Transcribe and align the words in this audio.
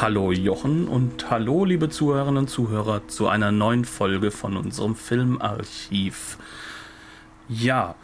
Hallo 0.00 0.32
Jochen 0.32 0.88
und 0.88 1.30
hallo 1.30 1.64
liebe 1.64 1.88
Zuhörerinnen 1.88 2.38
und 2.38 2.50
Zuhörer 2.50 3.06
zu 3.06 3.28
einer 3.28 3.52
neuen 3.52 3.84
Folge 3.84 4.32
von 4.32 4.56
unserem 4.56 4.96
Filmarchiv. 4.96 6.36
Ja, 7.48 7.94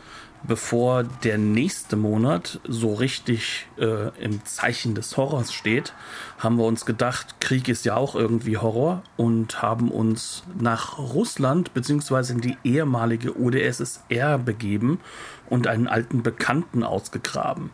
bevor 0.45 1.02
der 1.02 1.37
nächste 1.37 1.96
Monat 1.96 2.60
so 2.62 2.95
richtig 2.95 3.66
äh, 3.77 4.16
im 4.24 4.45
Zeichen 4.45 4.95
des 4.95 5.16
Horrors 5.16 5.52
steht, 5.52 5.92
haben 6.38 6.59
wir 6.59 6.65
uns 6.65 6.87
gedacht, 6.87 7.41
Krieg 7.41 7.68
ist 7.68 7.84
ja 7.84 7.96
auch 7.96 8.15
irgendwie 8.15 8.57
Horror 8.57 9.02
und 9.16 9.60
haben 9.60 9.91
uns 9.91 10.45
nach 10.60 10.96
Russland 10.96 11.74
bzw. 11.74 12.34
in 12.34 12.41
die 12.41 12.57
ehemalige 12.62 13.37
UdSSR 13.37 14.38
begeben 14.38 15.01
und 15.48 15.66
einen 15.66 15.88
alten 15.88 16.23
Bekannten 16.23 16.84
ausgegraben. 16.84 17.70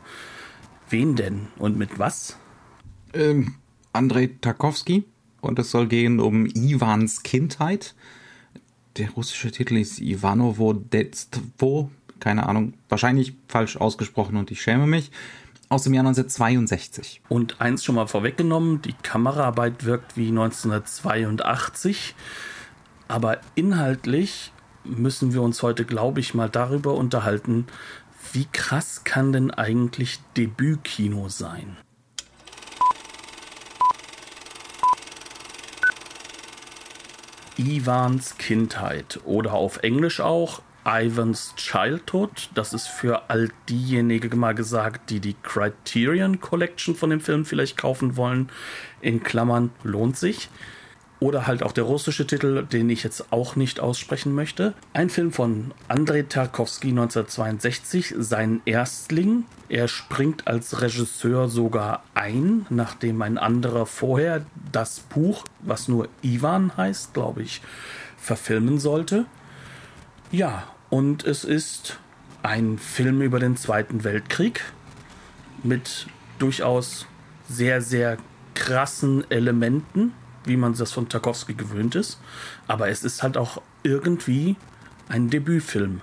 Wen 0.88 1.16
denn 1.16 1.48
und 1.58 1.76
mit 1.76 1.98
was? 1.98 2.38
Ähm, 3.12 3.56
Andrei 3.96 4.30
Tarkovsky 4.40 5.04
und 5.40 5.58
es 5.58 5.70
soll 5.70 5.86
gehen 5.88 6.20
um 6.20 6.46
Iwans 6.46 7.22
Kindheit. 7.22 7.94
Der 8.96 9.10
russische 9.10 9.50
Titel 9.50 9.76
ist 9.76 10.00
Ivanovo 10.00 10.72
Detstvo, 10.72 11.90
keine 12.20 12.48
Ahnung, 12.48 12.74
wahrscheinlich 12.88 13.34
falsch 13.48 13.76
ausgesprochen 13.76 14.36
und 14.36 14.50
ich 14.50 14.62
schäme 14.62 14.86
mich. 14.86 15.10
Aus 15.68 15.82
dem 15.82 15.94
Jahr 15.94 16.06
1962. 16.06 17.22
Und 17.28 17.60
eins 17.60 17.82
schon 17.82 17.96
mal 17.96 18.06
vorweggenommen, 18.06 18.82
die 18.82 18.92
Kameraarbeit 19.02 19.84
wirkt 19.84 20.16
wie 20.16 20.28
1982, 20.28 22.14
aber 23.08 23.40
inhaltlich 23.56 24.52
müssen 24.84 25.32
wir 25.32 25.42
uns 25.42 25.62
heute, 25.62 25.84
glaube 25.84 26.20
ich, 26.20 26.34
mal 26.34 26.48
darüber 26.48 26.94
unterhalten, 26.94 27.66
wie 28.32 28.46
krass 28.52 29.02
kann 29.02 29.32
denn 29.32 29.50
eigentlich 29.50 30.20
Debütkino 30.36 31.28
sein? 31.28 31.76
Ivans 37.58 38.36
Kindheit 38.38 39.20
oder 39.24 39.54
auf 39.54 39.78
Englisch 39.82 40.20
auch 40.20 40.62
Ivan's 40.86 41.54
Childhood. 41.56 42.50
Das 42.54 42.72
ist 42.72 42.86
für 42.86 43.28
all 43.28 43.50
diejenigen 43.68 44.38
mal 44.38 44.54
gesagt, 44.54 45.10
die 45.10 45.20
die 45.20 45.34
Criterion 45.42 46.40
Collection 46.40 46.94
von 46.94 47.10
dem 47.10 47.20
Film 47.20 47.44
vielleicht 47.44 47.76
kaufen 47.76 48.16
wollen. 48.16 48.50
In 49.00 49.22
Klammern 49.22 49.70
lohnt 49.82 50.16
sich. 50.16 50.48
Oder 51.18 51.46
halt 51.46 51.62
auch 51.62 51.72
der 51.72 51.84
russische 51.84 52.26
Titel, 52.26 52.66
den 52.66 52.90
ich 52.90 53.02
jetzt 53.02 53.32
auch 53.32 53.56
nicht 53.56 53.80
aussprechen 53.80 54.34
möchte. 54.34 54.74
Ein 54.92 55.08
Film 55.08 55.32
von 55.32 55.72
Andrei 55.88 56.22
Tarkovsky 56.22 56.88
1962, 56.88 58.14
sein 58.18 58.60
Erstling. 58.66 59.44
Er 59.70 59.88
springt 59.88 60.46
als 60.46 60.82
Regisseur 60.82 61.48
sogar 61.48 62.04
ein, 62.14 62.66
nachdem 62.68 63.22
ein 63.22 63.38
anderer 63.38 63.86
vorher 63.86 64.44
das 64.72 65.00
Buch, 65.00 65.44
was 65.60 65.88
nur 65.88 66.08
Ivan 66.20 66.76
heißt, 66.76 67.14
glaube 67.14 67.42
ich, 67.42 67.62
verfilmen 68.18 68.78
sollte. 68.78 69.24
Ja, 70.30 70.64
und 70.90 71.24
es 71.24 71.44
ist 71.44 71.98
ein 72.42 72.78
Film 72.78 73.22
über 73.22 73.40
den 73.40 73.56
Zweiten 73.56 74.04
Weltkrieg 74.04 74.62
mit 75.62 76.08
durchaus 76.38 77.06
sehr, 77.48 77.80
sehr 77.80 78.18
krassen 78.54 79.28
Elementen 79.30 80.12
wie 80.46 80.56
man 80.56 80.74
das 80.74 80.92
von 80.92 81.08
Tarkovsky 81.08 81.54
gewöhnt 81.54 81.94
ist. 81.94 82.18
Aber 82.66 82.88
es 82.88 83.04
ist 83.04 83.22
halt 83.22 83.36
auch 83.36 83.60
irgendwie 83.82 84.56
ein 85.08 85.30
Debütfilm. 85.30 86.00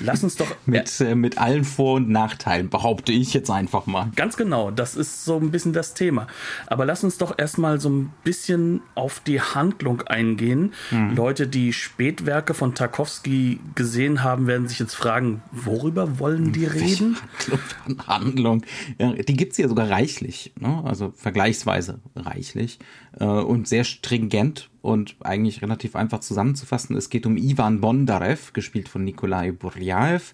Lass 0.00 0.22
uns 0.22 0.36
doch. 0.36 0.46
mit, 0.66 1.00
äh, 1.00 1.14
mit 1.14 1.38
allen 1.38 1.64
Vor- 1.64 1.94
und 1.94 2.08
Nachteilen, 2.08 2.68
behaupte 2.68 3.12
ich 3.12 3.34
jetzt 3.34 3.50
einfach 3.50 3.86
mal. 3.86 4.10
Ganz 4.16 4.36
genau, 4.36 4.70
das 4.70 4.96
ist 4.96 5.24
so 5.24 5.36
ein 5.36 5.50
bisschen 5.50 5.72
das 5.72 5.94
Thema. 5.94 6.26
Aber 6.66 6.84
lass 6.84 7.04
uns 7.04 7.18
doch 7.18 7.38
erstmal 7.38 7.80
so 7.80 7.88
ein 7.88 8.12
bisschen 8.24 8.82
auf 8.94 9.20
die 9.20 9.40
Handlung 9.40 10.02
eingehen. 10.02 10.72
Mhm. 10.90 11.14
Leute, 11.14 11.46
die 11.46 11.72
Spätwerke 11.72 12.54
von 12.54 12.74
Tarkovsky 12.74 13.60
gesehen 13.74 14.22
haben, 14.22 14.46
werden 14.46 14.68
sich 14.68 14.78
jetzt 14.78 14.94
fragen, 14.94 15.42
worüber 15.52 16.18
wollen 16.18 16.52
die 16.52 16.66
reden? 16.66 17.16
Handlung, 17.38 18.06
Handlung. 18.06 18.62
Ja, 18.98 19.12
die 19.12 19.36
gibt 19.36 19.52
es 19.52 19.58
ja 19.58 19.68
sogar 19.68 19.90
reichlich, 19.90 20.52
ne? 20.58 20.82
also 20.84 21.12
vergleichsweise 21.16 22.00
reichlich 22.14 22.78
äh, 23.18 23.24
und 23.24 23.68
sehr 23.68 23.84
stringent 23.84 24.68
und 24.86 25.16
eigentlich 25.20 25.62
relativ 25.62 25.96
einfach 25.96 26.20
zusammenzufassen. 26.20 26.96
Es 26.96 27.10
geht 27.10 27.26
um 27.26 27.36
Ivan 27.36 27.80
Bondarev, 27.80 28.52
gespielt 28.52 28.88
von 28.88 29.02
Nikolai 29.02 29.50
Burjaev. 29.50 30.32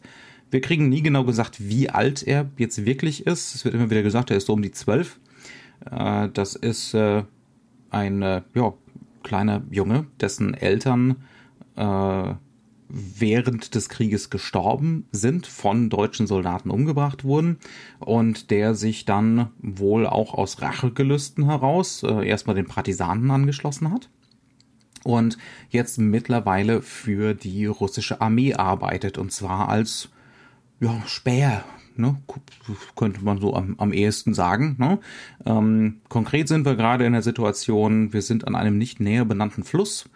Wir 0.50 0.60
kriegen 0.60 0.90
nie 0.90 1.02
genau 1.02 1.24
gesagt, 1.24 1.66
wie 1.66 1.88
alt 1.88 2.22
er 2.22 2.50
jetzt 2.58 2.84
wirklich 2.84 3.26
ist. 3.26 3.54
Es 3.54 3.64
wird 3.64 3.74
immer 3.74 3.88
wieder 3.88 4.02
gesagt, 4.02 4.30
er 4.30 4.36
ist 4.36 4.46
so 4.46 4.52
um 4.52 4.60
die 4.60 4.70
zwölf. 4.70 5.18
Äh, 5.91 6.28
das 6.34 6.54
ist 6.54 6.92
äh, 6.92 7.24
ein 7.88 8.20
äh, 8.20 8.42
ja, 8.54 8.74
kleiner 9.22 9.62
Junge, 9.70 10.06
dessen 10.20 10.52
Eltern 10.52 11.16
äh, 11.76 12.34
während 12.91 13.74
des 13.74 13.88
Krieges 13.88 14.28
gestorben 14.28 15.06
sind, 15.12 15.46
von 15.46 15.88
deutschen 15.88 16.26
Soldaten 16.26 16.68
umgebracht 16.68 17.24
wurden 17.24 17.56
und 18.00 18.50
der 18.50 18.74
sich 18.74 19.06
dann 19.06 19.48
wohl 19.62 20.06
auch 20.06 20.34
aus 20.34 20.60
Rachegelüsten 20.60 21.46
heraus 21.46 22.02
erstmal 22.02 22.54
den 22.54 22.66
Partisanen 22.66 23.30
angeschlossen 23.30 23.91
hat 23.91 24.10
und 25.04 25.38
jetzt 25.70 25.98
mittlerweile 25.98 26.82
für 26.82 27.34
die 27.34 27.66
russische 27.66 28.20
Armee 28.20 28.54
arbeitet 28.54 29.18
und 29.18 29.32
zwar 29.32 29.68
als 29.68 30.08
ja, 30.80 31.00
Späher, 31.06 31.64
ne? 31.96 32.20
könnte 32.96 33.24
man 33.24 33.41
so 33.41 33.54
am, 33.54 33.76
am 33.78 33.92
ehesten 33.92 34.34
sagen. 34.34 34.76
Ne? 34.78 34.98
Ähm, 35.46 36.00
konkret 36.08 36.48
sind 36.48 36.64
wir 36.66 36.74
gerade 36.74 37.06
in 37.06 37.12
der 37.12 37.22
Situation, 37.22 38.12
wir 38.12 38.22
sind 38.22 38.46
an 38.46 38.54
einem 38.54 38.78
nicht 38.78 39.00
näher 39.00 39.24
benannten 39.24 39.64
Fluss. 39.64 40.08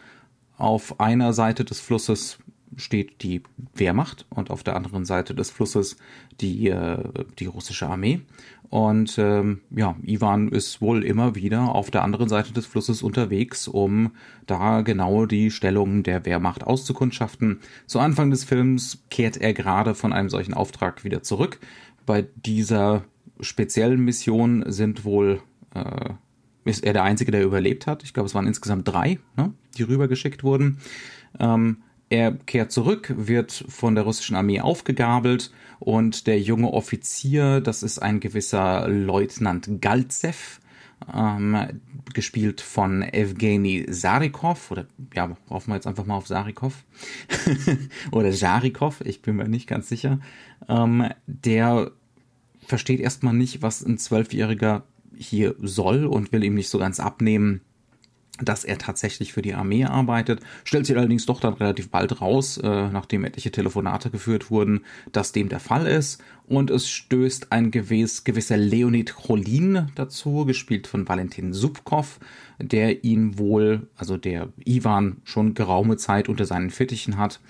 Auf 0.59 1.01
einer 1.01 1.33
Seite 1.35 1.65
des 1.65 1.81
Flusses 1.81 2.39
steht 2.77 3.23
die 3.23 3.43
Wehrmacht 3.75 4.27
und 4.29 4.51
auf 4.51 4.63
der 4.63 4.77
anderen 4.77 5.05
Seite 5.05 5.35
des 5.35 5.51
Flusses 5.51 5.97
die, 6.41 6.69
äh, 6.69 7.03
die 7.39 7.47
russische 7.47 7.89
Armee. 7.89 8.21
Und 8.69 9.17
ähm, 9.19 9.61
ja, 9.71 9.97
Ivan 10.03 10.49
ist 10.49 10.81
wohl 10.81 11.05
immer 11.05 11.35
wieder 11.35 11.75
auf 11.75 11.91
der 11.91 12.03
anderen 12.03 12.29
Seite 12.29 12.53
des 12.53 12.67
Flusses 12.67 13.03
unterwegs, 13.03 13.69
um 13.69 14.13
da 14.47 14.83
genau 14.83 15.27
die 15.27 15.51
Stellung 15.51 16.03
der 16.03 16.25
Wehrmacht 16.27 16.65
auszukundschaften. 16.65 17.61
Zu 17.87 18.01
Anfang 18.01 18.31
des 18.31 18.45
Films 18.45 19.05
kehrt 19.11 19.37
er 19.37 19.55
gerade 19.55 19.95
von 19.95 20.13
einem 20.13 20.29
solchen 20.29 20.55
Auftrag 20.55 21.05
wieder 21.05 21.23
zurück. 21.23 21.61
Bei 22.05 22.27
dieser 22.35 23.05
speziellen 23.41 24.05
Mission 24.05 24.65
sind 24.67 25.05
wohl 25.05 25.41
äh, 25.75 26.11
ist 26.65 26.85
er 26.85 26.93
der 26.93 27.05
Einzige, 27.05 27.31
der 27.31 27.45
überlebt 27.45 27.87
hat. 27.87 28.03
Ich 28.03 28.13
glaube, 28.13 28.27
es 28.27 28.35
waren 28.35 28.47
insgesamt 28.47 28.89
drei, 28.89 29.21
ne, 29.37 29.53
die 29.77 29.85
rübergeschickt 29.85 30.43
wurden. 30.43 30.79
Ähm, 31.39 31.79
er 32.09 32.33
kehrt 32.33 32.71
zurück, 32.71 33.13
wird 33.17 33.65
von 33.69 33.95
der 33.95 34.05
russischen 34.05 34.37
Armee 34.37 34.61
aufgegabelt 34.61 35.51
und 35.79 36.27
der 36.27 36.41
junge 36.41 36.73
Offizier, 36.73 37.61
das 37.61 37.83
ist 37.83 37.99
ein 37.99 38.21
gewisser 38.21 38.89
Leutnant 38.89 39.81
Galzev, 39.81 40.61
ähm, 41.13 41.81
gespielt 42.15 42.61
von 42.61 43.03
Evgeny 43.03 43.87
Sarikov, 43.89 44.71
oder 44.71 44.87
ja, 45.15 45.37
hoffen 45.51 45.71
wir 45.71 45.75
jetzt 45.75 45.87
einfach 45.87 46.07
mal 46.07 46.17
auf 46.17 46.27
Sarikov, 46.27 46.85
oder 48.13 48.31
Jarikov, 48.31 49.01
ich 49.03 49.21
bin 49.21 49.37
mir 49.37 49.49
nicht 49.49 49.67
ganz 49.67 49.89
sicher, 49.89 50.21
ähm, 50.69 51.09
der 51.27 51.91
versteht 52.65 53.01
erstmal 53.01 53.35
nicht, 53.35 53.63
was 53.63 53.85
ein 53.85 53.99
Zwölfjähriger 53.99 54.85
hier 55.17 55.55
soll 55.61 56.07
und 56.07 56.33
will 56.33 56.45
ihm 56.45 56.55
nicht 56.55 56.69
so 56.69 56.79
ganz 56.79 57.01
abnehmen, 57.01 57.61
dass 58.41 58.65
er 58.65 58.79
tatsächlich 58.79 59.33
für 59.33 59.43
die 59.43 59.55
Armee 59.55 59.85
arbeitet. 59.85 60.41
Stellt 60.65 60.87
sich 60.87 60.97
allerdings 60.97 61.27
doch 61.27 61.41
dann 61.41 61.55
relativ 61.55 61.91
bald 61.91 62.21
raus, 62.21 62.59
äh, 62.59 62.89
nachdem 62.89 63.25
etliche 63.25 63.51
Telefonate 63.51 64.11
geführt 64.11 64.51
wurden, 64.51 64.83
dass 65.13 65.33
dem 65.33 65.49
der 65.49 65.61
Fall 65.61 65.87
ist. 65.87 66.23
Und 66.47 66.71
es 66.71 66.89
stößt 66.89 67.51
ein 67.51 67.71
gewiss, 67.71 68.25
gewisser 68.25 68.57
Leonid 68.57 69.15
Cholin 69.15 69.91
dazu, 69.95 70.45
gespielt 70.45 70.87
von 70.87 71.09
Valentin 71.09 71.53
Subkov, 71.53 72.21
der 72.61 73.05
ihn 73.05 73.39
wohl, 73.39 73.89
also 73.97 74.17
der 74.17 74.49
Ivan, 74.65 75.17
schon 75.25 75.55
geraume 75.55 75.97
Zeit 75.97 76.29
unter 76.29 76.45
seinen 76.45 76.71
Fittichen 76.71 77.17
hat. 77.17 77.41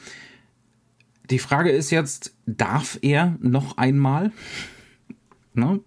Die 1.30 1.38
Frage 1.38 1.70
ist 1.70 1.90
jetzt, 1.90 2.34
darf 2.46 2.98
er 3.02 3.36
noch 3.40 3.76
einmal? 3.76 4.32
Ne, 5.56 5.80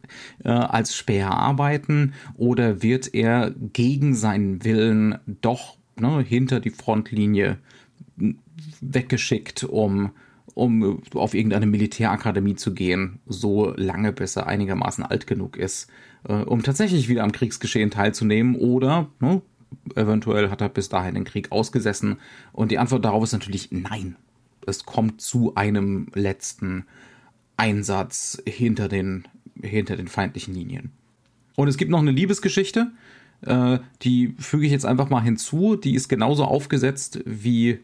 äh, 0.43 0.49
als 0.49 0.95
Späher 0.95 1.31
arbeiten 1.31 2.13
oder 2.35 2.81
wird 2.81 3.13
er 3.13 3.51
gegen 3.51 4.15
seinen 4.15 4.63
Willen 4.63 5.17
doch 5.41 5.77
ne, 5.99 6.21
hinter 6.21 6.59
die 6.59 6.71
Frontlinie 6.71 7.57
weggeschickt, 8.81 9.63
um 9.63 10.11
um 10.55 11.01
auf 11.13 11.33
irgendeine 11.33 11.67
Militärakademie 11.67 12.55
zu 12.55 12.73
gehen, 12.73 13.19
so 13.27 13.73
lange, 13.77 14.11
bis 14.11 14.35
er 14.35 14.47
einigermaßen 14.47 15.05
alt 15.05 15.25
genug 15.25 15.55
ist, 15.55 15.89
äh, 16.27 16.33
um 16.33 16.63
tatsächlich 16.63 17.07
wieder 17.07 17.23
am 17.23 17.31
Kriegsgeschehen 17.31 17.91
teilzunehmen 17.91 18.55
oder 18.55 19.07
ne, 19.21 19.41
eventuell 19.95 20.49
hat 20.49 20.61
er 20.61 20.69
bis 20.69 20.89
dahin 20.89 21.15
den 21.15 21.23
Krieg 21.23 21.51
ausgesessen 21.51 22.17
und 22.51 22.71
die 22.71 22.77
Antwort 22.77 23.05
darauf 23.05 23.23
ist 23.23 23.33
natürlich 23.33 23.69
nein. 23.71 24.15
Es 24.65 24.85
kommt 24.85 25.21
zu 25.21 25.55
einem 25.55 26.07
letzten 26.13 26.85
Einsatz 27.57 28.41
hinter 28.45 28.87
den, 28.87 29.27
hinter 29.61 29.95
den 29.95 30.07
feindlichen 30.07 30.53
Linien. 30.53 30.91
Und 31.55 31.67
es 31.67 31.77
gibt 31.77 31.91
noch 31.91 31.99
eine 31.99 32.11
Liebesgeschichte, 32.11 32.91
äh, 33.41 33.79
die 34.01 34.35
füge 34.39 34.65
ich 34.65 34.71
jetzt 34.71 34.85
einfach 34.85 35.09
mal 35.09 35.21
hinzu. 35.21 35.75
Die 35.75 35.95
ist 35.95 36.09
genauso 36.09 36.45
aufgesetzt 36.45 37.19
wie 37.25 37.79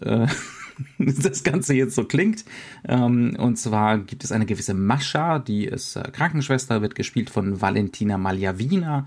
äh, 0.00 0.26
das 0.98 1.44
Ganze 1.44 1.74
jetzt 1.74 1.94
so 1.94 2.04
klingt. 2.04 2.44
Ähm, 2.86 3.36
und 3.38 3.56
zwar 3.56 3.98
gibt 3.98 4.24
es 4.24 4.32
eine 4.32 4.46
gewisse 4.46 4.74
Mascha, 4.74 5.38
die 5.38 5.64
ist 5.64 5.96
äh, 5.96 6.10
Krankenschwester, 6.10 6.82
wird 6.82 6.94
gespielt 6.94 7.30
von 7.30 7.60
Valentina 7.60 8.18
Maljavina, 8.18 9.06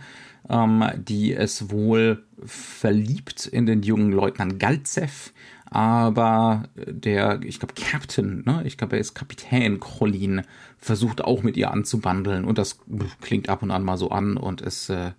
ähm, 0.49 0.85
die 0.97 1.33
es 1.33 1.69
wohl 1.69 2.23
verliebt 2.45 3.45
in 3.45 3.65
den 3.65 3.83
jungen 3.83 4.11
Leutnant 4.11 4.59
Galzev. 4.59 5.33
Aber 5.71 6.63
der, 6.75 7.41
ich 7.43 7.59
glaube, 7.59 7.75
Captain, 7.75 8.43
ne? 8.45 8.63
ich 8.65 8.77
glaube, 8.77 8.95
er 8.95 9.01
ist 9.01 9.13
Kapitän 9.13 9.79
Krolin, 9.79 10.41
versucht 10.79 11.23
auch 11.23 11.43
mit 11.43 11.57
ihr 11.57 11.71
anzubandeln. 11.71 12.45
Und 12.45 12.57
das 12.57 12.79
klingt 13.21 13.49
ab 13.49 13.61
und 13.61 13.71
an 13.71 13.83
mal 13.83 13.97
so 13.97 14.09
an 14.09 14.37
und 14.37 14.61
ist 14.61 14.89
äh, 14.89 15.11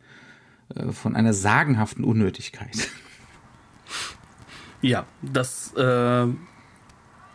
äh 0.75 0.93
von 0.93 1.14
einer 1.14 1.32
sagenhaften 1.32 2.05
Unnötigkeit. 2.05 2.88
Ja, 4.82 5.05
das 5.20 5.75
äh, 5.75 6.26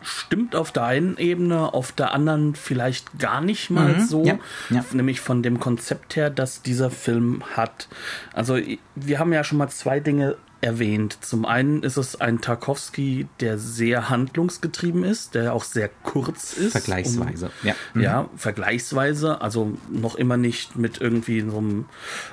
stimmt 0.02 0.54
auf 0.54 0.72
der 0.72 0.84
einen 0.84 1.16
Ebene, 1.16 1.74
auf 1.74 1.92
der 1.92 2.12
anderen 2.12 2.54
vielleicht 2.54 3.18
gar 3.18 3.40
nicht 3.40 3.70
mal 3.70 3.94
mhm, 3.94 4.00
so. 4.00 4.24
Ja, 4.24 4.38
ja. 4.70 4.84
Nämlich 4.92 5.20
von 5.20 5.42
dem 5.42 5.60
Konzept 5.60 6.16
her, 6.16 6.30
dass 6.30 6.62
dieser 6.62 6.90
Film 6.90 7.42
hat. 7.56 7.88
Also 8.32 8.58
wir 8.94 9.18
haben 9.18 9.32
ja 9.32 9.44
schon 9.44 9.58
mal 9.58 9.68
zwei 9.68 10.00
Dinge 10.00 10.36
erwähnt. 10.66 11.18
Zum 11.20 11.46
einen 11.46 11.84
ist 11.84 11.96
es 11.96 12.20
ein 12.20 12.40
Tarkovsky, 12.40 13.28
der 13.38 13.56
sehr 13.56 14.10
handlungsgetrieben 14.10 15.04
ist, 15.04 15.36
der 15.36 15.54
auch 15.54 15.62
sehr 15.62 15.88
kurz 16.02 16.52
ist. 16.54 16.72
Vergleichsweise, 16.72 17.46
um, 17.46 17.68
ja. 17.68 17.74
Mhm. 17.94 18.00
Ja, 18.02 18.28
vergleichsweise. 18.36 19.40
Also 19.40 19.78
noch 19.88 20.16
immer 20.16 20.36
nicht 20.36 20.76
mit 20.76 21.00
irgendwie 21.00 21.40
so 21.40 21.58
einem 21.58 21.84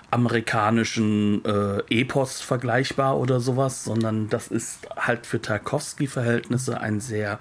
amerikanischen 0.09 1.45
äh, 1.45 1.83
Epos 1.89 2.41
vergleichbar 2.41 3.19
oder 3.19 3.39
sowas, 3.39 3.83
sondern 3.83 4.29
das 4.29 4.47
ist 4.47 4.87
halt 4.97 5.27
für 5.27 5.39
Tarkovsky-Verhältnisse 5.39 6.81
ein 6.81 6.99
sehr 6.99 7.39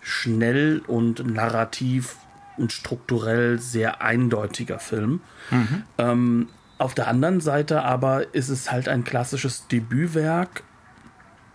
schnell 0.00 0.80
und 0.86 1.24
narrativ 1.26 2.16
und 2.56 2.72
strukturell 2.72 3.58
sehr 3.58 4.00
eindeutiger 4.00 4.78
Film. 4.78 5.20
Mhm. 5.50 5.82
Ähm, 5.98 6.48
auf 6.80 6.94
der 6.94 7.08
anderen 7.08 7.40
Seite 7.40 7.82
aber 7.82 8.34
ist 8.34 8.48
es 8.48 8.72
halt 8.72 8.88
ein 8.88 9.04
klassisches 9.04 9.68
Debütwerk, 9.68 10.64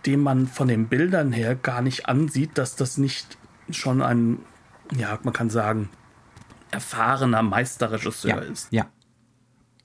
dem 0.06 0.20
man 0.20 0.46
von 0.46 0.68
den 0.68 0.88
Bildern 0.88 1.32
her 1.32 1.56
gar 1.56 1.82
nicht 1.82 2.08
ansieht, 2.08 2.56
dass 2.58 2.76
das 2.76 2.96
nicht 2.96 3.36
schon 3.70 4.02
ein, 4.02 4.38
ja, 4.96 5.18
man 5.24 5.34
kann 5.34 5.50
sagen, 5.50 5.88
erfahrener 6.70 7.42
Meisterregisseur 7.42 8.30
ja, 8.30 8.38
ist. 8.38 8.68
Ja. 8.72 8.86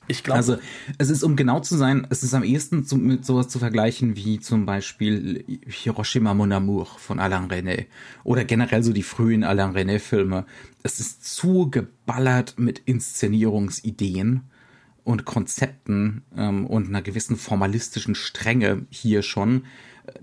Ich 0.08 0.24
glaube. 0.24 0.38
Also, 0.38 0.58
es 0.98 1.10
ist, 1.10 1.24
um 1.24 1.36
genau 1.36 1.60
zu 1.60 1.78
sein, 1.78 2.06
es 2.10 2.22
ist 2.22 2.34
am 2.34 2.44
ehesten 2.44 2.86
zu, 2.86 2.98
mit 2.98 3.26
sowas 3.26 3.48
zu 3.48 3.60
vergleichen 3.60 4.16
wie 4.16 4.40
zum 4.40 4.66
Beispiel 4.66 5.46
Hiroshima 5.66 6.34
Mon 6.34 6.52
Amour 6.52 6.86
von 6.86 7.20
Alain 7.20 7.50
René 7.50 7.86
oder 8.24 8.44
generell 8.44 8.84
so 8.84 8.94
die 8.94 9.04
frühen 9.04 9.44
Alain 9.44 9.76
René 9.76 10.00
Filme. 10.00 10.46
Es 10.84 11.00
ist 11.00 11.24
zu 11.24 11.70
geballert 11.70 12.56
mit 12.58 12.80
Inszenierungsideen 12.80 14.51
und 15.04 15.26
Konzepten 15.26 16.24
ähm, 16.36 16.66
und 16.66 16.88
einer 16.88 17.02
gewissen 17.02 17.36
formalistischen 17.36 18.16
Strenge 18.16 18.86
hier 18.90 19.22
schon, 19.24 19.64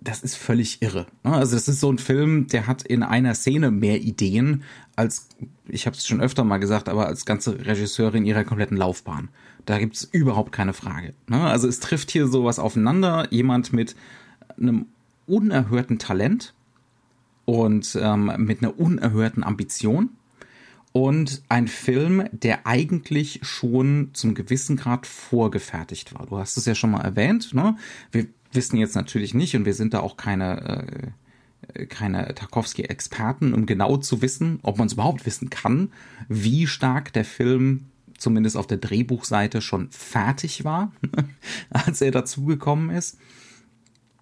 das 0.00 0.22
ist 0.22 0.36
völlig 0.36 0.82
irre. 0.82 1.06
Ne? 1.24 1.32
Also 1.32 1.56
das 1.56 1.68
ist 1.68 1.80
so 1.80 1.90
ein 1.90 1.98
Film, 1.98 2.46
der 2.48 2.66
hat 2.66 2.82
in 2.82 3.02
einer 3.02 3.34
Szene 3.34 3.70
mehr 3.70 4.00
Ideen 4.00 4.62
als, 4.96 5.28
ich 5.68 5.86
habe 5.86 5.96
es 5.96 6.06
schon 6.06 6.20
öfter 6.20 6.44
mal 6.44 6.58
gesagt, 6.58 6.88
aber 6.88 7.06
als 7.06 7.24
ganze 7.24 7.64
Regisseurin 7.64 8.24
ihrer 8.24 8.44
kompletten 8.44 8.76
Laufbahn. 8.76 9.28
Da 9.66 9.78
gibt's 9.78 10.08
überhaupt 10.10 10.52
keine 10.52 10.72
Frage. 10.72 11.14
Ne? 11.28 11.40
Also 11.40 11.68
es 11.68 11.80
trifft 11.80 12.10
hier 12.10 12.26
sowas 12.26 12.58
aufeinander, 12.58 13.28
jemand 13.30 13.72
mit 13.72 13.94
einem 14.56 14.86
unerhörten 15.26 15.98
Talent 15.98 16.54
und 17.44 17.96
ähm, 18.00 18.32
mit 18.38 18.62
einer 18.62 18.78
unerhörten 18.78 19.44
Ambition 19.44 20.10
und 20.98 21.42
ein 21.48 21.68
Film, 21.68 22.28
der 22.32 22.66
eigentlich 22.66 23.38
schon 23.42 24.10
zum 24.14 24.34
gewissen 24.34 24.76
Grad 24.76 25.06
vorgefertigt 25.06 26.12
war. 26.12 26.26
Du 26.26 26.38
hast 26.38 26.56
es 26.56 26.66
ja 26.66 26.74
schon 26.74 26.90
mal 26.90 27.02
erwähnt. 27.02 27.54
Ne? 27.54 27.76
Wir 28.10 28.26
wissen 28.52 28.78
jetzt 28.78 28.96
natürlich 28.96 29.32
nicht 29.32 29.54
und 29.54 29.64
wir 29.64 29.74
sind 29.74 29.94
da 29.94 30.00
auch 30.00 30.16
keine, 30.16 31.12
äh, 31.72 31.86
keine 31.86 32.34
Tarkovsky-Experten, 32.34 33.54
um 33.54 33.64
genau 33.64 33.98
zu 33.98 34.22
wissen, 34.22 34.58
ob 34.64 34.78
man 34.78 34.88
es 34.88 34.94
überhaupt 34.94 35.24
wissen 35.24 35.50
kann, 35.50 35.92
wie 36.28 36.66
stark 36.66 37.12
der 37.12 37.24
Film 37.24 37.90
zumindest 38.16 38.56
auf 38.56 38.66
der 38.66 38.78
Drehbuchseite 38.78 39.60
schon 39.60 39.92
fertig 39.92 40.64
war, 40.64 40.90
als 41.70 42.00
er 42.00 42.10
dazugekommen 42.10 42.90
ist. 42.90 43.18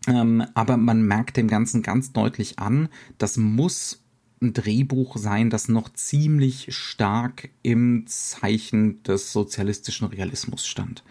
Ähm, 0.08 0.44
aber 0.52 0.76
man 0.76 1.00
merkt 1.00 1.38
dem 1.38 1.48
Ganzen 1.48 1.82
ganz 1.82 2.12
deutlich 2.12 2.58
an, 2.58 2.90
das 3.16 3.38
muss 3.38 4.02
ein 4.40 4.52
Drehbuch 4.52 5.16
sein, 5.16 5.50
das 5.50 5.68
noch 5.68 5.92
ziemlich 5.92 6.74
stark 6.74 7.48
im 7.62 8.04
Zeichen 8.06 9.02
des 9.02 9.32
sozialistischen 9.32 10.08
Realismus 10.08 10.66
stand. 10.66 11.02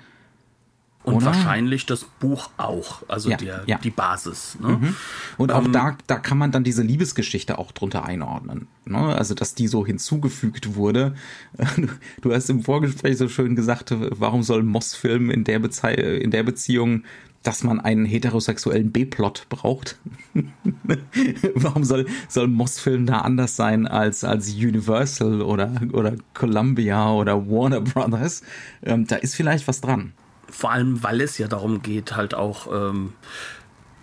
Und 1.06 1.18
Oder? 1.18 1.27
wahrscheinlich 1.27 1.86
das 1.86 2.04
Buch 2.04 2.50
auch, 2.57 3.04
also 3.07 3.30
ja, 3.30 3.38
der, 3.38 3.63
ja. 3.68 3.77
die 3.77 3.92
Basis. 3.92 4.57
Ne? 4.60 4.69
Mhm. 4.69 4.95
Und 5.38 5.51
auch 5.51 5.63
ähm, 5.63 5.72
da, 5.72 5.95
da 6.07 6.18
kann 6.18 6.39
man 6.39 6.51
dann 6.51 6.63
diese 6.63 6.81
Liebesgeschichte 6.81 7.60
auch 7.60 7.72
drunter 7.72 8.06
einordnen. 8.06 8.68
Ne? 8.86 8.98
Also, 8.98 9.36
dass 9.36 9.54
die 9.54 9.68
so 9.68 9.86
hinzugefügt 9.86 10.75
wurde. 10.75 11.13
Du 12.22 12.33
hast 12.33 12.50
im 12.50 12.63
Vorgespräch 12.63 13.18
so 13.18 13.30
schön 13.30 13.56
gesagt, 13.56 13.94
warum 13.95 14.42
soll 14.42 14.63
Moss-Film 14.63 15.30
in, 15.30 15.44
der 15.44 15.57
in 15.57 16.31
der 16.31 16.44
Beziehung 16.44 17.03
dass 17.46 17.64
man 17.64 17.80
einen 17.80 18.06
heterosexuellen 18.06 18.92
B-Plot 18.92 19.46
braucht. 19.50 20.00
Warum 21.54 21.84
soll, 21.84 22.08
soll 22.28 22.48
Moss-Film 22.48 23.06
da 23.06 23.20
anders 23.20 23.56
sein 23.56 23.88
als, 23.88 24.24
als 24.24 24.52
Universal 24.52 25.42
oder, 25.42 25.72
oder 25.94 26.16
Columbia 26.34 27.12
oder 27.12 27.48
Warner 27.48 27.82
Brothers? 27.82 28.42
Ähm, 28.84 29.06
da 29.06 29.18
ist 29.18 29.36
vielleicht 29.36 29.68
was 29.68 29.80
dran. 29.80 30.14
Vor 30.50 30.72
allem, 30.72 31.04
weil 31.04 31.22
es 31.22 31.38
ja 31.38 31.48
darum 31.48 31.84
geht, 31.84 32.16
halt 32.16 32.34
auch, 32.34 32.68
ähm, 32.74 33.14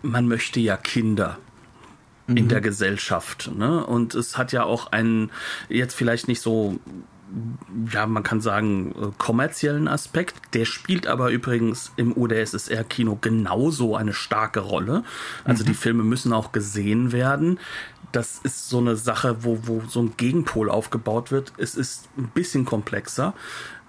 man 0.02 0.28
möchte 0.28 0.60
ja 0.60 0.76
Kinder 0.76 1.38
in 2.28 2.44
mhm. 2.44 2.48
der 2.48 2.60
Gesellschaft. 2.60 3.50
Ne? 3.56 3.84
Und 3.84 4.14
es 4.14 4.38
hat 4.38 4.52
ja 4.52 4.62
auch 4.62 4.92
einen, 4.92 5.30
jetzt 5.68 5.94
vielleicht 5.94 6.28
nicht 6.28 6.40
so 6.40 6.78
ja, 7.90 8.06
man 8.06 8.22
kann 8.22 8.40
sagen, 8.40 8.92
äh, 8.92 9.10
kommerziellen 9.18 9.88
Aspekt. 9.88 10.54
Der 10.54 10.64
spielt 10.64 11.06
aber 11.06 11.30
übrigens 11.30 11.92
im 11.96 12.16
UdSSR-Kino 12.16 13.18
genauso 13.20 13.96
eine 13.96 14.12
starke 14.12 14.60
Rolle. 14.60 15.04
Also 15.44 15.64
mhm. 15.64 15.68
die 15.68 15.74
Filme 15.74 16.04
müssen 16.04 16.32
auch 16.32 16.52
gesehen 16.52 17.12
werden. 17.12 17.58
Das 18.12 18.38
ist 18.42 18.68
so 18.68 18.78
eine 18.78 18.96
Sache, 18.96 19.44
wo, 19.44 19.60
wo 19.62 19.82
so 19.88 20.00
ein 20.02 20.16
Gegenpol 20.16 20.70
aufgebaut 20.70 21.30
wird. 21.30 21.52
Es 21.56 21.74
ist 21.74 22.08
ein 22.18 22.28
bisschen 22.28 22.64
komplexer. 22.64 23.34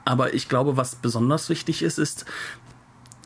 Aber 0.06 0.34
ich 0.34 0.50
glaube, 0.50 0.78
was 0.78 0.96
besonders 0.96 1.50
wichtig 1.50 1.82
ist, 1.82 1.98
ist, 1.98 2.26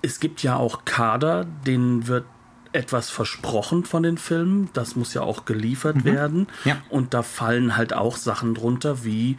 es 0.02 0.20
gibt 0.20 0.44
ja 0.44 0.56
auch 0.56 0.86
Kader, 0.86 1.46
denen 1.66 2.08
wird 2.08 2.26
etwas 2.74 3.10
versprochen 3.10 3.86
von 3.86 4.04
den 4.04 4.18
Filmen. 4.18 4.70
Das 4.74 4.96
muss 4.96 5.14
ja 5.14 5.22
auch 5.22 5.46
geliefert 5.46 5.98
mhm. 5.98 6.06
werden. 6.06 6.48
Ja. 6.66 6.78
Und 6.90 7.14
da 7.14 7.24
fallen 7.24 7.78
halt 7.78 7.94
auch 7.94 8.18
Sachen 8.18 8.54
drunter 8.54 9.04
wie 9.04 9.38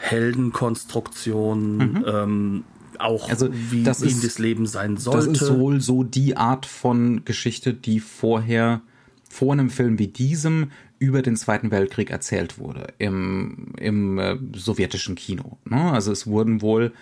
Heldenkonstruktion, 0.00 1.76
mhm. 1.76 2.04
ähm, 2.06 2.64
auch 2.98 3.28
also, 3.28 3.48
wie, 3.52 3.82
das 3.82 4.02
ist, 4.02 4.24
das 4.24 4.38
Leben 4.38 4.66
sein 4.66 4.96
sollte. 4.96 5.32
Das 5.32 5.42
ist 5.42 5.58
wohl 5.58 5.80
so 5.80 6.02
die 6.02 6.36
Art 6.36 6.66
von 6.66 7.24
Geschichte, 7.24 7.72
die 7.74 8.00
vorher 8.00 8.82
vor 9.28 9.52
einem 9.52 9.70
Film 9.70 9.98
wie 9.98 10.08
diesem 10.08 10.70
über 10.98 11.22
den 11.22 11.36
Zweiten 11.36 11.70
Weltkrieg 11.70 12.10
erzählt 12.10 12.58
wurde 12.58 12.92
im, 12.98 13.74
im 13.78 14.18
äh, 14.18 14.36
sowjetischen 14.54 15.14
Kino. 15.14 15.58
Ne? 15.64 15.92
Also 15.92 16.12
es 16.12 16.26
wurden 16.26 16.60
wohl 16.60 16.92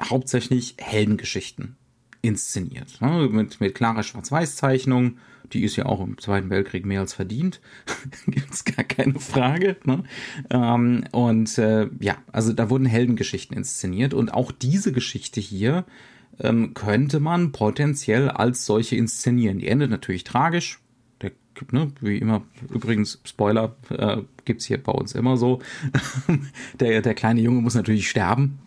hauptsächlich 0.00 0.74
Heldengeschichten 0.78 1.76
inszeniert. 2.20 3.00
Ne? 3.00 3.28
Mit, 3.30 3.60
mit 3.60 3.74
klarer 3.74 4.02
Schwarz-Weiß-Zeichnung. 4.02 5.18
Die 5.52 5.64
ist 5.64 5.76
ja 5.76 5.86
auch 5.86 6.00
im 6.00 6.18
Zweiten 6.18 6.50
Weltkrieg 6.50 6.84
mehr 6.84 7.00
als 7.00 7.14
verdient. 7.14 7.60
Gibt 8.26 8.52
es 8.52 8.64
gar 8.64 8.84
keine 8.84 9.18
Frage. 9.18 9.76
Ne? 9.84 10.04
Ähm, 10.50 11.04
und 11.12 11.56
äh, 11.58 11.88
ja, 12.00 12.16
also 12.32 12.52
da 12.52 12.70
wurden 12.70 12.86
Heldengeschichten 12.86 13.56
inszeniert. 13.56 14.14
Und 14.14 14.32
auch 14.32 14.52
diese 14.52 14.92
Geschichte 14.92 15.40
hier 15.40 15.84
ähm, 16.40 16.74
könnte 16.74 17.20
man 17.20 17.52
potenziell 17.52 18.28
als 18.28 18.66
solche 18.66 18.96
inszenieren. 18.96 19.58
Die 19.58 19.68
endet 19.68 19.90
natürlich 19.90 20.24
tragisch. 20.24 20.80
Der, 21.22 21.32
ne, 21.72 21.88
wie 22.00 22.18
immer, 22.18 22.42
übrigens, 22.72 23.20
Spoiler, 23.24 23.76
äh, 23.90 24.18
gibt's 24.44 24.66
hier 24.66 24.82
bei 24.82 24.92
uns 24.92 25.14
immer 25.14 25.36
so. 25.36 25.60
der, 26.80 27.02
der 27.02 27.14
kleine 27.14 27.40
Junge 27.40 27.62
muss 27.62 27.74
natürlich 27.74 28.08
sterben. 28.08 28.58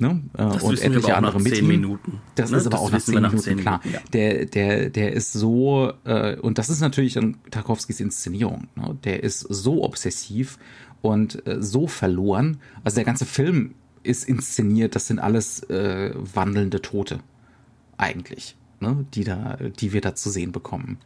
Ne? 0.00 0.22
Äh, 0.32 0.38
Das 0.38 0.62
und 0.62 0.72
wissen 0.72 0.82
wir 0.82 0.90
etliche 0.90 1.04
aber 1.04 1.12
auch 1.12 1.16
andere 1.18 1.36
nach 1.38 1.44
mit 1.44 1.54
zehn 1.54 1.64
ihm. 1.64 1.68
Minuten, 1.68 2.20
Das 2.34 2.50
ne? 2.50 2.56
ist 2.56 2.66
aber 2.66 2.76
Das 2.76 2.80
auch 2.80 2.90
nach 2.90 3.00
zehn 3.00 3.14
wir 3.14 3.20
nach 3.20 3.30
Minuten 3.30 3.44
zehn 3.44 3.58
klar. 3.58 3.80
Minuten, 3.84 4.02
ja. 4.04 4.10
Der, 4.12 4.46
der, 4.46 4.90
der 4.90 5.12
ist 5.12 5.32
so, 5.32 5.92
äh, 6.04 6.36
und 6.40 6.58
das 6.58 6.68
ist 6.70 6.80
natürlich 6.80 7.14
dann 7.14 7.36
Tarkovskis 7.50 8.00
Inszenierung. 8.00 8.66
Ne? 8.76 8.96
Der 9.04 9.22
ist 9.22 9.40
so 9.40 9.84
obsessiv 9.84 10.58
und 11.02 11.46
äh, 11.46 11.62
so 11.62 11.86
verloren. 11.86 12.58
Also 12.82 12.96
der 12.96 13.04
ganze 13.04 13.24
Film 13.26 13.74
ist 14.02 14.28
inszeniert. 14.28 14.94
Das 14.96 15.06
sind 15.06 15.18
alles 15.18 15.62
äh, 15.70 16.12
wandelnde 16.14 16.82
Tote 16.82 17.20
eigentlich, 17.96 18.56
ne? 18.80 19.06
die 19.14 19.24
da, 19.24 19.56
die 19.78 19.92
wir 19.92 20.00
da 20.00 20.14
zu 20.14 20.30
sehen 20.30 20.50
bekommen. 20.52 20.98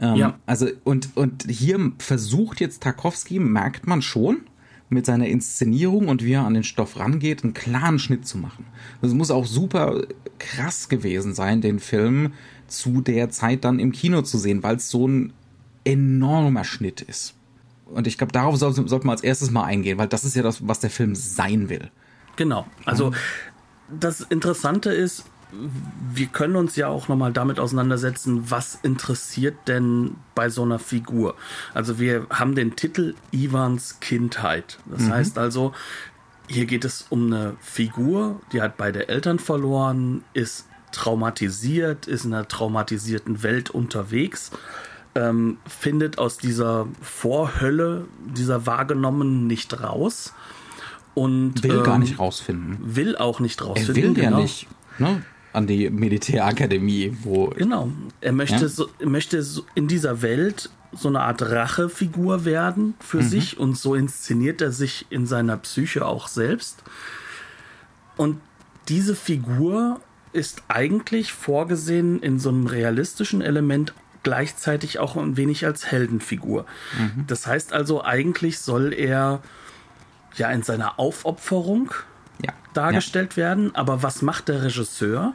Ähm, 0.00 0.14
Ja. 0.16 0.38
Also 0.46 0.68
und 0.84 1.10
und 1.16 1.46
hier 1.48 1.92
versucht 1.98 2.60
jetzt 2.60 2.82
Tarkovsky, 2.82 3.38
merkt 3.38 3.86
man 3.86 4.02
schon, 4.02 4.42
mit 4.92 5.06
seiner 5.06 5.26
Inszenierung 5.26 6.08
und 6.08 6.24
wie 6.24 6.32
er 6.32 6.44
an 6.44 6.54
den 6.54 6.64
Stoff 6.64 6.98
rangeht, 6.98 7.42
einen 7.42 7.54
klaren 7.54 7.98
Schnitt 7.98 8.26
zu 8.26 8.38
machen. 8.38 8.66
Das 9.00 9.12
muss 9.14 9.30
auch 9.30 9.46
super 9.46 10.02
krass 10.38 10.88
gewesen 10.88 11.34
sein, 11.34 11.60
den 11.60 11.80
Film 11.80 12.34
zu 12.66 13.00
der 13.00 13.30
Zeit 13.30 13.64
dann 13.64 13.78
im 13.78 13.92
Kino 13.92 14.22
zu 14.22 14.38
sehen, 14.38 14.62
weil 14.62 14.76
es 14.76 14.90
so 14.90 15.08
ein 15.08 15.32
enormer 15.84 16.64
Schnitt 16.64 17.00
ist. 17.00 17.34
Und 17.86 18.06
ich 18.06 18.16
glaube, 18.16 18.32
darauf 18.32 18.56
sollte, 18.56 18.86
sollte 18.88 19.06
man 19.06 19.14
als 19.14 19.22
erstes 19.22 19.50
mal 19.50 19.64
eingehen, 19.64 19.98
weil 19.98 20.08
das 20.08 20.24
ist 20.24 20.34
ja 20.34 20.42
das, 20.42 20.66
was 20.66 20.80
der 20.80 20.90
Film 20.90 21.14
sein 21.14 21.68
will. 21.68 21.90
Genau. 22.36 22.66
Also 22.84 23.12
das 23.90 24.22
Interessante 24.22 24.90
ist, 24.90 25.24
wir 26.14 26.26
können 26.26 26.56
uns 26.56 26.76
ja 26.76 26.88
auch 26.88 27.08
nochmal 27.08 27.32
damit 27.32 27.58
auseinandersetzen, 27.60 28.50
was 28.50 28.78
interessiert 28.82 29.56
denn 29.66 30.16
bei 30.34 30.48
so 30.48 30.62
einer 30.62 30.78
Figur. 30.78 31.34
Also 31.74 31.98
wir 31.98 32.26
haben 32.30 32.54
den 32.54 32.74
Titel 32.76 33.14
Ivans 33.32 34.00
Kindheit. 34.00 34.78
Das 34.86 35.08
heißt 35.08 35.38
also, 35.38 35.72
hier 36.48 36.66
geht 36.66 36.84
es 36.84 37.06
um 37.10 37.26
eine 37.26 37.56
Figur, 37.60 38.40
die 38.52 38.60
hat 38.62 38.76
beide 38.76 39.08
Eltern 39.08 39.38
verloren, 39.38 40.24
ist 40.32 40.66
traumatisiert, 40.90 42.06
ist 42.06 42.24
in 42.24 42.34
einer 42.34 42.48
traumatisierten 42.48 43.42
Welt 43.42 43.70
unterwegs, 43.70 44.50
ähm, 45.14 45.58
findet 45.66 46.18
aus 46.18 46.38
dieser 46.38 46.86
Vorhölle, 47.00 48.06
dieser 48.34 48.66
wahrgenommenen 48.66 49.46
nicht 49.46 49.82
raus. 49.82 50.32
Und 51.14 51.62
Will 51.62 51.82
gar 51.82 51.96
ähm, 51.96 52.00
nicht 52.00 52.18
rausfinden. 52.18 52.78
will 52.96 53.16
auch 53.16 53.38
nicht 53.38 53.60
Er 53.60 53.66
rausfinden. 53.66 54.16
will 54.16 54.22
ja 54.22 54.30
genau. 54.30 54.40
nicht 54.42 54.66
ne, 54.98 55.22
an 55.52 55.66
die 55.66 55.90
Militärakademie, 55.90 57.16
wo 57.22 57.46
Genau. 57.48 57.90
Er 58.20 58.32
möchte, 58.32 58.62
Ja. 58.62 58.68
so, 58.68 58.88
möchte 59.04 59.42
so 59.42 59.64
in 59.74 59.88
dieser 59.88 60.22
Welt 60.22 60.70
so 60.94 61.08
eine 61.08 61.20
Art 61.20 61.42
Rachefigur 61.42 62.44
werden 62.44 62.94
für 63.00 63.18
Mhm. 63.18 63.22
sich 63.28 63.58
und 63.58 63.76
so 63.78 63.94
inszeniert 63.94 64.60
er 64.60 64.72
sich 64.72 65.06
in 65.10 65.26
seiner 65.26 65.56
Psyche 65.56 66.06
auch 66.06 66.28
selbst. 66.28 66.82
Und 68.16 68.40
diese 68.88 69.14
Figur 69.14 70.00
ist 70.32 70.62
eigentlich 70.68 71.32
vorgesehen 71.32 72.20
in 72.22 72.38
so 72.38 72.48
einem 72.50 72.66
realistischen 72.66 73.40
Element 73.42 73.94
gleichzeitig 74.22 74.98
auch 74.98 75.16
ein 75.16 75.36
wenig 75.36 75.64
als 75.66 75.86
Heldenfigur. 75.90 76.64
Mhm. 76.98 77.24
Das 77.26 77.46
heißt 77.46 77.72
also, 77.72 78.04
eigentlich 78.04 78.58
soll 78.60 78.92
er 78.92 79.42
ja 80.36 80.50
in 80.50 80.62
seiner 80.62 80.98
Aufopferung 80.98 81.90
ja, 82.76 82.82
dargestellt 82.82 83.36
werden. 83.36 83.74
Aber 83.74 84.02
was 84.02 84.22
macht 84.22 84.48
der 84.48 84.62
Regisseur? 84.62 85.32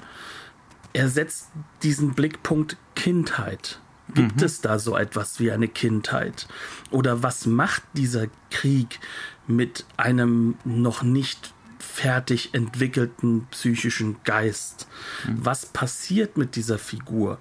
Er 0.94 1.10
setzt 1.10 1.50
diesen 1.84 2.14
Blickpunkt 2.14 2.78
Kindheit. 2.96 3.80
Gibt 4.14 4.42
es 4.42 4.62
da 4.62 4.80
so 4.80 4.96
etwas 4.96 5.40
wie 5.40 5.52
eine 5.52 5.68
Kindheit? 5.68 6.48
Oder 6.92 7.24
was 7.24 7.46
macht 7.46 7.84
dieser 7.94 8.28
Krieg 8.50 9.00
mit 9.48 9.86
einem 9.98 10.56
noch 10.64 11.04
nicht 11.04 11.54
fertig 11.88 12.54
entwickelten 12.54 13.48
psychischen 13.52 14.18
Geist? 14.24 14.88
Was 15.28 15.66
passiert 15.66 16.38
mit 16.38 16.56
dieser 16.56 16.78
Figur? 16.78 17.40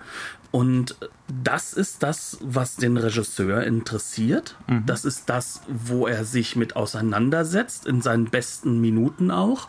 Und 0.51 0.97
das 1.43 1.73
ist 1.73 2.03
das, 2.03 2.39
was 2.41 2.77
den 2.77 2.97
Regisseur 2.97 3.63
interessiert. 3.65 4.57
Das 4.87 5.05
ist 5.05 5.29
das, 5.29 5.61
wo 5.69 6.07
er 6.07 6.25
sich 6.25 6.57
mit 6.57 6.77
auseinandersetzt, 6.77 7.87
in 7.87 8.01
seinen 8.01 8.27
besten 8.27 8.81
Minuten 8.81 9.31
auch. 9.31 9.69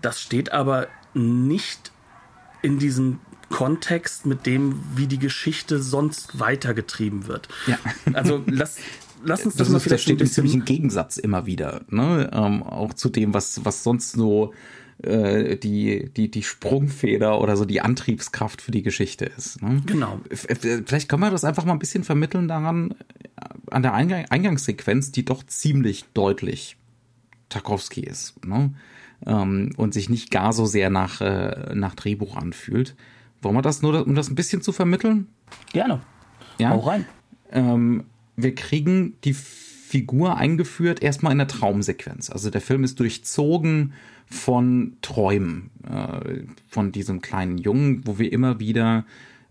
Das 0.00 0.20
steht 0.20 0.52
aber 0.52 0.88
nicht 1.14 1.90
in 2.62 2.78
diesem 2.78 3.20
Kontext 3.48 4.26
mit 4.26 4.46
dem, 4.46 4.82
wie 4.94 5.06
die 5.06 5.18
Geschichte 5.18 5.82
sonst 5.82 6.38
weitergetrieben 6.38 7.26
wird. 7.26 7.48
Ja. 7.66 7.78
Also 8.12 8.42
lass, 8.46 8.78
lass 9.24 9.44
uns 9.44 9.56
das, 9.56 9.66
Das, 9.66 9.68
mal 9.68 9.76
ist, 9.76 9.82
das 9.82 9.82
vielleicht 9.82 10.02
steht 10.04 10.20
ein 10.20 10.26
im 10.26 10.32
ziemlichen 10.32 10.64
Gegensatz 10.64 11.16
immer 11.16 11.46
wieder, 11.46 11.82
ne? 11.88 12.30
Ähm, 12.32 12.62
auch 12.62 12.94
zu 12.94 13.08
dem, 13.08 13.34
was, 13.34 13.64
was 13.64 13.82
sonst 13.82 14.12
so 14.12 14.52
äh, 15.02 15.56
die, 15.56 16.10
die, 16.16 16.30
die 16.30 16.42
Sprungfeder 16.42 17.40
oder 17.40 17.56
so 17.56 17.64
die 17.64 17.80
Antriebskraft 17.80 18.62
für 18.62 18.70
die 18.70 18.82
Geschichte 18.82 19.24
ist. 19.24 19.60
Ne? 19.60 19.82
Genau. 19.86 20.20
Vielleicht 20.30 21.08
können 21.08 21.22
wir 21.22 21.30
das 21.30 21.44
einfach 21.44 21.64
mal 21.64 21.72
ein 21.72 21.78
bisschen 21.78 22.04
vermitteln 22.04 22.48
daran, 22.48 22.92
äh, 22.92 22.94
an 23.70 23.82
der 23.82 23.94
Eingang 23.94 24.26
Eingangssequenz, 24.30 25.10
die 25.10 25.24
doch 25.24 25.42
ziemlich 25.44 26.04
deutlich 26.14 26.76
Tarkovsky 27.48 28.02
ist, 28.02 28.44
ne? 28.46 28.72
ähm, 29.26 29.72
und 29.76 29.94
sich 29.94 30.08
nicht 30.08 30.30
gar 30.30 30.52
so 30.52 30.64
sehr 30.66 30.90
nach, 30.90 31.20
äh, 31.20 31.74
nach 31.74 31.94
Drehbuch 31.94 32.36
anfühlt. 32.36 32.94
Wollen 33.42 33.56
wir 33.56 33.62
das 33.62 33.82
nur, 33.82 34.06
um 34.06 34.14
das 34.14 34.30
ein 34.30 34.34
bisschen 34.36 34.62
zu 34.62 34.72
vermitteln? 34.72 35.28
Gerne. 35.72 36.00
Ja. 36.58 36.70
Hau 36.70 36.80
rein. 36.80 37.04
Ähm, 37.50 38.04
wir 38.36 38.54
kriegen 38.54 39.16
die 39.24 39.34
Figur 39.34 40.36
eingeführt 40.36 41.02
erstmal 41.02 41.32
in 41.32 41.38
der 41.38 41.48
Traumsequenz. 41.48 42.30
Also 42.30 42.50
der 42.50 42.60
Film 42.60 42.82
ist 42.82 42.98
durchzogen 42.98 43.92
von 44.26 44.96
Träumen 45.02 45.70
äh, 45.88 46.42
von 46.66 46.90
diesem 46.90 47.20
kleinen 47.20 47.58
Jungen, 47.58 48.06
wo 48.06 48.18
wir 48.18 48.32
immer 48.32 48.58
wieder 48.58 49.04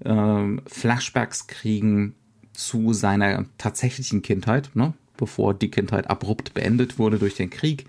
ähm, 0.04 0.62
Flashbacks 0.66 1.48
kriegen 1.48 2.16
zu 2.52 2.94
seiner 2.94 3.46
tatsächlichen 3.58 4.22
Kindheit, 4.22 4.72
ne? 4.74 4.94
bevor 5.16 5.54
die 5.54 5.72
Kindheit 5.72 6.10
abrupt 6.10 6.54
beendet 6.54 7.00
wurde 7.00 7.20
durch 7.20 7.36
den 7.36 7.50
Krieg, 7.50 7.86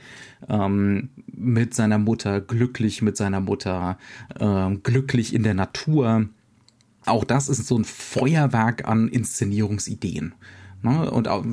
ähm, 0.48 1.08
mit 1.26 1.74
seiner 1.74 1.98
Mutter, 1.98 2.40
glücklich 2.40 3.02
mit 3.02 3.16
seiner 3.16 3.40
Mutter, 3.40 3.98
ähm, 4.38 4.82
glücklich 4.82 5.34
in 5.34 5.42
der 5.42 5.54
Natur. 5.54 6.28
Auch 7.06 7.24
das 7.24 7.48
ist 7.48 7.66
so 7.66 7.76
ein 7.76 7.84
Feuerwerk 7.84 8.86
an 8.86 9.08
Inszenierungsideen. 9.08 10.34
Ne? 10.84 11.10
Und 11.10 11.28
auch, 11.28 11.44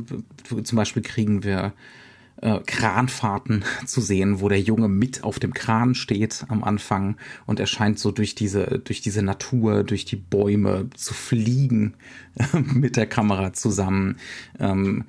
zum 0.64 0.76
Beispiel 0.76 1.02
kriegen 1.02 1.44
wir 1.44 1.74
äh, 2.42 2.60
Kranfahrten 2.66 3.64
zu 3.86 4.02
sehen, 4.02 4.42
wo 4.42 4.50
der 4.50 4.60
Junge 4.60 4.88
mit 4.88 5.24
auf 5.24 5.40
dem 5.40 5.54
Kran 5.54 5.96
steht 5.96 6.46
am 6.50 6.64
Anfang 6.64 7.18
und 7.46 7.60
er 7.60 7.68
scheint 7.68 8.00
so 8.00 8.12
durch 8.12 8.36
diese, 8.36 8.82
durch 8.84 9.02
diese 9.02 9.22
Natur, 9.22 9.84
durch 9.84 10.06
die 10.06 10.16
Bäume 10.16 10.90
zu 10.96 11.14
fliegen 11.14 11.94
mit 12.74 12.98
der 12.98 13.08
Kamera 13.08 13.54
zusammen 13.54 14.18
ähm, 14.60 15.06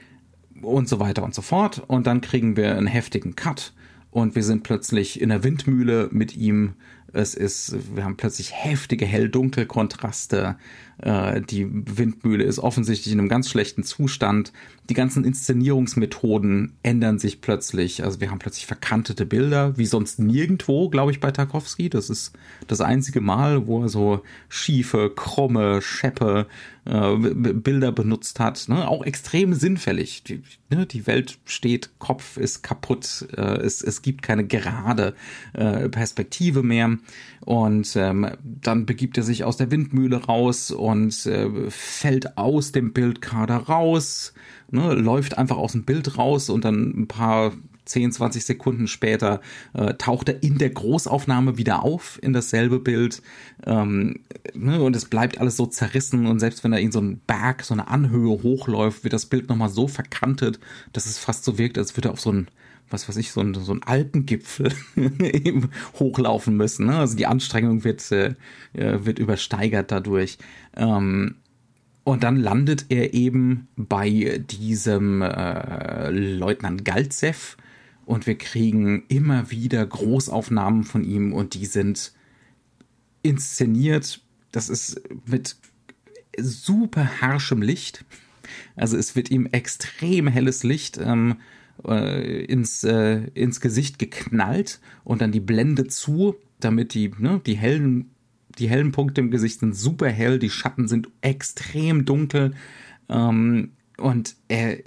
und 0.61 0.89
so 0.89 1.01
weiter 1.01 1.25
und 1.25 1.35
so 1.35 1.43
fort. 1.43 1.83
Und 1.87 2.07
dann 2.07 2.21
kriegen 2.21 2.57
wir 2.57 2.77
einen 2.77 2.87
heftigen 2.87 3.35
Cut 3.35 3.73
und 4.11 4.35
wir 4.35 4.45
sind 4.45 4.63
plötzlich 4.63 5.21
in 5.21 5.31
der 5.31 5.43
Windmühle 5.43 6.09
mit 6.13 6.37
ihm. 6.37 6.75
Es 7.13 7.35
ist, 7.35 7.77
wir 7.95 8.05
haben 8.05 8.17
plötzlich 8.17 8.53
heftige 8.53 9.05
Hell-Dunkel-Kontraste. 9.05 10.57
Äh, 10.99 11.41
die 11.43 11.67
Windmühle 11.71 12.45
ist 12.45 12.59
offensichtlich 12.59 13.13
in 13.13 13.19
einem 13.19 13.29
ganz 13.29 13.51
schlechten 13.51 13.83
Zustand. 13.83 14.53
Die 14.89 14.95
ganzen 14.95 15.25
Inszenierungsmethoden 15.25 16.73
ändern 16.83 17.19
sich 17.19 17.41
plötzlich. 17.41 18.03
Also 18.05 18.21
wir 18.21 18.31
haben 18.31 18.39
plötzlich 18.39 18.67
verkantete 18.67 19.27
Bilder, 19.27 19.77
wie 19.77 19.87
sonst 19.87 20.19
nirgendwo, 20.19 20.89
glaube 20.89 21.11
ich, 21.11 21.21
bei 21.21 21.31
Tarkovsky. 21.31 21.91
Das 21.91 22.09
ist 22.09 22.33
das 22.67 22.81
einzige 22.81 23.21
Mal, 23.21 23.67
wo 23.67 23.83
er 23.83 23.89
so 23.89 24.23
schiefe, 24.49 25.11
krumme, 25.15 25.83
scheppe 25.83 26.47
äh, 26.85 27.17
Bilder 27.17 27.93
benutzt 27.93 28.41
hat. 28.41 28.69
Ne? 28.69 28.89
Auch 28.89 29.05
extrem 29.05 29.55
sinnfällig. 29.55 30.25
Die, 30.25 30.43
ne? 30.71 30.87
die 30.87 31.07
Welt 31.07 31.39
steht, 31.45 31.91
Kopf 31.99 32.37
ist 32.37 32.63
kaputt. 32.63 33.27
Äh, 33.37 33.59
es, 33.59 33.83
es 33.83 34.03
gibt 34.03 34.23
keine 34.23 34.45
gerade 34.47 35.15
äh, 35.53 35.89
Perspektive 35.89 36.63
mehr. 36.63 36.99
Und 37.41 37.97
ähm, 37.97 38.29
dann 38.43 38.87
begibt 38.87 39.17
er 39.17 39.25
sich 39.25 39.45
aus 39.45 39.57
der 39.57 39.71
Windmühle 39.71 40.25
raus 40.25 40.71
und 40.71 41.27
äh, 41.27 41.49
fällt 41.71 42.39
aus 42.39 42.73
dem 42.73 42.93
Bildkader 42.93 43.57
raus, 43.57 44.33
ne, 44.71 44.95
läuft 44.95 45.39
einfach 45.39 45.57
aus 45.57 45.73
dem 45.73 45.85
Bild 45.85 46.19
raus 46.19 46.51
und 46.51 46.65
dann 46.65 46.91
ein 46.97 47.09
paar 47.09 47.53
10, 47.85 48.13
20 48.13 48.45
Sekunden 48.45 48.87
später 48.87 49.41
äh, 49.75 49.95
taucht 49.95 50.29
er 50.29 50.43
in 50.43 50.59
der 50.59 50.71
Großaufnahme 50.71 51.59
wieder 51.59 51.83
auf 51.83 52.19
in 52.23 52.33
dasselbe 52.33 52.79
Bild. 52.79 53.23
Ähm, 53.67 54.21
ne, 54.55 54.81
und 54.81 54.95
es 54.97 55.07
bleibt 55.07 55.39
alles 55.39 55.57
so 55.57 55.67
zerrissen 55.67 56.27
und 56.27 56.39
selbst 56.39 56.63
wenn 56.65 56.73
er 56.73 56.81
in 56.81 56.93
so 56.93 57.01
einen 57.01 57.21
Berg, 57.27 57.65
so 57.65 57.75
eine 57.75 57.89
Anhöhe 57.89 58.43
hochläuft, 58.43 59.05
wird 59.05 59.13
das 59.13 59.27
Bild 59.27 59.49
nochmal 59.49 59.69
so 59.69 59.89
verkantet, 59.89 60.61
dass 60.93 61.07
es 61.07 61.19
fast 61.19 61.45
so 61.45 61.59
wirkt, 61.59 61.79
als 61.79 61.97
würde 61.97 62.11
er 62.11 62.13
auf 62.13 62.21
so 62.21 62.33
ein 62.33 62.49
was 62.91 63.09
weiß 63.09 63.17
ich, 63.17 63.33
so 63.33 63.41
ein, 63.41 63.55
so 63.55 63.73
ein 63.73 63.83
Alpengipfel 63.83 64.73
hochlaufen 65.99 66.57
müssen. 66.57 66.87
Ne? 66.87 66.99
Also 66.99 67.17
die 67.17 67.27
Anstrengung 67.27 67.85
wird, 67.85 68.11
äh, 68.13 68.35
äh, 68.75 69.05
wird 69.05 69.19
übersteigert 69.19 69.91
dadurch. 69.91 70.39
Ähm, 70.77 71.37
und 72.05 72.25
dann 72.25 72.37
landet 72.37 72.87
er 72.89 73.15
eben 73.15 73.69
bei 73.77 74.43
diesem 74.51 75.23
äh, 75.23 76.11
Leutnant 76.11 76.85
Galzev 76.85 77.57
und 78.05 78.27
wir 78.27 78.37
kriegen 78.37 79.05
immer 79.09 79.51
wieder 79.51 79.87
Großaufnahmen 79.87 80.83
von 80.85 81.05
ihm 81.05 81.33
und 81.33 81.55
die 81.55 81.67
sind 81.67 82.13
inszeniert. 83.23 84.21
Das 84.51 84.69
ist 84.69 85.01
mit 85.27 85.57
super 86.37 87.21
harschem 87.21 87.63
Licht. 87.63 88.05
Also 88.75 88.97
es 88.97 89.15
wird 89.15 89.31
ihm 89.31 89.47
extrem 89.47 90.27
helles 90.27 90.65
Licht 90.65 90.99
ähm, 90.99 91.37
äh, 91.87 92.45
ins, 92.45 92.85
äh, 92.85 93.29
ins 93.35 93.61
Gesicht 93.61 93.99
geknallt 93.99 94.81
und 95.05 95.21
dann 95.21 95.33
die 95.33 95.41
Blende 95.41 95.87
zu, 95.87 96.37
damit 96.61 96.95
die, 96.95 97.11
ne, 97.19 97.41
die 97.45 97.57
hellen 97.57 98.13
die 98.59 98.69
hellen 98.69 98.93
Punkte 98.93 99.21
im 99.21 99.31
Gesicht 99.31 99.61
sind 99.61 99.75
super 99.75 100.09
hell, 100.09 100.39
die 100.39 100.51
Schatten 100.51 100.89
sind 100.89 101.09
extrem 101.21 102.05
dunkel 102.05 102.53
ähm, 103.09 103.73
und 103.97 104.37
er, 104.49 104.79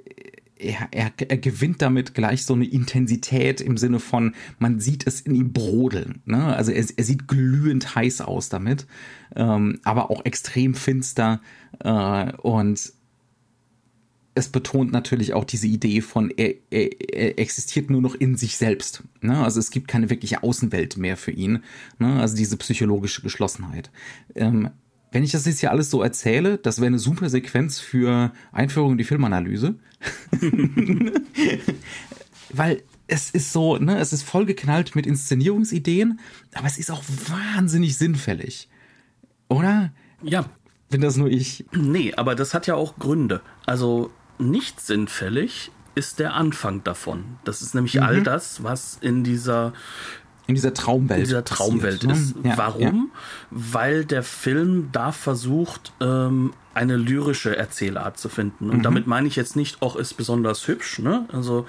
er, 0.58 0.88
er, 0.92 1.12
er 1.18 1.38
gewinnt 1.38 1.82
damit 1.82 2.14
gleich 2.14 2.46
so 2.46 2.54
eine 2.54 2.66
Intensität 2.66 3.62
im 3.62 3.78
Sinne 3.78 4.00
von, 4.00 4.36
man 4.60 4.80
sieht 4.80 5.08
es 5.08 5.22
in 5.22 5.36
ihm 5.36 5.54
brodeln. 5.54 6.22
Ne? 6.26 6.56
Also 6.56 6.72
er, 6.72 6.86
er 6.96 7.04
sieht 7.04 7.28
glühend 7.28 7.96
heiß 7.96 8.22
aus 8.22 8.50
damit, 8.50 8.88
ähm, 9.36 9.80
aber 9.84 10.12
auch 10.12 10.26
extrem 10.26 10.74
finster 10.74 11.42
äh, 11.80 12.32
und 12.34 12.94
es 14.36 14.50
betont 14.50 14.92
natürlich 14.92 15.34
auch 15.34 15.46
diese 15.46 15.66
Idee 15.66 16.02
von, 16.02 16.30
er, 16.30 16.54
er, 16.70 16.90
er 17.02 17.40
existiert 17.40 17.90
nur 17.90 18.02
noch 18.02 18.16
in 18.16 18.36
sich 18.36 18.58
selbst. 18.58 19.02
Ne? 19.22 19.42
Also 19.42 19.62
es 19.62 19.72
gibt 19.72 19.88
keine 19.88 20.10
wirkliche 20.10 20.44
Außenwelt 20.44 20.98
mehr 20.98 21.16
für 21.16 21.32
ihn. 21.32 21.64
Ne? 22.00 22.20
Also 22.20 22.36
diese 22.36 22.58
psychologische 22.58 23.22
Geschlossenheit. 23.22 23.90
Ähm, 24.36 24.70
wenn 25.14 25.24
ich 25.24 25.32
das 25.32 25.46
jetzt 25.46 25.62
hier 25.62 25.72
alles 25.72 25.90
so 25.90 26.04
erzähle, 26.04 26.58
das 26.58 26.80
wäre 26.80 26.88
eine 26.88 27.00
super 27.00 27.30
Sequenz 27.30 27.80
für 27.80 28.34
Einführung 28.52 28.92
in 28.92 28.98
die 28.98 29.06
Filmanalyse. 29.06 29.76
Weil 32.52 32.84
es 33.08 33.32
ist 33.32 33.54
so, 33.54 33.78
ne, 33.78 34.00
es 34.00 34.12
ist 34.12 34.24
vollgeknallt 34.24 34.96
mit 34.96 35.08
Inszenierungsideen, 35.08 36.20
aber 36.54 36.68
es 36.68 36.78
ist 36.78 36.92
auch 36.92 37.04
wahnsinnig 37.30 37.98
sinnfällig. 37.98 38.68
Oder? 39.48 39.94
Ja. 40.22 40.46
Bin 40.90 41.02
das 41.02 41.16
nur 41.16 41.30
ich? 41.30 41.66
Nee, 41.72 42.14
aber 42.16 42.36
das 42.36 42.54
hat 42.54 42.68
ja 42.68 42.76
auch 42.76 42.98
Gründe. 42.98 43.42
Also 43.66 44.12
nicht 44.38 44.82
sinnfällig 44.82 45.72
ist 45.96 46.20
der 46.20 46.34
Anfang 46.34 46.84
davon. 46.84 47.38
Das 47.46 47.62
ist 47.62 47.74
nämlich 47.74 47.96
mhm. 47.96 48.04
all 48.04 48.24
das, 48.24 48.64
was 48.64 48.98
in 49.02 49.24
dieser 49.24 49.74
in 50.48 50.56
dieser 50.56 50.74
Traumwelt. 50.74 51.20
In 51.20 51.26
dieser 51.26 51.44
Traumwelt 51.44 52.06
passiert, 52.06 52.38
ist. 52.38 52.44
Ne? 52.44 52.50
Ja, 52.50 52.58
Warum? 52.58 53.12
Ja. 53.12 53.20
Weil 53.50 54.06
der 54.06 54.22
Film 54.22 54.90
da 54.92 55.12
versucht, 55.12 55.94
ähm, 56.02 56.54
eine 56.76 56.98
lyrische 56.98 57.56
Erzählart 57.56 58.20
zu 58.20 58.28
finden. 58.28 58.70
Und 58.70 58.80
mhm. 58.80 58.84
damit 58.84 59.08
meine 59.08 59.28
ich 59.28 59.38
jetzt 59.38 59.56
nicht, 59.56 59.82
auch 59.82 59.96
ist 59.96 60.16
besonders 60.16 60.68
hübsch. 60.68 61.00
Ne? 61.00 61.26
Also 61.32 61.66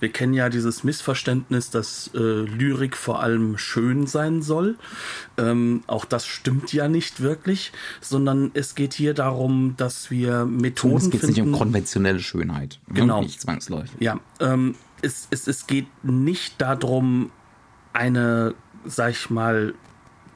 wir 0.00 0.10
kennen 0.10 0.34
ja 0.34 0.50
dieses 0.50 0.84
Missverständnis, 0.84 1.70
dass 1.70 2.10
äh, 2.14 2.18
Lyrik 2.18 2.94
vor 2.94 3.22
allem 3.22 3.56
schön 3.56 4.06
sein 4.06 4.42
soll. 4.42 4.76
Ähm, 5.38 5.82
auch 5.86 6.04
das 6.04 6.26
stimmt 6.26 6.74
ja 6.74 6.88
nicht 6.88 7.20
wirklich, 7.20 7.72
sondern 8.02 8.50
es 8.52 8.74
geht 8.74 8.92
hier 8.92 9.14
darum, 9.14 9.74
dass 9.78 10.10
wir 10.10 10.44
Methoden 10.44 10.96
es 10.96 11.10
geht 11.10 11.20
finden. 11.20 11.34
nicht 11.34 11.42
um 11.42 11.52
konventionelle 11.52 12.20
Schönheit. 12.20 12.80
Ne? 12.86 13.00
Genau. 13.00 13.22
Nicht 13.22 13.40
zwangsläufig. 13.40 13.98
Ja, 13.98 14.20
ähm, 14.40 14.74
es, 15.00 15.26
es, 15.30 15.48
es 15.48 15.66
geht 15.66 15.86
nicht 16.02 16.60
darum, 16.60 17.30
eine, 17.94 18.54
sag 18.84 19.12
ich 19.12 19.30
mal, 19.30 19.72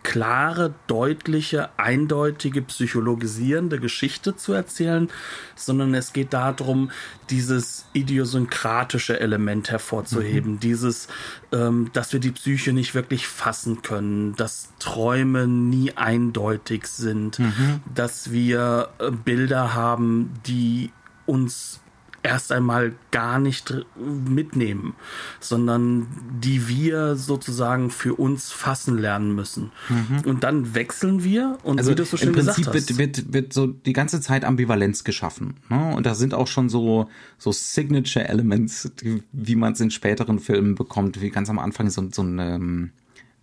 klare, 0.05 0.75
deutliche, 0.87 1.71
eindeutige, 1.77 2.63
psychologisierende 2.63 3.81
Geschichte 3.81 4.37
zu 4.37 4.53
erzählen, 4.53 5.09
sondern 5.57 5.95
es 5.95 6.13
geht 6.13 6.33
darum, 6.33 6.93
dieses 7.31 7.87
idiosynkratische 7.95 9.19
Element 9.19 9.71
hervorzuheben, 9.71 10.53
mhm. 10.53 10.61
dieses, 10.61 11.09
ähm, 11.53 11.91
dass 11.95 12.13
wir 12.13 12.21
die 12.21 12.31
Psyche 12.31 12.73
nicht 12.73 12.95
wirklich 12.95 13.27
fassen 13.27 13.83
können, 13.83 14.37
dass 14.37 14.69
Träume 14.79 15.49
nie 15.49 15.97
eindeutig 15.97 16.87
sind, 16.87 17.39
mhm. 17.39 17.81
dass 17.93 18.31
wir 18.31 18.91
äh, 18.99 19.11
Bilder 19.11 19.75
haben, 19.75 20.35
die 20.47 20.93
uns 21.27 21.81
erst 22.25 22.51
einmal 22.53 22.95
gar 23.11 23.39
nicht 23.39 23.85
mitnehmen, 23.97 24.95
sondern 25.41 26.09
die 26.43 26.69
wir 26.69 27.17
sozusagen 27.17 27.91
für 27.91 28.15
uns 28.15 28.51
fassen 28.51 28.99
lernen 28.99 29.35
müssen. 29.35 29.71
Mhm. 29.89 30.21
Und 30.25 30.43
dann 30.43 30.75
wechseln 30.75 31.23
wir 31.23 31.59
und 31.63 31.79
also 31.79 31.91
wie 31.91 31.95
du 31.95 32.05
so 32.05 32.17
schön 32.17 32.29
im 32.29 32.35
Prinzip 32.35 32.65
gesagt 32.65 32.75
hast. 32.75 32.99
Wird, 32.99 33.17
wird, 33.17 33.33
wird 33.33 33.53
so 33.53 33.67
die 33.67 33.93
ganze 33.93 34.21
Zeit 34.23 34.45
Ambivalenz 34.45 35.05
geschaffen. 35.05 35.59
Ne? 35.69 35.95
Und 35.95 36.07
da 36.07 36.15
sind 36.15 36.33
auch 36.35 36.49
schon 36.49 36.69
so, 36.71 37.09
so 37.39 37.53
Signature 37.53 38.27
Elements, 38.27 38.91
die, 39.01 39.23
wie 39.33 39.55
man 39.55 39.75
es 39.75 39.81
in 39.81 39.91
späteren 39.91 40.39
Filmen 40.39 40.75
bekommt, 40.75 41.21
wie 41.21 41.31
ganz 41.31 41.51
am 41.51 41.59
Anfang 41.59 41.91
so, 41.91 42.09
so 42.11 42.23
ein, 42.23 42.39
ähm, 42.39 42.91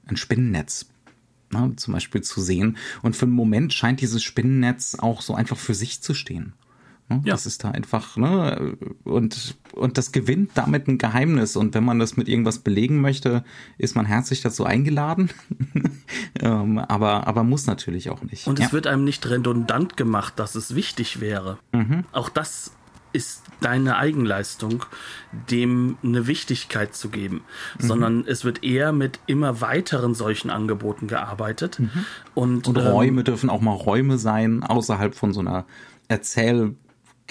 ein 0.08 0.17
Spinnennetz 0.17 0.88
ne, 1.52 1.74
zum 1.76 1.94
Beispiel 1.94 2.22
zu 2.22 2.41
sehen. 2.41 2.78
Und 3.04 3.15
für 3.15 3.26
einen 3.26 3.36
Moment 3.36 3.74
scheint 3.74 4.02
dieses 4.02 4.24
Spinnennetz 4.24 4.96
auch 5.00 5.22
so 5.22 5.36
einfach 5.36 5.58
für 5.58 5.76
sich 5.76 6.02
zu 6.02 6.15
stehen. 6.15 6.54
Ne? 7.12 7.21
Ja. 7.26 7.34
Das 7.34 7.45
ist 7.45 7.63
da 7.63 7.71
einfach, 7.71 8.17
ne? 8.17 8.78
Und, 9.04 9.58
und 9.74 9.97
das 9.97 10.12
gewinnt 10.12 10.52
damit 10.56 10.88
ein 10.88 10.97
Geheimnis. 10.97 11.56
Und 11.56 11.74
wenn 11.74 11.84
man 11.84 12.00
das 12.00 12.17
mit 12.17 12.28
irgendwas 12.30 12.60
belegen 12.60 13.02
möchte, 13.02 13.43
ist 13.78 13.95
man 13.95 14.06
herzlich 14.06 14.41
dazu 14.41 14.65
eingeladen. 14.65 15.30
ähm, 16.41 16.80
aber, 16.80 17.28
aber 17.28 17.43
muss 17.43 17.67
natürlich 17.67 18.10
auch 18.10 18.24
nicht. 18.24 18.47
Und 18.47 18.60
ja. 18.60 18.65
es 18.65 18.74
wird 18.74 18.88
einem 18.88 19.04
nicht 19.04 19.30
redundant 19.30 19.97
gemacht, 19.97 20.34
dass 20.38 20.56
es 20.56 20.76
wichtig 20.76 21.19
wäre. 21.19 21.58
Mhm. 21.74 22.06
Auch 22.12 22.30
das 22.30 22.71
ist 23.13 23.43
deine 23.60 23.97
Eigenleistung, 23.97 24.86
dem 25.50 25.97
eine 26.04 26.28
Wichtigkeit 26.28 26.95
zu 26.95 27.10
geben, 27.10 27.43
mhm. 27.78 27.86
sondern 27.86 28.26
es 28.26 28.45
wird 28.45 28.63
eher 28.63 28.93
mit 28.93 29.19
immer 29.28 29.62
weiteren 29.62 30.15
solchen 30.15 30.50
Angeboten 30.50 31.08
gearbeitet. 31.08 31.80
Mhm. 31.80 32.06
Und, 32.34 32.67
und 32.67 32.78
Räume 32.78 33.19
ähm, 33.19 33.26
dürfen 33.26 33.50
auch 33.50 33.62
mal 33.62 33.74
Räume 33.74 34.17
sein, 34.17 34.63
außerhalb 34.63 35.13
von 35.13 35.34
so 35.34 35.41
einer 35.41 35.65
Erzähl 36.08 36.76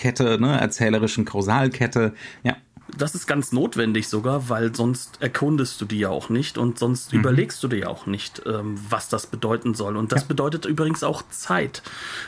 Kette, 0.01 0.41
ne, 0.41 0.59
erzählerischen 0.59 1.27
Kausalkette. 1.27 2.15
Ja. 2.43 2.57
Das 2.97 3.15
ist 3.15 3.27
ganz 3.27 3.53
notwendig 3.53 4.09
sogar, 4.09 4.49
weil 4.49 4.75
sonst 4.75 5.19
erkundest 5.21 5.79
du 5.81 5.85
die 5.85 5.99
ja 5.99 6.09
auch 6.09 6.31
nicht 6.31 6.57
und 6.57 6.79
sonst 6.79 7.13
mhm. 7.13 7.21
überlegst 7.21 7.63
du 7.63 7.69
dir 7.69 7.81
ja 7.81 7.89
auch 7.89 8.07
nicht, 8.07 8.43
ähm, 8.47 8.81
was 8.89 9.11
das 9.11 9.27
bedeuten 9.27 9.75
soll. 9.75 9.99
Und 9.99 10.11
das 10.11 10.23
ja. 10.23 10.29
bedeutet 10.29 10.65
übrigens 10.65 11.05
auch 11.05 11.23
Zeit. 11.29 11.83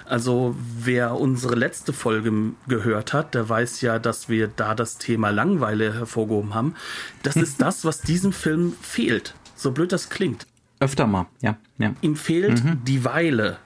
Also 0.05 0.55
wer 0.79 1.19
unsere 1.19 1.55
letzte 1.55 1.95
Folge 1.95 2.53
gehört 2.69 3.15
hat, 3.15 3.35
der 3.35 3.49
weiß 3.49 3.81
ja, 3.81 3.99
dass 3.99 4.29
wir 4.29 4.49
da 4.49 4.75
das 4.75 4.99
Thema 4.99 5.31
Langweile 5.31 5.95
hervorgehoben 5.95 6.55
haben. 6.55 6.75
Das 7.23 7.37
ist 7.37 7.63
das, 7.63 7.87
was 7.87 8.03
diesem 8.03 8.35
Film 8.35 8.75
fehlt. 8.83 9.35
So 9.57 9.73
blöd 9.73 9.93
das 9.93 10.11
klingt. 10.11 10.47
Öfter 10.79 11.07
mal, 11.07 11.27
ja. 11.41 11.57
ja. 11.79 11.95
Ihm 12.03 12.17
fehlt 12.17 12.63
mhm. 12.63 12.85
die 12.85 13.05
Weile 13.07 13.59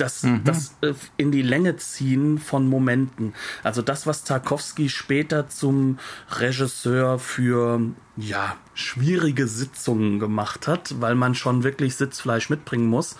das, 0.00 0.22
mhm. 0.22 0.44
das 0.44 0.74
äh, 0.80 0.94
in 1.16 1.30
die 1.30 1.42
Länge 1.42 1.76
ziehen 1.76 2.38
von 2.38 2.66
Momenten. 2.68 3.34
Also 3.62 3.82
das, 3.82 4.06
was 4.06 4.24
Tarkovsky 4.24 4.88
später 4.88 5.48
zum 5.48 5.98
Regisseur 6.30 7.18
für 7.18 7.80
ja, 8.16 8.56
schwierige 8.74 9.46
Sitzungen 9.46 10.18
gemacht 10.18 10.66
hat, 10.66 11.00
weil 11.00 11.14
man 11.14 11.34
schon 11.34 11.62
wirklich 11.62 11.96
Sitzfleisch 11.96 12.50
mitbringen 12.50 12.86
muss. 12.86 13.16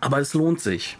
Aber 0.00 0.18
es 0.18 0.34
lohnt 0.34 0.60
sich. 0.60 0.98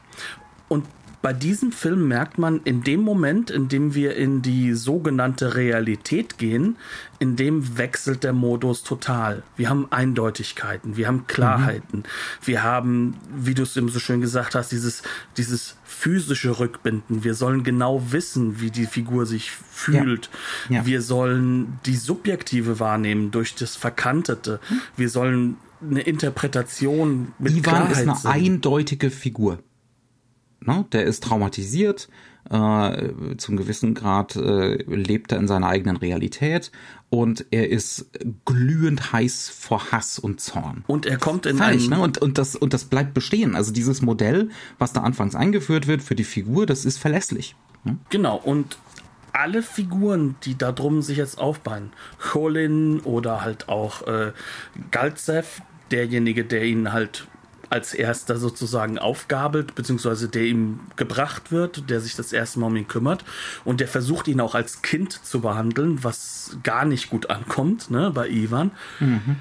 Und 0.68 0.86
bei 1.24 1.32
diesem 1.32 1.72
Film 1.72 2.06
merkt 2.06 2.36
man, 2.36 2.60
in 2.64 2.82
dem 2.82 3.00
Moment, 3.00 3.50
in 3.50 3.68
dem 3.68 3.94
wir 3.94 4.14
in 4.14 4.42
die 4.42 4.74
sogenannte 4.74 5.54
Realität 5.54 6.36
gehen, 6.36 6.76
in 7.18 7.34
dem 7.34 7.78
wechselt 7.78 8.24
der 8.24 8.34
Modus 8.34 8.82
total. 8.82 9.42
Wir 9.56 9.70
haben 9.70 9.90
Eindeutigkeiten, 9.90 10.98
wir 10.98 11.08
haben 11.08 11.26
Klarheiten, 11.26 12.00
mhm. 12.00 12.44
wir 12.44 12.62
haben, 12.62 13.16
wie 13.34 13.54
du 13.54 13.62
es 13.62 13.74
eben 13.74 13.88
so 13.88 14.00
schön 14.00 14.20
gesagt 14.20 14.54
hast, 14.54 14.70
dieses, 14.70 15.02
dieses 15.38 15.78
physische 15.84 16.58
Rückbinden. 16.58 17.24
Wir 17.24 17.32
sollen 17.32 17.64
genau 17.64 18.12
wissen, 18.12 18.60
wie 18.60 18.70
die 18.70 18.84
Figur 18.84 19.24
sich 19.24 19.50
fühlt. 19.50 20.28
Ja. 20.68 20.80
Ja. 20.80 20.86
Wir 20.86 21.00
sollen 21.00 21.80
die 21.86 21.96
subjektive 21.96 22.80
wahrnehmen 22.80 23.30
durch 23.30 23.54
das 23.54 23.76
Verkantete. 23.76 24.60
Mhm. 24.68 24.80
Wir 24.98 25.08
sollen 25.08 25.56
eine 25.80 26.02
Interpretation 26.02 27.32
mit 27.38 27.52
Ivan 27.52 27.62
Klarheit 27.62 27.92
ist 27.92 27.98
eine 28.02 28.16
sehen. 28.16 28.30
eindeutige 28.30 29.10
Figur. 29.10 29.60
Ne? 30.66 30.84
Der 30.92 31.04
ist 31.04 31.22
traumatisiert, 31.24 32.08
Äh, 32.50 33.38
zum 33.38 33.56
gewissen 33.56 33.94
Grad 33.94 34.36
äh, 34.36 34.74
lebt 34.84 35.32
er 35.32 35.38
in 35.38 35.48
seiner 35.48 35.66
eigenen 35.66 35.96
Realität 35.96 36.72
und 37.08 37.46
er 37.50 37.70
ist 37.70 38.10
glühend 38.44 39.14
heiß 39.14 39.48
vor 39.48 39.92
Hass 39.92 40.18
und 40.18 40.42
Zorn. 40.42 40.84
Und 40.86 41.06
er 41.06 41.16
kommt 41.16 41.46
in 41.46 41.56
Falsch, 41.56 41.88
ne? 41.88 41.98
und, 41.98 42.18
und, 42.18 42.36
das, 42.36 42.54
und 42.54 42.74
das 42.74 42.84
bleibt 42.84 43.14
bestehen. 43.14 43.56
Also 43.56 43.72
dieses 43.72 44.02
Modell, 44.02 44.50
was 44.78 44.92
da 44.92 45.00
anfangs 45.00 45.34
eingeführt 45.34 45.86
wird 45.86 46.02
für 46.02 46.14
die 46.14 46.24
Figur, 46.24 46.66
das 46.66 46.84
ist 46.84 46.98
verlässlich. 46.98 47.56
Ne? 47.82 47.96
Genau, 48.10 48.36
und 48.36 48.76
alle 49.32 49.62
Figuren, 49.62 50.36
die 50.44 50.58
da 50.58 50.70
drum 50.70 51.00
sich 51.00 51.16
jetzt 51.16 51.38
aufbauen, 51.38 51.94
Cholin 52.18 53.00
oder 53.00 53.40
halt 53.40 53.70
auch 53.70 54.06
äh, 54.06 54.32
Galzev, 54.90 55.62
derjenige, 55.90 56.44
der 56.44 56.64
ihn 56.64 56.92
halt 56.92 57.26
als 57.74 57.92
erster 57.92 58.36
sozusagen 58.36 58.98
aufgabelt, 58.98 59.74
beziehungsweise 59.74 60.28
der 60.28 60.44
ihm 60.44 60.78
gebracht 60.94 61.50
wird, 61.50 61.90
der 61.90 62.00
sich 62.00 62.14
das 62.14 62.32
erste 62.32 62.60
Mal 62.60 62.68
um 62.68 62.76
ihn 62.76 62.86
kümmert 62.86 63.24
und 63.64 63.80
der 63.80 63.88
versucht 63.88 64.28
ihn 64.28 64.40
auch 64.40 64.54
als 64.54 64.80
Kind 64.80 65.12
zu 65.12 65.40
behandeln, 65.40 66.04
was 66.04 66.56
gar 66.62 66.84
nicht 66.84 67.10
gut 67.10 67.30
ankommt, 67.30 67.90
ne, 67.90 68.12
bei 68.14 68.28
Ivan. 68.28 68.70
Mhm 69.00 69.36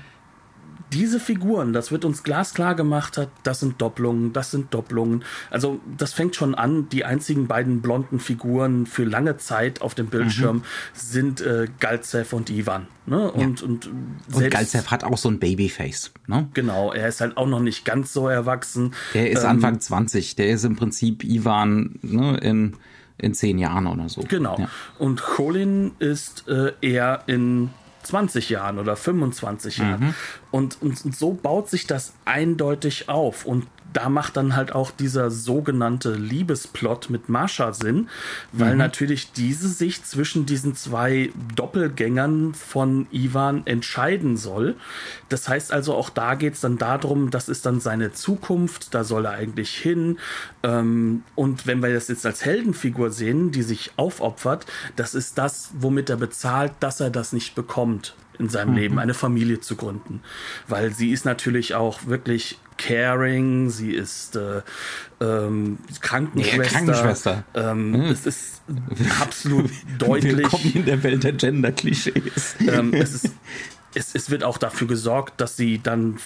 diese 0.93 1.19
Figuren, 1.19 1.73
das 1.73 1.91
wird 1.91 2.05
uns 2.05 2.23
glasklar 2.23 2.75
gemacht 2.75 3.17
hat, 3.17 3.29
das 3.43 3.59
sind 3.59 3.81
Doppelungen, 3.81 4.31
das 4.33 4.51
sind 4.51 4.73
Doppelungen. 4.73 5.23
Also 5.49 5.79
das 5.97 6.13
fängt 6.13 6.35
schon 6.35 6.55
an, 6.55 6.87
die 6.89 7.03
einzigen 7.03 7.47
beiden 7.47 7.81
blonden 7.81 8.19
Figuren 8.19 8.85
für 8.85 9.03
lange 9.03 9.37
Zeit 9.37 9.81
auf 9.81 9.95
dem 9.95 10.07
Bildschirm 10.07 10.57
mhm. 10.57 10.63
sind 10.93 11.41
äh, 11.41 11.67
Galzev 11.79 12.33
und 12.33 12.49
Ivan. 12.49 12.87
Ne? 13.05 13.31
Und, 13.31 13.61
ja. 13.61 13.67
und, 13.67 13.89
und 14.33 14.51
Galzev 14.51 14.91
hat 14.91 15.03
auch 15.03 15.17
so 15.17 15.29
ein 15.29 15.39
Babyface. 15.39 16.11
Ne? 16.27 16.47
Genau, 16.53 16.93
er 16.93 17.07
ist 17.07 17.21
halt 17.21 17.35
auch 17.37 17.47
noch 17.47 17.59
nicht 17.59 17.83
ganz 17.83 18.13
so 18.13 18.27
erwachsen. 18.27 18.93
Der 19.13 19.31
ist 19.31 19.43
ähm, 19.43 19.49
Anfang 19.49 19.79
20, 19.79 20.35
der 20.35 20.49
ist 20.49 20.63
im 20.63 20.75
Prinzip 20.75 21.23
Ivan 21.23 21.99
ne, 22.01 22.37
in, 22.37 22.77
in 23.17 23.33
zehn 23.33 23.57
Jahren 23.57 23.87
oder 23.87 24.07
so. 24.09 24.21
Genau. 24.27 24.57
Ja. 24.59 24.69
Und 24.99 25.21
Colin 25.21 25.91
ist 25.99 26.47
äh, 26.47 26.73
eher 26.81 27.23
in 27.27 27.71
20 28.03 28.49
Jahren 28.49 28.79
oder 28.79 28.95
25 28.95 29.77
Jahren. 29.77 29.99
Mhm. 29.99 30.15
Und, 30.51 30.81
und, 30.81 31.05
und 31.05 31.15
so 31.15 31.33
baut 31.33 31.69
sich 31.69 31.87
das 31.87 32.13
eindeutig 32.25 33.09
auf. 33.09 33.45
Und 33.45 33.67
da 33.93 34.09
macht 34.09 34.37
dann 34.37 34.55
halt 34.55 34.73
auch 34.73 34.91
dieser 34.91 35.31
sogenannte 35.31 36.13
Liebesplot 36.13 37.09
mit 37.09 37.29
Marsha 37.29 37.73
Sinn, 37.73 38.09
weil 38.51 38.73
mhm. 38.73 38.79
natürlich 38.79 39.31
diese 39.31 39.69
sich 39.69 40.03
zwischen 40.03 40.45
diesen 40.45 40.75
zwei 40.75 41.31
Doppelgängern 41.55 42.53
von 42.53 43.07
Ivan 43.11 43.65
entscheiden 43.65 44.35
soll. 44.35 44.75
Das 45.29 45.47
heißt 45.47 45.71
also, 45.71 45.93
auch 45.93 46.09
da 46.09 46.35
geht 46.35 46.55
es 46.55 46.61
dann 46.61 46.77
darum, 46.77 47.29
das 47.29 47.49
ist 47.49 47.65
dann 47.65 47.79
seine 47.79 48.11
Zukunft, 48.11 48.93
da 48.93 49.03
soll 49.03 49.25
er 49.25 49.31
eigentlich 49.33 49.75
hin. 49.75 50.17
Ähm, 50.63 51.23
und 51.35 51.67
wenn 51.67 51.81
wir 51.81 51.93
das 51.93 52.07
jetzt 52.07 52.25
als 52.25 52.43
Heldenfigur 52.43 53.11
sehen, 53.11 53.51
die 53.51 53.63
sich 53.63 53.91
aufopfert, 53.95 54.65
das 54.95 55.15
ist 55.15 55.37
das, 55.37 55.71
womit 55.77 56.09
er 56.09 56.17
bezahlt, 56.17 56.73
dass 56.79 56.99
er 56.99 57.09
das 57.09 57.33
nicht 57.33 57.55
bekommt 57.55 58.15
in 58.39 58.49
seinem 58.49 58.71
mhm. 58.71 58.77
Leben, 58.77 58.99
eine 58.99 59.13
Familie 59.13 59.59
zu 59.59 59.75
gründen. 59.75 60.21
Weil 60.67 60.93
sie 60.93 61.11
ist 61.11 61.25
natürlich 61.25 61.75
auch 61.75 62.05
wirklich 62.05 62.59
caring, 62.77 63.69
sie 63.69 63.91
ist 63.91 64.35
äh, 64.35 64.61
ähm, 65.21 65.77
Krankenschwester. 66.01 66.63
Ja, 66.63 66.69
Krankenschwester. 66.69 67.43
Ähm, 67.53 67.91
mhm. 67.91 68.01
Es 68.05 68.25
ist 68.25 68.61
absolut 69.21 69.69
deutlich. 69.97 70.37
Willkommen 70.37 70.71
in 70.73 70.85
der 70.85 71.03
Welt 71.03 71.23
der 71.23 71.33
Gender-Klischees. 71.33 72.55
Ähm, 72.67 72.93
es, 72.93 73.29
es, 73.93 74.15
es 74.15 74.29
wird 74.29 74.43
auch 74.43 74.57
dafür 74.57 74.87
gesorgt, 74.87 75.39
dass 75.39 75.55
sie 75.55 75.79
dann 75.81 76.17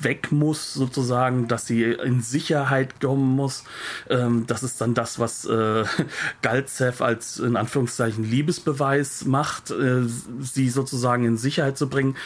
weg 0.00 0.32
muss, 0.32 0.74
sozusagen, 0.74 1.48
dass 1.48 1.66
sie 1.66 1.82
in 1.82 2.20
Sicherheit 2.20 3.00
kommen 3.00 3.36
muss. 3.36 3.64
Ähm, 4.08 4.44
das 4.46 4.62
ist 4.62 4.80
dann 4.80 4.94
das, 4.94 5.18
was 5.18 5.44
äh, 5.44 5.84
Galzev 6.42 7.00
als 7.00 7.38
in 7.38 7.56
Anführungszeichen 7.56 8.24
Liebesbeweis 8.24 9.24
macht, 9.24 9.70
äh, 9.70 10.02
sie 10.40 10.68
sozusagen 10.68 11.24
in 11.24 11.36
Sicherheit 11.36 11.78
zu 11.78 11.88
bringen. 11.88 12.16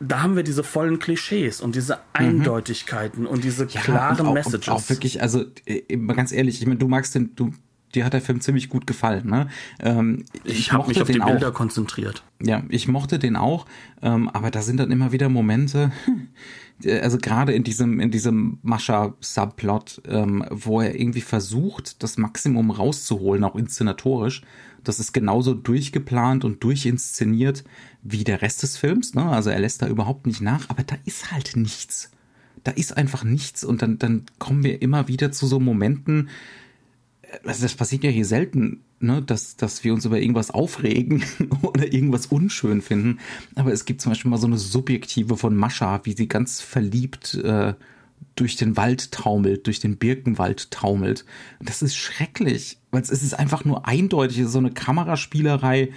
Da 0.00 0.22
haben 0.22 0.34
wir 0.34 0.42
diese 0.42 0.64
vollen 0.64 0.98
Klischees 0.98 1.60
und 1.60 1.76
diese 1.76 1.94
mhm. 1.94 2.00
Eindeutigkeiten 2.12 3.22
mhm. 3.22 3.28
und 3.28 3.44
diese 3.44 3.66
ja, 3.66 3.80
klaren 3.80 4.26
auch, 4.26 4.34
Messages. 4.34 4.68
Auch 4.68 4.88
wirklich, 4.88 5.22
also 5.22 5.44
äh, 5.66 5.96
ganz 5.96 6.32
ehrlich, 6.32 6.60
ich 6.60 6.66
meine, 6.66 6.78
du 6.78 6.88
magst 6.88 7.14
den, 7.14 7.34
du 7.36 7.52
dir 7.94 8.04
hat 8.04 8.12
der 8.12 8.20
Film 8.20 8.40
ziemlich 8.40 8.68
gut 8.68 8.86
gefallen. 8.86 9.28
Ne? 9.28 9.48
Ähm, 9.80 10.24
ich 10.44 10.58
ich 10.58 10.72
habe 10.72 10.88
mich 10.88 11.00
auf 11.00 11.08
die 11.08 11.18
Bilder 11.18 11.48
auch. 11.48 11.54
konzentriert. 11.54 12.22
Ja, 12.42 12.62
ich 12.68 12.88
mochte 12.88 13.18
den 13.18 13.36
auch, 13.36 13.66
ähm, 14.02 14.28
aber 14.28 14.50
da 14.50 14.62
sind 14.62 14.78
dann 14.78 14.90
immer 14.90 15.12
wieder 15.12 15.28
Momente, 15.28 15.92
also 17.02 17.18
gerade 17.18 17.52
in 17.52 17.64
diesem, 17.64 18.00
in 18.00 18.10
diesem 18.10 18.58
Mascha-Subplot, 18.62 20.02
ähm, 20.08 20.44
wo 20.50 20.80
er 20.80 20.98
irgendwie 20.98 21.20
versucht, 21.20 22.02
das 22.02 22.18
Maximum 22.18 22.70
rauszuholen, 22.70 23.44
auch 23.44 23.56
inszenatorisch. 23.56 24.42
Das 24.84 24.98
ist 24.98 25.12
genauso 25.12 25.54
durchgeplant 25.54 26.44
und 26.44 26.64
durchinszeniert 26.64 27.62
wie 28.02 28.24
der 28.24 28.42
Rest 28.42 28.64
des 28.64 28.76
Films. 28.76 29.14
Ne? 29.14 29.24
Also 29.24 29.50
er 29.50 29.60
lässt 29.60 29.82
da 29.82 29.86
überhaupt 29.86 30.26
nicht 30.26 30.40
nach, 30.40 30.68
aber 30.70 30.82
da 30.82 30.96
ist 31.04 31.30
halt 31.30 31.56
nichts. 31.56 32.10
Da 32.64 32.72
ist 32.72 32.96
einfach 32.96 33.24
nichts 33.24 33.64
und 33.64 33.82
dann, 33.82 33.98
dann 33.98 34.24
kommen 34.38 34.64
wir 34.64 34.82
immer 34.82 35.08
wieder 35.08 35.32
zu 35.32 35.46
so 35.46 35.60
Momenten, 35.60 36.28
also 37.44 37.62
das 37.62 37.74
passiert 37.74 38.04
ja 38.04 38.10
hier 38.10 38.24
selten, 38.24 38.82
ne, 39.00 39.22
dass, 39.22 39.56
dass 39.56 39.84
wir 39.84 39.94
uns 39.94 40.04
über 40.04 40.20
irgendwas 40.20 40.50
aufregen 40.50 41.24
oder 41.62 41.92
irgendwas 41.92 42.26
unschön 42.26 42.82
finden. 42.82 43.18
Aber 43.54 43.72
es 43.72 43.84
gibt 43.84 44.00
zum 44.00 44.12
Beispiel 44.12 44.30
mal 44.30 44.38
so 44.38 44.46
eine 44.46 44.58
Subjektive 44.58 45.36
von 45.36 45.56
Mascha, 45.56 46.00
wie 46.04 46.12
sie 46.12 46.28
ganz 46.28 46.60
verliebt 46.60 47.34
äh, 47.34 47.74
durch 48.34 48.56
den 48.56 48.76
Wald 48.76 49.12
taumelt, 49.12 49.66
durch 49.66 49.80
den 49.80 49.96
Birkenwald 49.96 50.70
taumelt. 50.70 51.24
Das 51.60 51.82
ist 51.82 51.96
schrecklich, 51.96 52.78
weil 52.90 53.02
es 53.02 53.10
ist 53.10 53.34
einfach 53.34 53.64
nur 53.64 53.86
eindeutig, 53.86 54.46
so 54.46 54.58
eine 54.58 54.70
Kameraspielerei, 54.70 55.90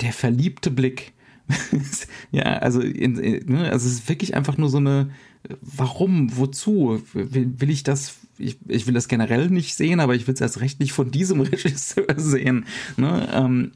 der 0.00 0.12
verliebte 0.12 0.70
Blick. 0.70 1.12
ja, 2.30 2.44
also, 2.44 2.80
in, 2.80 3.18
in, 3.18 3.52
ne, 3.52 3.70
also 3.70 3.86
es 3.86 3.94
ist 3.94 4.08
wirklich 4.08 4.34
einfach 4.34 4.56
nur 4.56 4.68
so 4.68 4.78
eine, 4.78 5.10
warum, 5.60 6.36
wozu? 6.36 7.02
Will, 7.12 7.52
will 7.58 7.70
ich 7.70 7.82
das 7.82 8.16
ich, 8.38 8.58
ich 8.68 8.86
will 8.86 8.94
das 8.94 9.08
generell 9.08 9.48
nicht 9.48 9.74
sehen, 9.74 10.00
aber 10.00 10.14
ich 10.14 10.26
will 10.26 10.34
es 10.34 10.40
erst 10.40 10.60
recht 10.60 10.80
nicht 10.80 10.92
von 10.92 11.10
diesem 11.10 11.40
Regisseur 11.42 12.06
sehen. 12.16 12.66
Ne? 12.96 13.28
Ähm, 13.32 13.72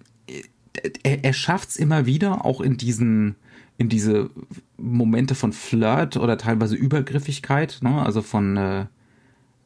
er, 1.02 1.24
er 1.24 1.32
schafft 1.32 1.70
es 1.70 1.76
immer 1.76 2.06
wieder, 2.06 2.44
auch 2.44 2.60
in 2.60 2.76
diesen, 2.76 3.36
in 3.78 3.88
diese 3.88 4.30
Momente 4.76 5.34
von 5.34 5.52
Flirt 5.52 6.16
oder 6.16 6.38
teilweise 6.38 6.76
Übergriffigkeit, 6.76 7.78
ne? 7.82 8.02
also 8.02 8.22
von, 8.22 8.56
äh, 8.56 8.86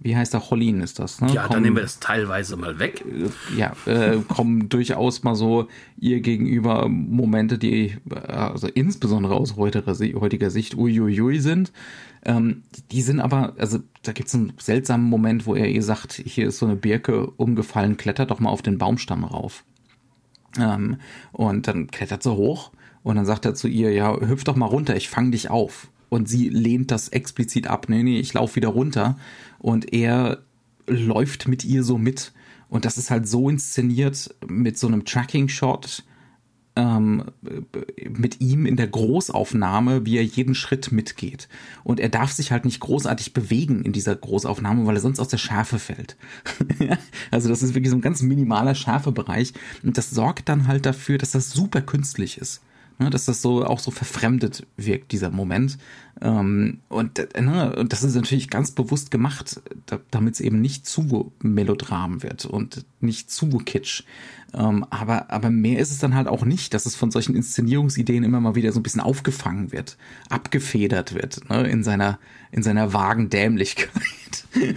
wie 0.00 0.16
heißt 0.16 0.34
der, 0.34 0.40
Cholin 0.40 0.80
ist 0.80 0.98
das, 0.98 1.20
ne? 1.20 1.32
Ja, 1.32 1.42
kommen, 1.42 1.52
dann 1.52 1.62
nehmen 1.62 1.76
wir 1.76 1.82
das 1.82 1.98
teilweise 1.98 2.56
mal 2.56 2.78
weg. 2.78 3.04
Ja, 3.56 3.72
äh, 3.86 4.18
kommen 4.28 4.68
durchaus 4.68 5.22
mal 5.22 5.34
so 5.34 5.68
ihr 5.98 6.20
gegenüber 6.20 6.88
Momente, 6.88 7.58
die 7.58 7.96
also 8.10 8.66
insbesondere 8.66 9.34
aus 9.34 9.56
heutiger, 9.56 9.94
heutiger 10.20 10.50
Sicht 10.50 10.76
uiuiui 10.76 11.38
sind. 11.38 11.72
Ähm, 12.24 12.62
die 12.90 13.02
sind 13.02 13.20
aber, 13.20 13.54
also 13.58 13.78
da 14.02 14.12
gibt 14.12 14.28
es 14.28 14.34
einen 14.34 14.52
seltsamen 14.58 15.08
Moment, 15.08 15.46
wo 15.46 15.54
er 15.54 15.68
ihr 15.68 15.82
sagt, 15.82 16.12
hier 16.12 16.48
ist 16.48 16.58
so 16.58 16.66
eine 16.66 16.76
Birke 16.76 17.26
umgefallen, 17.36 17.96
klettert 17.96 18.30
doch 18.30 18.40
mal 18.40 18.50
auf 18.50 18.62
den 18.62 18.78
Baumstamm 18.78 19.24
rauf. 19.24 19.64
Ähm, 20.58 20.96
und 21.32 21.68
dann 21.68 21.88
klettert 21.88 22.22
sie 22.22 22.32
hoch 22.32 22.72
und 23.02 23.16
dann 23.16 23.26
sagt 23.26 23.44
er 23.44 23.54
zu 23.54 23.68
ihr, 23.68 23.92
ja, 23.92 24.18
hüpf 24.18 24.44
doch 24.44 24.56
mal 24.56 24.66
runter, 24.66 24.96
ich 24.96 25.08
fang 25.08 25.30
dich 25.30 25.50
auf. 25.50 25.88
Und 26.08 26.28
sie 26.28 26.48
lehnt 26.48 26.90
das 26.90 27.08
explizit 27.08 27.66
ab. 27.66 27.86
Nee, 27.88 28.02
nee, 28.02 28.20
ich 28.20 28.32
laufe 28.34 28.56
wieder 28.56 28.68
runter. 28.68 29.18
Und 29.64 29.94
er 29.94 30.42
läuft 30.86 31.48
mit 31.48 31.64
ihr 31.64 31.84
so 31.84 31.96
mit. 31.96 32.34
Und 32.68 32.84
das 32.84 32.98
ist 32.98 33.10
halt 33.10 33.26
so 33.26 33.48
inszeniert 33.48 34.34
mit 34.46 34.76
so 34.76 34.86
einem 34.86 35.06
Tracking-Shot, 35.06 36.04
ähm, 36.76 37.24
mit 38.10 38.42
ihm 38.42 38.66
in 38.66 38.76
der 38.76 38.88
Großaufnahme, 38.88 40.04
wie 40.04 40.18
er 40.18 40.22
jeden 40.22 40.54
Schritt 40.54 40.92
mitgeht. 40.92 41.48
Und 41.82 41.98
er 41.98 42.10
darf 42.10 42.30
sich 42.30 42.52
halt 42.52 42.66
nicht 42.66 42.78
großartig 42.80 43.32
bewegen 43.32 43.86
in 43.86 43.94
dieser 43.94 44.14
Großaufnahme, 44.14 44.84
weil 44.84 44.96
er 44.96 45.00
sonst 45.00 45.18
aus 45.18 45.28
der 45.28 45.38
Schärfe 45.38 45.78
fällt. 45.78 46.18
also 47.30 47.48
das 47.48 47.62
ist 47.62 47.74
wirklich 47.74 47.90
so 47.90 47.96
ein 47.96 48.02
ganz 48.02 48.20
minimaler 48.20 48.74
Schärfebereich. 48.74 49.54
Und 49.82 49.96
das 49.96 50.10
sorgt 50.10 50.50
dann 50.50 50.66
halt 50.66 50.84
dafür, 50.84 51.16
dass 51.16 51.30
das 51.30 51.52
super 51.52 51.80
künstlich 51.80 52.36
ist. 52.36 52.60
Ne, 52.98 53.10
dass 53.10 53.24
das 53.24 53.42
so 53.42 53.64
auch 53.64 53.80
so 53.80 53.90
verfremdet 53.90 54.68
wirkt, 54.76 55.10
dieser 55.10 55.30
Moment. 55.30 55.78
Ähm, 56.20 56.78
und, 56.88 57.18
äh, 57.18 57.42
ne, 57.42 57.74
und 57.74 57.92
das 57.92 58.04
ist 58.04 58.14
natürlich 58.14 58.50
ganz 58.50 58.70
bewusst 58.70 59.10
gemacht, 59.10 59.60
da, 59.86 59.98
damit 60.12 60.34
es 60.34 60.40
eben 60.40 60.60
nicht 60.60 60.86
zu 60.86 61.32
melodram 61.42 62.22
wird 62.22 62.46
und 62.46 62.84
nicht 63.00 63.32
zu 63.32 63.48
kitsch. 63.58 64.04
Ähm, 64.52 64.86
aber, 64.90 65.32
aber 65.32 65.50
mehr 65.50 65.80
ist 65.80 65.90
es 65.90 65.98
dann 65.98 66.14
halt 66.14 66.28
auch 66.28 66.44
nicht, 66.44 66.72
dass 66.72 66.86
es 66.86 66.94
von 66.94 67.10
solchen 67.10 67.34
Inszenierungsideen 67.34 68.22
immer 68.22 68.38
mal 68.38 68.54
wieder 68.54 68.70
so 68.70 68.78
ein 68.78 68.84
bisschen 68.84 69.00
aufgefangen 69.00 69.72
wird, 69.72 69.96
abgefedert 70.30 71.14
wird, 71.14 71.50
ne, 71.50 71.68
in 71.68 71.82
seiner, 71.82 72.20
in 72.52 72.62
seiner 72.62 72.92
vagen 72.92 73.28
Dämlichkeit. 73.28 73.90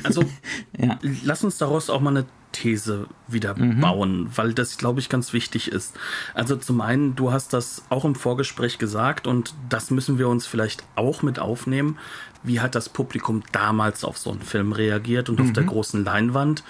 Also, 0.02 0.24
ja. 0.80 0.98
lass 1.24 1.44
uns 1.44 1.60
daraus 1.60 1.92
auch 1.92 2.02
mal 2.02 2.18
eine 2.18 2.26
These 2.62 3.08
wieder 3.28 3.58
mhm. 3.58 3.80
bauen, 3.80 4.30
weil 4.36 4.54
das, 4.54 4.78
glaube 4.78 5.00
ich, 5.00 5.10
ganz 5.10 5.34
wichtig 5.34 5.72
ist. 5.72 5.96
Also 6.34 6.56
zum 6.56 6.82
einen, 6.82 7.16
du 7.16 7.32
hast 7.32 7.54
das 7.54 7.84
auch 7.90 8.06
im 8.06 8.16
Vorgespräch 8.16 8.78
gesagt 8.78 9.28
und 9.28 9.54
das 9.70 9.92
müssen 9.92 10.18
wir 10.18 10.28
uns 10.28 10.48
vielleicht 10.48 10.84
auch 10.96 11.22
mit 11.22 11.40
aufnehmen. 11.40 11.98
Wie 12.44 12.60
hat 12.60 12.76
das 12.76 12.90
Publikum 12.90 13.44
damals 13.52 14.04
auf 14.04 14.18
so 14.18 14.32
einen 14.32 14.42
Film 14.42 14.72
reagiert 14.72 15.30
und 15.30 15.40
mhm. 15.40 15.46
auf 15.46 15.54
der 15.54 15.64
mhm. 15.64 15.68
großen 15.68 16.04
Leinwand? 16.04 16.64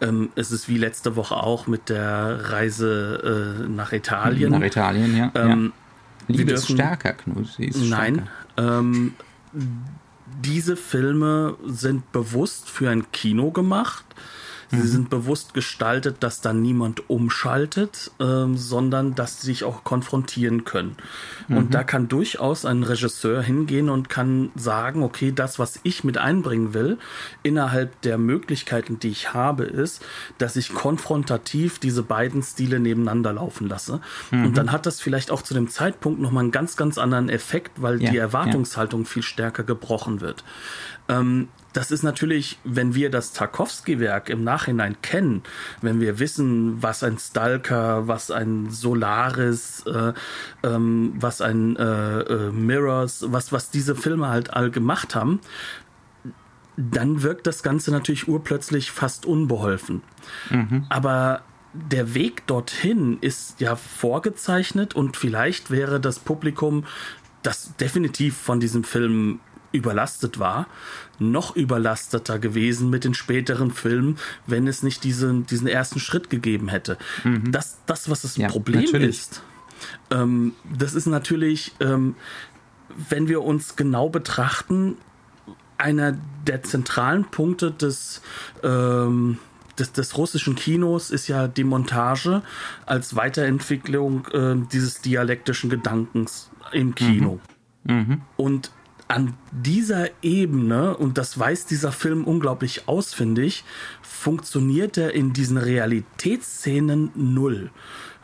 Ähm, 0.00 0.30
es 0.34 0.52
ist 0.52 0.68
wie 0.68 0.78
letzte 0.78 1.16
Woche 1.16 1.36
auch 1.36 1.66
mit 1.66 1.88
der 1.88 2.50
Reise 2.50 3.64
äh, 3.64 3.68
nach 3.68 3.92
Italien. 3.92 4.52
Nach 4.52 4.62
Italien, 4.62 5.16
ja. 5.16 5.30
Ähm, 5.34 5.72
ja. 6.28 6.34
Liebe 6.34 6.44
dürfen, 6.46 6.62
ist 6.62 6.72
stärker, 6.72 7.12
Knut. 7.14 7.58
Ist 7.58 7.82
nein. 7.82 8.28
Ähm, 8.56 9.14
diese 10.40 10.76
Filme 10.76 11.56
sind 11.66 12.12
bewusst 12.12 12.68
für 12.68 12.90
ein 12.90 13.10
Kino 13.12 13.50
gemacht. 13.50 14.04
Sie 14.70 14.76
mhm. 14.76 14.86
sind 14.86 15.10
bewusst 15.10 15.54
gestaltet, 15.54 16.18
dass 16.20 16.40
da 16.40 16.52
niemand 16.52 17.08
umschaltet, 17.08 18.10
ähm, 18.20 18.56
sondern 18.56 19.14
dass 19.14 19.40
sie 19.40 19.46
sich 19.46 19.64
auch 19.64 19.82
konfrontieren 19.82 20.64
können. 20.64 20.96
Mhm. 21.48 21.56
Und 21.56 21.74
da 21.74 21.84
kann 21.84 22.08
durchaus 22.08 22.66
ein 22.66 22.82
Regisseur 22.82 23.42
hingehen 23.42 23.88
und 23.88 24.10
kann 24.10 24.50
sagen, 24.56 25.02
okay, 25.02 25.32
das, 25.32 25.58
was 25.58 25.80
ich 25.84 26.04
mit 26.04 26.18
einbringen 26.18 26.74
will, 26.74 26.98
innerhalb 27.42 28.00
der 28.02 28.18
Möglichkeiten, 28.18 28.98
die 28.98 29.08
ich 29.08 29.32
habe, 29.32 29.64
ist, 29.64 30.04
dass 30.36 30.56
ich 30.56 30.74
konfrontativ 30.74 31.78
diese 31.78 32.02
beiden 32.02 32.42
Stile 32.42 32.78
nebeneinander 32.78 33.32
laufen 33.32 33.68
lasse. 33.68 34.00
Mhm. 34.30 34.46
Und 34.46 34.58
dann 34.58 34.70
hat 34.70 34.84
das 34.84 35.00
vielleicht 35.00 35.30
auch 35.30 35.40
zu 35.40 35.54
dem 35.54 35.68
Zeitpunkt 35.68 36.20
nochmal 36.20 36.42
einen 36.42 36.52
ganz, 36.52 36.76
ganz 36.76 36.98
anderen 36.98 37.30
Effekt, 37.30 37.80
weil 37.80 38.02
ja, 38.02 38.10
die 38.10 38.18
Erwartungshaltung 38.18 39.02
ja. 39.02 39.08
viel 39.08 39.22
stärker 39.22 39.62
gebrochen 39.62 40.20
wird. 40.20 40.44
Ähm, 41.08 41.48
das 41.72 41.90
ist 41.90 42.02
natürlich, 42.02 42.58
wenn 42.64 42.94
wir 42.94 43.10
das 43.10 43.32
Tarkovsky-Werk 43.32 44.30
im 44.30 44.42
Nachhinein 44.42 44.96
kennen, 45.02 45.42
wenn 45.82 46.00
wir 46.00 46.18
wissen, 46.18 46.82
was 46.82 47.02
ein 47.02 47.18
Stalker, 47.18 48.08
was 48.08 48.30
ein 48.30 48.70
Solaris, 48.70 49.84
äh, 49.86 50.12
ähm, 50.62 51.14
was 51.18 51.40
ein 51.40 51.76
äh, 51.76 52.20
äh, 52.20 52.52
Mirrors, 52.52 53.26
was, 53.28 53.52
was 53.52 53.70
diese 53.70 53.94
Filme 53.94 54.28
halt 54.28 54.54
all 54.54 54.70
gemacht 54.70 55.14
haben, 55.14 55.40
dann 56.76 57.22
wirkt 57.22 57.46
das 57.46 57.62
Ganze 57.62 57.90
natürlich 57.90 58.28
urplötzlich 58.28 58.90
fast 58.90 59.26
unbeholfen. 59.26 60.02
Mhm. 60.48 60.86
Aber 60.88 61.42
der 61.72 62.14
Weg 62.14 62.46
dorthin 62.46 63.18
ist 63.20 63.60
ja 63.60 63.76
vorgezeichnet 63.76 64.94
und 64.94 65.16
vielleicht 65.16 65.70
wäre 65.70 66.00
das 66.00 66.18
Publikum, 66.18 66.84
das 67.42 67.76
definitiv 67.76 68.36
von 68.36 68.60
diesem 68.60 68.84
Film 68.84 69.40
überlastet 69.72 70.38
war, 70.38 70.66
noch 71.18 71.56
überlasteter 71.56 72.38
gewesen 72.38 72.90
mit 72.90 73.04
den 73.04 73.14
späteren 73.14 73.70
Filmen, 73.70 74.18
wenn 74.46 74.66
es 74.66 74.82
nicht 74.82 75.04
diesen, 75.04 75.46
diesen 75.46 75.66
ersten 75.66 76.00
Schritt 76.00 76.30
gegeben 76.30 76.68
hätte. 76.68 76.96
Mhm. 77.24 77.50
Das, 77.52 77.78
das, 77.86 78.08
was 78.08 78.22
das 78.22 78.36
ja, 78.36 78.48
Problem 78.48 78.84
natürlich. 78.84 79.08
ist, 79.08 79.42
ähm, 80.10 80.54
das 80.76 80.94
ist 80.94 81.06
natürlich, 81.06 81.72
ähm, 81.80 82.14
wenn 83.08 83.28
wir 83.28 83.42
uns 83.42 83.76
genau 83.76 84.08
betrachten, 84.08 84.96
einer 85.76 86.16
der 86.46 86.62
zentralen 86.62 87.24
Punkte 87.24 87.70
des, 87.70 88.20
ähm, 88.64 89.38
des, 89.78 89.92
des, 89.92 90.16
russischen 90.16 90.56
Kinos 90.56 91.10
ist 91.10 91.28
ja 91.28 91.46
die 91.46 91.62
Montage 91.62 92.42
als 92.84 93.14
Weiterentwicklung 93.14 94.26
äh, 94.32 94.56
dieses 94.72 95.00
dialektischen 95.02 95.70
Gedankens 95.70 96.50
im 96.72 96.96
Kino. 96.96 97.38
Mhm. 97.84 97.94
Mhm. 97.94 98.20
Und 98.36 98.72
an 99.08 99.34
dieser 99.50 100.10
Ebene, 100.22 100.96
und 100.96 101.16
das 101.16 101.38
weiß 101.38 101.64
dieser 101.66 101.92
Film 101.92 102.24
unglaublich 102.24 102.86
ausfindig, 102.86 103.64
funktioniert 104.02 104.98
er 104.98 105.14
in 105.14 105.32
diesen 105.32 105.56
Realitätsszenen 105.56 107.10
null. 107.14 107.70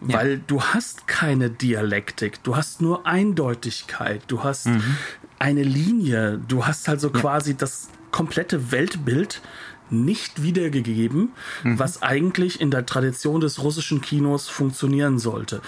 Ja. 0.06 0.18
Weil 0.18 0.38
du 0.46 0.60
hast 0.62 1.06
keine 1.06 1.48
Dialektik, 1.48 2.42
du 2.42 2.56
hast 2.56 2.82
nur 2.82 3.06
Eindeutigkeit, 3.06 4.22
du 4.26 4.44
hast 4.44 4.66
mhm. 4.66 4.82
eine 5.38 5.62
Linie, 5.62 6.38
du 6.46 6.66
hast 6.66 6.88
also 6.88 7.08
ja. 7.08 7.18
quasi 7.18 7.56
das 7.56 7.88
komplette 8.10 8.70
Weltbild 8.70 9.40
nicht 9.88 10.42
wiedergegeben, 10.42 11.30
mhm. 11.62 11.78
was 11.78 12.02
eigentlich 12.02 12.60
in 12.60 12.70
der 12.70 12.84
Tradition 12.84 13.40
des 13.40 13.62
russischen 13.62 14.02
Kinos 14.02 14.48
funktionieren 14.48 15.18
sollte. 15.18 15.62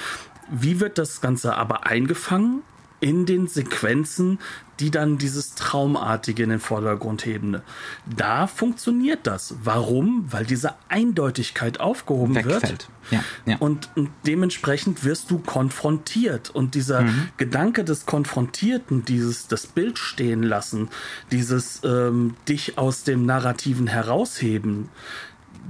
Wie 0.51 0.81
wird 0.81 0.99
das 0.99 1.21
Ganze 1.21 1.57
aber 1.57 1.87
eingefangen? 1.87 2.63
In 3.01 3.27
den 3.27 3.47
Sequenzen, 3.47 4.39
die 4.81 4.91
dann 4.91 5.19
dieses 5.19 5.55
Traumartige 5.55 6.43
in 6.43 6.51
den 6.51 6.61
Vordergrund 6.61 7.25
heben. 7.25 7.63
Da 8.05 8.47
funktioniert 8.47 9.27
das. 9.27 9.55
Warum? 9.63 10.27
Weil 10.31 10.45
diese 10.45 10.75
Eindeutigkeit 10.89 11.81
aufgehoben 11.81 12.35
Wegfällt. 12.35 12.63
wird. 12.63 12.89
Ja, 13.11 13.25
ja. 13.47 13.57
Und, 13.59 13.89
und, 13.97 14.11
dementsprechend 14.27 15.05
wirst 15.05 15.31
du 15.31 15.39
konfrontiert. 15.39 16.51
Und 16.51 16.75
dieser 16.75 17.03
mhm. 17.03 17.29
Gedanke 17.37 17.85
des 17.85 18.05
Konfrontierten, 18.05 19.05
dieses 19.05 19.49
das 19.49 19.67
Bild 19.67 19.99
stehen 19.99 20.43
lassen, 20.43 20.89
dieses 21.31 21.81
ähm, 21.85 22.35
dich 22.49 22.77
aus 22.77 23.05
dem 23.05 23.25
Narrativen 23.25 23.87
herausheben, 23.87 24.91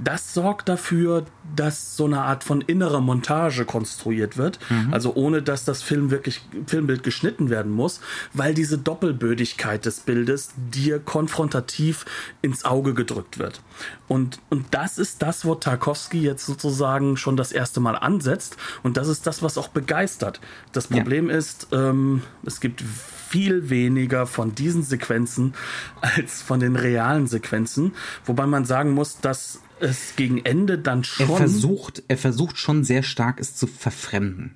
das 0.03 0.33
sorgt 0.33 0.69
dafür, 0.69 1.25
dass 1.55 1.95
so 1.95 2.05
eine 2.05 2.21
Art 2.21 2.43
von 2.43 2.61
innerer 2.61 3.01
Montage 3.01 3.65
konstruiert 3.65 4.37
wird. 4.37 4.59
Mhm. 4.69 4.93
Also 4.93 5.13
ohne 5.15 5.41
dass 5.41 5.65
das 5.65 5.81
Film 5.81 6.11
wirklich, 6.11 6.41
Filmbild 6.65 7.03
geschnitten 7.03 7.49
werden 7.49 7.71
muss, 7.71 8.01
weil 8.33 8.53
diese 8.53 8.77
Doppelbödigkeit 8.77 9.85
des 9.85 10.01
Bildes 10.01 10.51
dir 10.55 10.99
konfrontativ 10.99 12.05
ins 12.41 12.65
Auge 12.65 12.93
gedrückt 12.93 13.39
wird. 13.39 13.61
Und, 14.07 14.39
und 14.49 14.65
das 14.71 14.97
ist 14.97 15.21
das, 15.21 15.45
wo 15.45 15.55
Tarkovsky 15.55 16.21
jetzt 16.21 16.45
sozusagen 16.45 17.17
schon 17.17 17.37
das 17.37 17.51
erste 17.51 17.79
Mal 17.79 17.95
ansetzt. 17.95 18.57
Und 18.83 18.97
das 18.97 19.07
ist 19.07 19.27
das, 19.27 19.41
was 19.41 19.57
auch 19.57 19.69
begeistert. 19.69 20.39
Das 20.71 20.87
Problem 20.87 21.29
ja. 21.29 21.37
ist, 21.37 21.67
ähm, 21.71 22.21
es 22.45 22.59
gibt 22.59 22.81
viel 22.81 23.69
weniger 23.69 24.25
von 24.25 24.55
diesen 24.55 24.83
Sequenzen 24.83 25.53
als 26.01 26.41
von 26.41 26.59
den 26.59 26.75
realen 26.75 27.27
Sequenzen. 27.27 27.93
Wobei 28.25 28.45
man 28.45 28.65
sagen 28.65 28.91
muss, 28.91 29.19
dass 29.19 29.61
es 29.79 30.15
gegen 30.15 30.43
Ende 30.45 30.77
dann 30.77 31.03
schon. 31.03 31.29
Er 31.29 31.37
versucht, 31.37 32.03
er 32.07 32.17
versucht 32.17 32.57
schon 32.57 32.83
sehr 32.83 33.03
stark, 33.03 33.39
es 33.39 33.55
zu 33.55 33.67
verfremden. 33.67 34.55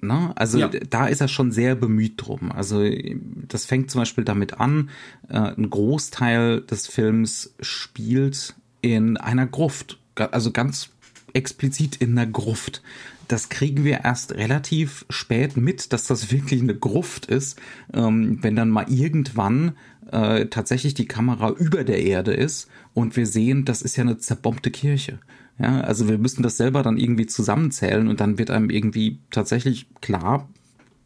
Ne? 0.00 0.32
Also 0.36 0.58
ja. 0.58 0.68
da 0.68 1.06
ist 1.06 1.20
er 1.20 1.28
schon 1.28 1.52
sehr 1.52 1.74
bemüht 1.74 2.14
drum. 2.16 2.50
Also 2.52 2.82
das 3.48 3.66
fängt 3.66 3.90
zum 3.90 4.00
Beispiel 4.00 4.24
damit 4.24 4.60
an, 4.60 4.90
äh, 5.28 5.38
ein 5.38 5.68
Großteil 5.68 6.62
des 6.62 6.86
Films 6.86 7.54
spielt 7.60 8.54
in 8.80 9.16
einer 9.16 9.46
Gruft. 9.46 9.98
Also 10.14 10.50
ganz 10.50 10.90
explizit 11.32 11.96
in 11.96 12.18
einer 12.18 12.26
Gruft 12.26 12.82
das 13.30 13.48
kriegen 13.48 13.84
wir 13.84 14.00
erst 14.04 14.32
relativ 14.32 15.04
spät 15.08 15.56
mit, 15.56 15.92
dass 15.92 16.06
das 16.06 16.32
wirklich 16.32 16.60
eine 16.62 16.74
Gruft 16.74 17.26
ist, 17.26 17.60
ähm, 17.94 18.38
wenn 18.42 18.56
dann 18.56 18.70
mal 18.70 18.86
irgendwann 18.88 19.76
äh, 20.10 20.46
tatsächlich 20.46 20.94
die 20.94 21.06
Kamera 21.06 21.50
über 21.50 21.84
der 21.84 22.02
Erde 22.02 22.32
ist 22.32 22.68
und 22.94 23.16
wir 23.16 23.26
sehen, 23.26 23.64
das 23.64 23.82
ist 23.82 23.96
ja 23.96 24.02
eine 24.02 24.18
zerbombte 24.18 24.70
Kirche. 24.70 25.18
Ja, 25.58 25.80
also 25.82 26.08
wir 26.08 26.18
müssen 26.18 26.42
das 26.42 26.56
selber 26.56 26.82
dann 26.82 26.96
irgendwie 26.96 27.26
zusammenzählen 27.26 28.08
und 28.08 28.20
dann 28.20 28.38
wird 28.38 28.50
einem 28.50 28.70
irgendwie 28.70 29.18
tatsächlich 29.30 29.86
klar, 30.00 30.48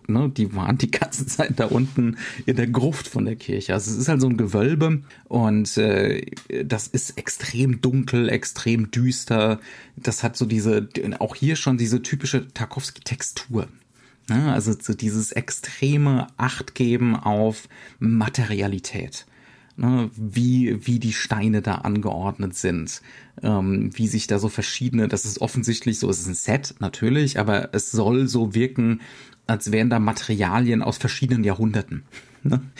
ne, 0.09 0.31
die 0.31 0.55
waren 0.55 0.79
die 0.79 0.91
ganze 0.91 1.27
Zeit 1.27 1.59
da 1.59 1.67
unten 1.67 2.17
in 2.47 2.57
der 2.57 2.67
Gruft 2.67 3.09
von 3.09 3.25
der 3.25 3.37
Kirche. 3.37 3.75
Also 3.75 3.91
es 3.91 3.97
ist 3.97 4.09
halt 4.09 4.21
so 4.21 4.29
ein 4.29 4.37
Gewölbe 4.37 5.03
und 5.25 5.77
äh, 5.77 6.25
das 6.65 6.87
ist 6.87 7.19
extrem 7.19 7.81
dunkel, 7.81 8.29
extrem 8.29 8.91
düster. 8.91 9.61
Das 9.97 10.23
hat 10.23 10.37
so 10.37 10.47
diese, 10.47 10.89
auch 11.19 11.35
hier 11.35 11.57
schon 11.57 11.79
diese 11.79 12.03
typische 12.03 12.49
Tarkovsky-Textur. 12.49 13.69
Ne? 14.29 14.53
Also 14.53 14.75
so 14.81 14.95
dieses 14.95 15.33
extreme 15.33 16.29
Achtgeben 16.37 17.17
auf 17.17 17.69
Materialität. 17.99 19.27
Ne, 19.77 20.09
wie, 20.15 20.87
wie 20.87 21.01
die 21.01 21.13
Steine 21.13 21.61
da 21.61 21.77
angeordnet 21.77 22.55
sind, 22.55 23.03
ähm, 23.43 23.91
wie 23.95 24.07
sich 24.07 24.29
da 24.29 24.39
so 24.39 24.49
verschiedene, 24.49 25.09
das 25.09 25.25
ist 25.25 25.41
offensichtlich 25.41 25.99
so, 25.99 26.09
es 26.09 26.21
ist 26.21 26.29
ein 26.29 26.35
Set 26.35 26.77
natürlich, 26.79 27.41
aber 27.41 27.75
es 27.75 27.91
soll 27.91 28.29
so 28.29 28.55
wirken, 28.55 29.01
als 29.49 29.73
wären 29.73 29.91
da 29.91 29.99
Materialien 29.99 30.81
aus 30.81 30.99
verschiedenen 30.99 31.43
Jahrhunderten. 31.43 32.05
Ne? 32.45 32.61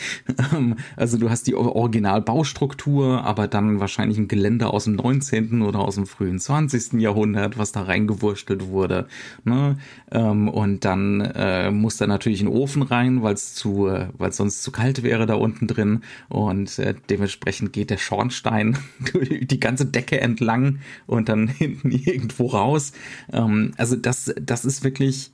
Ähm, 0.53 0.75
also 0.95 1.17
du 1.17 1.29
hast 1.29 1.47
die 1.47 1.55
Originalbaustruktur, 1.55 3.23
aber 3.23 3.47
dann 3.47 3.79
wahrscheinlich 3.79 4.17
ein 4.17 4.27
Geländer 4.27 4.73
aus 4.73 4.83
dem 4.83 4.95
19. 4.95 5.61
oder 5.61 5.79
aus 5.79 5.95
dem 5.95 6.05
frühen 6.05 6.39
20. 6.39 6.93
Jahrhundert, 6.93 7.57
was 7.57 7.71
da 7.71 7.83
reingewurstelt 7.83 8.67
wurde. 8.67 9.07
Ne? 9.43 9.77
Ähm, 10.11 10.47
und 10.47 10.85
dann 10.85 11.21
äh, 11.21 11.71
muss 11.71 11.97
da 11.97 12.05
natürlich 12.05 12.41
ein 12.41 12.47
Ofen 12.47 12.83
rein, 12.83 13.23
weil 13.23 13.33
es 13.33 13.55
zu, 13.55 13.87
äh, 13.87 14.09
weil 14.17 14.33
sonst 14.33 14.61
zu 14.61 14.71
kalt 14.71 15.03
wäre 15.03 15.25
da 15.25 15.35
unten 15.35 15.67
drin. 15.67 16.01
Und 16.29 16.77
äh, 16.79 16.95
dementsprechend 17.09 17.73
geht 17.73 17.89
der 17.89 17.97
Schornstein 17.97 18.77
die 19.41 19.59
ganze 19.59 19.85
Decke 19.85 20.21
entlang 20.21 20.79
und 21.07 21.29
dann 21.29 21.47
hinten 21.47 21.91
irgendwo 21.91 22.47
raus. 22.47 22.91
Ähm, 23.31 23.73
also 23.77 23.95
das, 23.95 24.33
das 24.39 24.65
ist 24.65 24.83
wirklich 24.83 25.31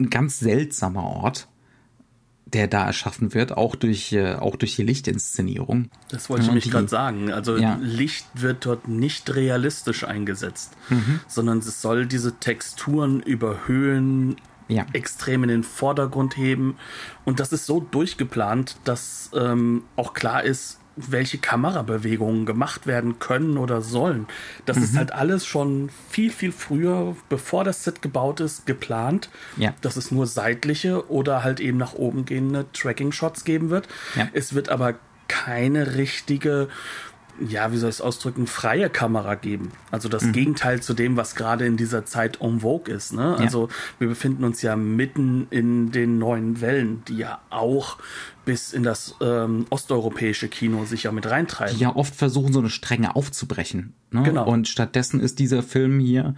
ein 0.00 0.10
ganz 0.10 0.38
seltsamer 0.38 1.04
Ort, 1.04 1.48
der 2.54 2.66
da 2.66 2.86
erschaffen 2.86 3.34
wird, 3.34 3.56
auch 3.56 3.74
durch, 3.76 4.12
äh, 4.12 4.34
auch 4.34 4.56
durch 4.56 4.76
die 4.76 4.82
Lichtinszenierung. 4.82 5.90
Das 6.10 6.30
wollte 6.30 6.42
ich 6.42 6.48
nämlich 6.48 6.70
gerade 6.70 6.88
sagen. 6.88 7.32
Also 7.32 7.56
ja. 7.56 7.78
Licht 7.80 8.26
wird 8.34 8.64
dort 8.66 8.88
nicht 8.88 9.34
realistisch 9.34 10.04
eingesetzt, 10.04 10.72
mhm. 10.88 11.20
sondern 11.26 11.58
es 11.58 11.82
soll 11.82 12.06
diese 12.06 12.36
Texturen 12.36 13.20
überhöhen, 13.20 14.36
ja. 14.68 14.86
extrem 14.92 15.42
in 15.42 15.48
den 15.48 15.64
Vordergrund 15.64 16.36
heben. 16.36 16.76
Und 17.24 17.40
das 17.40 17.52
ist 17.52 17.66
so 17.66 17.80
durchgeplant, 17.80 18.76
dass 18.84 19.30
ähm, 19.34 19.84
auch 19.96 20.14
klar 20.14 20.42
ist, 20.42 20.78
welche 21.06 21.38
Kamerabewegungen 21.38 22.46
gemacht 22.46 22.86
werden 22.86 23.18
können 23.18 23.56
oder 23.56 23.80
sollen. 23.82 24.26
Das 24.66 24.76
mhm. 24.76 24.82
ist 24.82 24.96
halt 24.96 25.12
alles 25.12 25.46
schon 25.46 25.90
viel, 26.10 26.30
viel 26.30 26.52
früher, 26.52 27.16
bevor 27.28 27.64
das 27.64 27.84
Set 27.84 28.02
gebaut 28.02 28.40
ist, 28.40 28.66
geplant. 28.66 29.30
Ja. 29.56 29.74
Dass 29.80 29.96
es 29.96 30.10
nur 30.10 30.26
seitliche 30.26 31.10
oder 31.10 31.44
halt 31.44 31.60
eben 31.60 31.78
nach 31.78 31.94
oben 31.94 32.24
gehende 32.24 32.66
Tracking-Shots 32.72 33.44
geben 33.44 33.70
wird. 33.70 33.88
Ja. 34.16 34.28
Es 34.32 34.54
wird 34.54 34.68
aber 34.68 34.94
keine 35.28 35.94
richtige 35.96 36.68
ja, 37.46 37.72
wie 37.72 37.76
soll 37.76 37.90
ich 37.90 37.96
es 37.96 38.00
ausdrücken, 38.00 38.46
freie 38.46 38.90
Kamera 38.90 39.34
geben. 39.34 39.72
Also 39.90 40.08
das 40.08 40.24
mhm. 40.24 40.32
Gegenteil 40.32 40.82
zu 40.82 40.94
dem, 40.94 41.16
was 41.16 41.34
gerade 41.34 41.66
in 41.66 41.76
dieser 41.76 42.04
Zeit 42.04 42.40
en 42.40 42.60
vogue 42.60 42.92
ist. 42.92 43.12
Ne? 43.12 43.36
Ja. 43.38 43.44
Also 43.44 43.68
wir 43.98 44.08
befinden 44.08 44.44
uns 44.44 44.62
ja 44.62 44.76
mitten 44.76 45.46
in 45.50 45.92
den 45.92 46.18
neuen 46.18 46.60
Wellen, 46.60 47.02
die 47.06 47.18
ja 47.18 47.40
auch 47.50 47.98
bis 48.44 48.72
in 48.72 48.82
das 48.82 49.14
ähm, 49.20 49.66
osteuropäische 49.70 50.48
Kino 50.48 50.84
sich 50.84 51.04
ja 51.04 51.12
mit 51.12 51.28
reintreiben. 51.28 51.76
Die 51.76 51.82
ja 51.82 51.94
oft 51.94 52.14
versuchen, 52.14 52.52
so 52.52 52.60
eine 52.60 52.70
Strenge 52.70 53.14
aufzubrechen. 53.14 53.94
Ne? 54.10 54.22
Genau. 54.22 54.48
Und 54.48 54.68
stattdessen 54.68 55.20
ist 55.20 55.38
dieser 55.38 55.62
Film 55.62 56.00
hier 56.00 56.34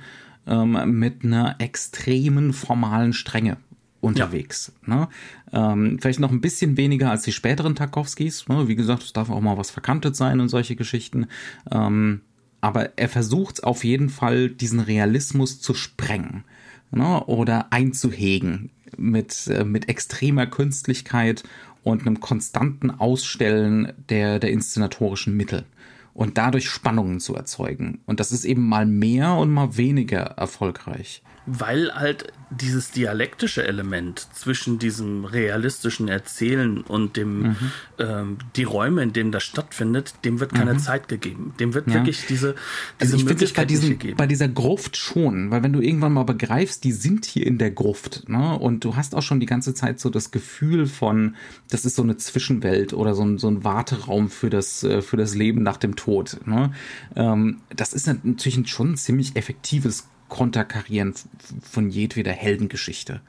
ähm, 0.46 0.98
mit 0.98 1.24
einer 1.24 1.56
extremen 1.58 2.52
formalen 2.52 3.12
Strenge 3.12 3.58
unterwegs. 4.00 4.72
Ja. 4.86 4.94
Ne? 4.94 5.08
Ähm, 5.52 5.98
vielleicht 6.00 6.20
noch 6.20 6.30
ein 6.30 6.40
bisschen 6.40 6.76
weniger 6.76 7.10
als 7.10 7.22
die 7.22 7.32
späteren 7.32 7.74
Tarkovskis. 7.74 8.48
Ne? 8.48 8.68
Wie 8.68 8.76
gesagt, 8.76 9.02
es 9.02 9.12
darf 9.12 9.30
auch 9.30 9.40
mal 9.40 9.58
was 9.58 9.70
verkantet 9.70 10.16
sein 10.16 10.40
und 10.40 10.48
solche 10.48 10.76
Geschichten. 10.76 11.26
Ähm, 11.70 12.22
aber 12.60 12.98
er 12.98 13.08
versucht 13.08 13.64
auf 13.64 13.84
jeden 13.84 14.10
Fall, 14.10 14.50
diesen 14.50 14.80
Realismus 14.80 15.60
zu 15.60 15.74
sprengen 15.74 16.44
ne? 16.90 17.24
oder 17.24 17.72
einzuhegen 17.72 18.70
mit, 18.96 19.46
äh, 19.46 19.64
mit 19.64 19.88
extremer 19.88 20.46
Künstlichkeit 20.46 21.42
und 21.82 22.02
einem 22.02 22.20
konstanten 22.20 22.90
Ausstellen 22.90 23.92
der, 24.08 24.38
der 24.38 24.50
inszenatorischen 24.50 25.36
Mittel 25.36 25.64
und 26.12 26.36
dadurch 26.36 26.68
Spannungen 26.68 27.20
zu 27.20 27.34
erzeugen. 27.34 28.00
Und 28.04 28.20
das 28.20 28.32
ist 28.32 28.44
eben 28.44 28.68
mal 28.68 28.84
mehr 28.84 29.34
und 29.34 29.50
mal 29.50 29.76
weniger 29.78 30.20
erfolgreich 30.20 31.22
weil 31.46 31.94
halt 31.94 32.32
dieses 32.50 32.90
dialektische 32.90 33.66
Element 33.66 34.26
zwischen 34.32 34.78
diesem 34.78 35.24
realistischen 35.24 36.08
Erzählen 36.08 36.80
und 36.80 37.16
dem 37.16 37.42
mhm. 37.42 37.56
ähm, 37.98 38.38
die 38.56 38.64
Räume, 38.64 39.02
in 39.02 39.12
denen 39.12 39.30
das 39.30 39.44
stattfindet, 39.44 40.14
dem 40.24 40.40
wird 40.40 40.52
keine 40.52 40.74
mhm. 40.74 40.78
Zeit 40.78 41.08
gegeben. 41.08 41.54
Dem 41.60 41.74
wird 41.74 41.86
ja. 41.86 41.94
wirklich 41.94 42.26
diese, 42.26 42.54
diese 43.00 43.12
also 43.12 43.16
ich 43.16 43.24
Möglichkeit 43.24 43.62
bei, 43.62 43.66
diesem, 43.66 43.90
gegeben. 43.90 44.16
bei 44.16 44.26
dieser 44.26 44.48
Gruft 44.48 44.96
schon, 44.96 45.50
weil 45.50 45.62
wenn 45.62 45.72
du 45.72 45.80
irgendwann 45.80 46.12
mal 46.12 46.24
begreifst, 46.24 46.82
die 46.82 46.92
sind 46.92 47.24
hier 47.24 47.46
in 47.46 47.58
der 47.58 47.70
Gruft, 47.70 48.28
ne? 48.28 48.58
Und 48.58 48.84
du 48.84 48.96
hast 48.96 49.14
auch 49.14 49.22
schon 49.22 49.38
die 49.38 49.46
ganze 49.46 49.72
Zeit 49.74 50.00
so 50.00 50.10
das 50.10 50.32
Gefühl 50.32 50.86
von, 50.86 51.36
das 51.70 51.84
ist 51.84 51.96
so 51.96 52.02
eine 52.02 52.16
Zwischenwelt 52.16 52.92
oder 52.92 53.14
so 53.14 53.22
ein, 53.22 53.38
so 53.38 53.48
ein 53.48 53.62
Warteraum 53.62 54.28
für 54.28 54.50
das, 54.50 54.82
äh, 54.82 55.02
für 55.02 55.16
das 55.16 55.34
Leben 55.34 55.62
nach 55.62 55.76
dem 55.76 55.94
Tod. 55.94 56.40
Ne? 56.46 56.72
Ähm, 57.14 57.60
das 57.74 57.92
ist 57.92 58.06
natürlich 58.06 58.68
schon 58.68 58.92
ein 58.92 58.96
ziemlich 58.96 59.36
effektives 59.36 60.09
konterkarieren 60.30 61.12
von 61.60 61.90
jedweder 61.90 62.32
Heldengeschichte. 62.32 63.20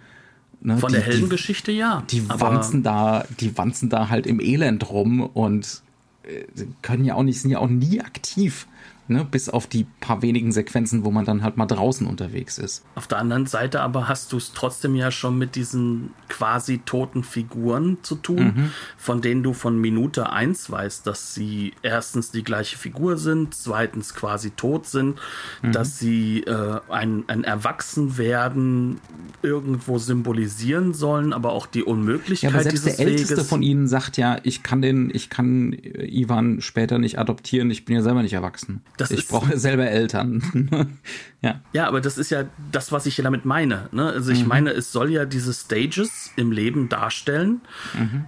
Ne? 0.61 0.77
Von 0.77 0.93
die, 0.93 0.99
der 0.99 1.05
Heldengeschichte, 1.05 1.73
ja. 1.73 2.03
Die 2.09 2.29
wanzen 2.29 2.83
da, 2.83 3.25
die 3.41 3.57
wanzen 3.57 3.89
da 3.89 4.07
halt 4.07 4.25
im 4.25 4.39
Elend 4.39 4.89
rum 4.89 5.21
und 5.21 5.81
äh, 6.23 6.45
können 6.81 7.03
ja 7.03 7.15
auch 7.15 7.23
nicht, 7.23 7.41
sind 7.41 7.51
ja 7.51 7.59
auch 7.59 7.67
nie 7.67 7.99
aktiv 7.99 8.67
ne? 9.07 9.25
bis 9.29 9.49
auf 9.49 9.67
die 9.67 9.85
paar 9.99 10.21
wenigen 10.21 10.51
Sequenzen, 10.51 11.03
wo 11.03 11.11
man 11.11 11.25
dann 11.25 11.43
halt 11.43 11.57
mal 11.57 11.65
draußen 11.65 12.07
unterwegs 12.07 12.57
ist. 12.57 12.83
Auf 12.95 13.07
der 13.07 13.19
anderen 13.19 13.45
Seite 13.45 13.81
aber 13.81 14.07
hast 14.07 14.31
du 14.31 14.37
es 14.37 14.53
trotzdem 14.53 14.95
ja 14.95 15.11
schon 15.11 15.37
mit 15.37 15.55
diesen 15.55 16.11
quasi 16.29 16.79
toten 16.79 17.23
Figuren 17.23 17.97
zu 18.01 18.15
tun, 18.15 18.53
mhm. 18.55 18.71
von 18.97 19.21
denen 19.21 19.43
du 19.43 19.53
von 19.53 19.79
Minute 19.79 20.31
1 20.31 20.71
weißt, 20.71 21.05
dass 21.05 21.33
sie 21.33 21.73
erstens 21.81 22.31
die 22.31 22.43
gleiche 22.43 22.77
Figur 22.77 23.17
sind, 23.17 23.53
zweitens 23.53 24.13
quasi 24.13 24.51
tot 24.51 24.87
sind, 24.87 25.19
mhm. 25.61 25.71
dass 25.71 25.99
sie 25.99 26.41
äh, 26.41 26.79
ein, 26.89 27.25
ein 27.27 27.43
Erwachsenwerden 27.43 28.99
irgendwo 29.41 29.97
symbolisieren 29.97 30.93
sollen, 30.93 31.33
aber 31.33 31.51
auch 31.51 31.65
die 31.65 31.83
Unmöglichkeit 31.83 32.51
ja, 32.51 32.55
aber 32.55 32.63
selbst 32.63 32.85
der 32.85 32.99
Älteste 32.99 33.37
Weges. 33.37 33.49
von 33.49 33.61
ihnen 33.61 33.87
sagt 33.87 34.17
ja, 34.17 34.37
ich 34.43 34.63
kann 34.63 34.81
den, 34.81 35.11
ich 35.13 35.29
kann 35.29 35.73
Ivan 35.73 36.61
später 36.61 36.97
nicht 36.97 37.19
adoptieren, 37.19 37.71
ich 37.71 37.85
bin 37.85 37.95
ja 37.95 38.01
selber 38.01 38.21
nicht 38.21 38.33
erwachsen. 38.33 38.81
Das 38.97 39.11
ich 39.11 39.27
brauche 39.27 39.57
selber 39.57 39.87
Eltern. 39.87 40.97
ja. 41.41 41.61
ja, 41.73 41.87
aber 41.87 42.01
das 42.01 42.17
ist 42.17 42.29
ja 42.29 42.45
das, 42.71 42.91
was 42.91 43.05
ich 43.05 43.15
hier 43.15 43.23
damit 43.23 43.45
meine. 43.45 43.89
Ne? 43.91 44.05
Also 44.07 44.31
ich 44.31 44.43
mhm. 44.43 44.49
meine, 44.49 44.71
es 44.71 44.91
soll 44.91 45.11
ja 45.11 45.25
diese 45.25 45.53
Stages 45.53 46.31
im 46.35 46.51
Leben 46.51 46.89
darstellen. 46.89 47.61
Mhm. 47.93 48.25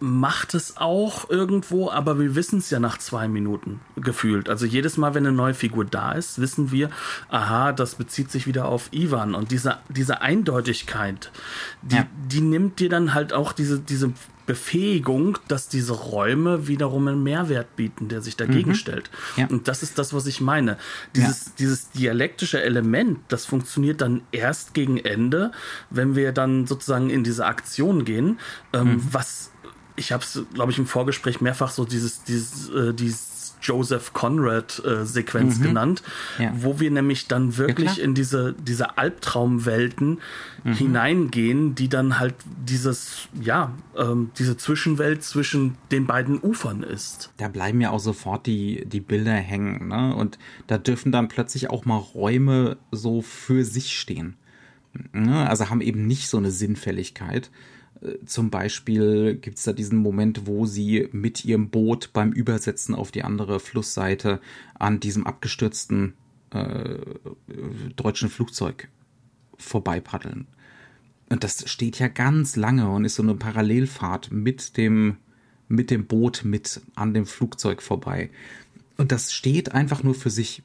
Macht 0.00 0.54
es 0.54 0.76
auch 0.76 1.30
irgendwo, 1.30 1.90
aber 1.90 2.18
wir 2.18 2.34
wissen 2.34 2.58
es 2.58 2.68
ja 2.68 2.78
nach 2.80 2.98
zwei 2.98 3.28
Minuten 3.28 3.80
gefühlt. 3.96 4.48
Also 4.48 4.66
jedes 4.66 4.96
Mal, 4.96 5.14
wenn 5.14 5.26
eine 5.26 5.34
neue 5.34 5.54
Figur 5.54 5.84
da 5.84 6.12
ist, 6.12 6.40
wissen 6.40 6.70
wir, 6.72 6.90
aha, 7.28 7.72
das 7.72 7.94
bezieht 7.94 8.30
sich 8.30 8.46
wieder 8.46 8.66
auf 8.66 8.88
Ivan. 8.92 9.34
Und 9.34 9.50
diese, 9.50 9.78
diese 9.88 10.20
Eindeutigkeit, 10.20 11.30
die, 11.82 11.96
ja. 11.96 12.06
die 12.26 12.40
nimmt 12.40 12.80
dir 12.80 12.88
dann 12.88 13.14
halt 13.14 13.32
auch 13.32 13.52
diese, 13.52 13.78
diese 13.78 14.12
Befähigung, 14.46 15.38
dass 15.48 15.68
diese 15.68 15.92
Räume 15.92 16.68
wiederum 16.68 17.08
einen 17.08 17.22
Mehrwert 17.22 17.76
bieten, 17.76 18.08
der 18.08 18.20
sich 18.20 18.36
dagegen 18.36 18.70
mhm. 18.70 18.74
stellt. 18.74 19.10
Ja. 19.36 19.46
Und 19.46 19.68
das 19.68 19.82
ist 19.82 19.98
das, 19.98 20.12
was 20.12 20.26
ich 20.26 20.40
meine. 20.40 20.76
Dieses, 21.16 21.46
ja. 21.46 21.52
dieses 21.58 21.90
dialektische 21.92 22.62
Element, 22.62 23.20
das 23.28 23.46
funktioniert 23.46 24.00
dann 24.00 24.22
erst 24.32 24.74
gegen 24.74 24.98
Ende, 24.98 25.52
wenn 25.88 26.14
wir 26.14 26.32
dann 26.32 26.66
sozusagen 26.66 27.08
in 27.08 27.24
diese 27.24 27.46
Aktion 27.46 28.04
gehen, 28.04 28.38
ähm, 28.72 28.94
mhm. 28.94 29.08
was 29.12 29.50
ich 29.96 30.12
habe 30.12 30.22
es, 30.22 30.42
glaube 30.52 30.72
ich, 30.72 30.78
im 30.78 30.86
Vorgespräch 30.86 31.40
mehrfach 31.40 31.70
so 31.70 31.84
dieses, 31.84 32.24
dieses, 32.24 32.68
äh, 32.70 32.94
dieses 32.94 33.56
Joseph 33.64 34.12
Conrad-Sequenz 34.12 35.56
äh, 35.56 35.58
mhm. 35.58 35.62
genannt, 35.62 36.02
ja. 36.38 36.52
wo 36.54 36.80
wir 36.80 36.90
nämlich 36.90 37.28
dann 37.28 37.56
wirklich 37.56 37.96
ja, 37.96 38.04
in 38.04 38.14
diese, 38.14 38.54
diese 38.54 38.98
Albtraumwelten 38.98 40.20
mhm. 40.64 40.72
hineingehen, 40.74 41.74
die 41.74 41.88
dann 41.88 42.18
halt 42.18 42.34
dieses, 42.66 43.28
ja, 43.40 43.72
ähm, 43.96 44.30
diese 44.38 44.56
Zwischenwelt 44.56 45.22
zwischen 45.22 45.76
den 45.90 46.06
beiden 46.06 46.38
Ufern 46.40 46.82
ist. 46.82 47.32
Da 47.38 47.48
bleiben 47.48 47.80
ja 47.80 47.90
auch 47.90 48.00
sofort 48.00 48.46
die, 48.46 48.84
die 48.86 49.00
Bilder 49.00 49.32
hängen, 49.32 49.88
ne? 49.88 50.14
Und 50.14 50.38
da 50.66 50.76
dürfen 50.78 51.10
dann 51.10 51.28
plötzlich 51.28 51.70
auch 51.70 51.84
mal 51.86 51.96
Räume 51.96 52.76
so 52.90 53.22
für 53.22 53.64
sich 53.64 53.98
stehen. 53.98 54.36
Ne? 55.12 55.48
Also 55.48 55.70
haben 55.70 55.80
eben 55.80 56.06
nicht 56.06 56.28
so 56.28 56.36
eine 56.36 56.50
Sinnfälligkeit 56.50 57.50
zum 58.26 58.50
Beispiel 58.50 59.36
gibt 59.36 59.58
es 59.58 59.64
da 59.64 59.72
diesen 59.72 59.98
Moment, 59.98 60.46
wo 60.46 60.66
sie 60.66 61.08
mit 61.12 61.44
ihrem 61.44 61.70
Boot 61.70 62.12
beim 62.12 62.32
Übersetzen 62.32 62.94
auf 62.94 63.10
die 63.10 63.24
andere 63.24 63.60
Flussseite 63.60 64.40
an 64.74 65.00
diesem 65.00 65.26
abgestürzten 65.26 66.14
äh, 66.50 66.96
deutschen 67.96 68.28
Flugzeug 68.28 68.88
vorbeipaddeln. 69.56 70.46
Und 71.30 71.44
das 71.44 71.68
steht 71.70 71.98
ja 71.98 72.08
ganz 72.08 72.56
lange 72.56 72.88
und 72.88 73.04
ist 73.04 73.16
so 73.16 73.22
eine 73.22 73.34
Parallelfahrt 73.34 74.30
mit 74.30 74.76
dem, 74.76 75.16
mit 75.68 75.90
dem 75.90 76.06
Boot 76.06 76.42
mit 76.44 76.82
an 76.94 77.14
dem 77.14 77.26
Flugzeug 77.26 77.82
vorbei. 77.82 78.30
Und 78.96 79.10
das 79.10 79.32
steht 79.32 79.72
einfach 79.72 80.02
nur 80.02 80.14
für 80.14 80.30
sich? 80.30 80.62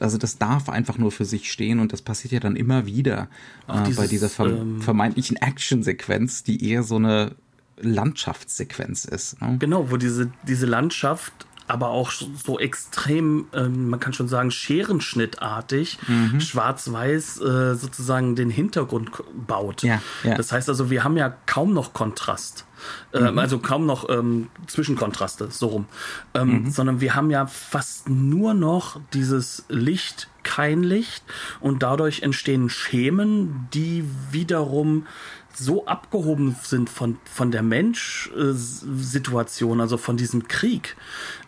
Also 0.00 0.18
das 0.18 0.38
darf 0.38 0.68
einfach 0.68 0.98
nur 0.98 1.12
für 1.12 1.24
sich 1.24 1.52
stehen 1.52 1.78
und 1.80 1.92
das 1.92 2.02
passiert 2.02 2.32
ja 2.32 2.40
dann 2.40 2.56
immer 2.56 2.86
wieder 2.86 3.28
äh, 3.68 3.82
dieses, 3.84 3.96
bei 3.96 4.06
dieser 4.06 4.46
ähm, 4.46 4.80
vermeintlichen 4.80 5.36
Action-Sequenz, 5.36 6.42
die 6.42 6.68
eher 6.68 6.82
so 6.82 6.96
eine 6.96 7.36
Landschaftssequenz 7.80 9.04
ist. 9.04 9.40
Ne? 9.40 9.56
Genau, 9.58 9.90
wo 9.90 9.96
diese, 9.96 10.32
diese 10.46 10.66
Landschaft 10.66 11.46
aber 11.68 11.88
auch 11.88 12.10
so 12.10 12.58
extrem, 12.58 13.46
äh, 13.52 13.68
man 13.68 14.00
kann 14.00 14.12
schon 14.12 14.28
sagen, 14.28 14.50
scherenschnittartig, 14.50 15.98
mhm. 16.08 16.40
schwarz-weiß 16.40 17.40
äh, 17.40 17.74
sozusagen 17.74 18.34
den 18.34 18.50
Hintergrund 18.50 19.10
baut. 19.46 19.82
Ja, 19.82 20.00
ja. 20.24 20.34
Das 20.34 20.50
heißt 20.50 20.68
also, 20.68 20.90
wir 20.90 21.04
haben 21.04 21.16
ja 21.16 21.34
kaum 21.46 21.72
noch 21.74 21.92
Kontrast. 21.92 22.64
Ähm, 23.12 23.32
mhm. 23.32 23.38
also 23.38 23.58
kaum 23.58 23.86
noch 23.86 24.08
ähm, 24.08 24.48
Zwischenkontraste, 24.66 25.48
so 25.50 25.66
rum. 25.66 25.86
Ähm, 26.34 26.62
mhm. 26.62 26.70
Sondern 26.70 27.00
wir 27.00 27.14
haben 27.14 27.30
ja 27.30 27.46
fast 27.46 28.08
nur 28.08 28.54
noch 28.54 29.00
dieses 29.12 29.64
Licht, 29.68 30.28
kein 30.42 30.82
Licht 30.82 31.22
und 31.60 31.82
dadurch 31.82 32.22
entstehen 32.22 32.70
Schemen, 32.70 33.68
die 33.74 34.04
wiederum 34.30 35.06
so 35.54 35.86
abgehoben 35.86 36.56
sind 36.62 36.90
von, 36.90 37.18
von 37.24 37.50
der 37.50 37.62
Mensch-Situation, 37.62 39.80
also 39.80 39.96
von 39.96 40.16
diesem 40.16 40.46
Krieg, 40.48 40.96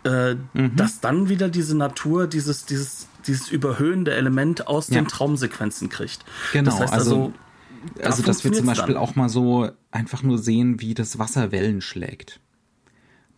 äh, 0.05 0.35
mhm. 0.35 0.77
dass 0.77 1.01
dann 1.01 1.29
wieder 1.29 1.49
diese 1.49 1.77
Natur, 1.77 2.27
dieses, 2.27 2.67
dieses, 2.67 3.07
dieses 3.27 3.51
überhöhende 3.51 4.15
Element 4.15 4.67
aus 4.67 4.89
ja. 4.89 5.01
den 5.01 5.07
Traumsequenzen 5.07 5.89
kriegt. 5.89 6.25
Genau, 6.53 6.71
das 6.71 6.81
heißt 6.81 6.93
also, 6.93 7.15
also 7.15 7.33
also, 8.03 8.23
dass 8.23 8.45
wir 8.45 8.53
zum 8.53 8.67
Beispiel 8.67 8.95
dann. 8.95 9.03
auch 9.03 9.17
mal 9.17 9.29
so 9.29 9.71
einfach 9.91 10.23
nur 10.23 10.39
sehen, 10.39 10.81
wie 10.81 10.95
das 10.95 11.19
Wasser 11.19 11.53
Wellen 11.53 11.81
schlägt. 11.81 12.41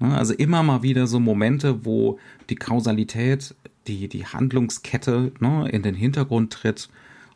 Ne? 0.00 0.16
Also 0.16 0.34
immer 0.34 0.62
mal 0.62 0.82
wieder 0.82 1.06
so 1.06 1.20
Momente, 1.20 1.84
wo 1.84 2.18
die 2.50 2.56
Kausalität, 2.56 3.54
die, 3.86 4.08
die 4.08 4.26
Handlungskette 4.26 5.32
ne, 5.40 5.68
in 5.70 5.82
den 5.82 5.94
Hintergrund 5.94 6.52
tritt 6.52 6.88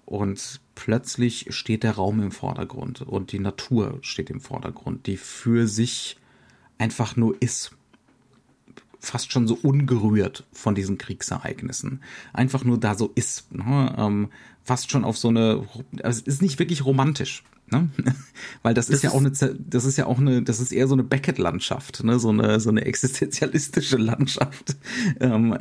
und 0.05 0.61
plötzlich 0.77 1.47
steht 1.49 1.83
der 1.83 1.97
Raum 1.97 2.22
im 2.22 2.31
Vordergrund 2.31 3.03
und 3.03 3.33
die 3.33 3.41
Natur 3.41 3.99
steht 4.03 4.31
im 4.31 4.41
Vordergrund, 4.41 5.09
die 5.09 5.16
für 5.16 5.66
sich 5.66 6.16
einfach 6.79 7.16
nur 7.16 7.35
ist. 7.43 7.72
Fast 9.01 9.33
schon 9.33 9.49
so 9.49 9.59
ungerührt 9.61 10.47
von 10.53 10.74
diesen 10.74 10.99
Kriegsereignissen. 10.99 12.03
Einfach 12.33 12.62
nur 12.64 12.79
da 12.79 12.95
so 12.95 13.11
ist. 13.14 13.53
Ne? 13.53 13.95
Ähm, 13.99 14.29
fast 14.62 14.91
schon 14.91 15.05
auf 15.05 15.16
so 15.16 15.29
eine, 15.29 15.66
also 16.03 16.20
es 16.20 16.27
ist 16.27 16.43
nicht 16.43 16.59
wirklich 16.59 16.85
romantisch. 16.85 17.43
Ne? 17.70 17.89
Weil 18.62 18.74
das, 18.74 18.87
das 18.87 18.97
ist 18.97 19.03
ja 19.03 19.11
auch 19.11 19.20
eine, 19.20 19.31
das 19.31 19.85
ist 19.85 19.97
ja 19.97 20.07
auch 20.07 20.18
eine, 20.18 20.43
das 20.43 20.61
ist 20.61 20.72
eher 20.72 20.89
so 20.89 20.95
eine 20.95 21.05
Beckett-Landschaft, 21.05 22.05
ne? 22.05 22.18
so 22.18 22.29
eine 22.29 22.61
so 22.61 22.70
eine 22.70 22.85
existenzialistische 22.85 23.97
Landschaft, 23.97 24.77
ähm, 25.20 25.57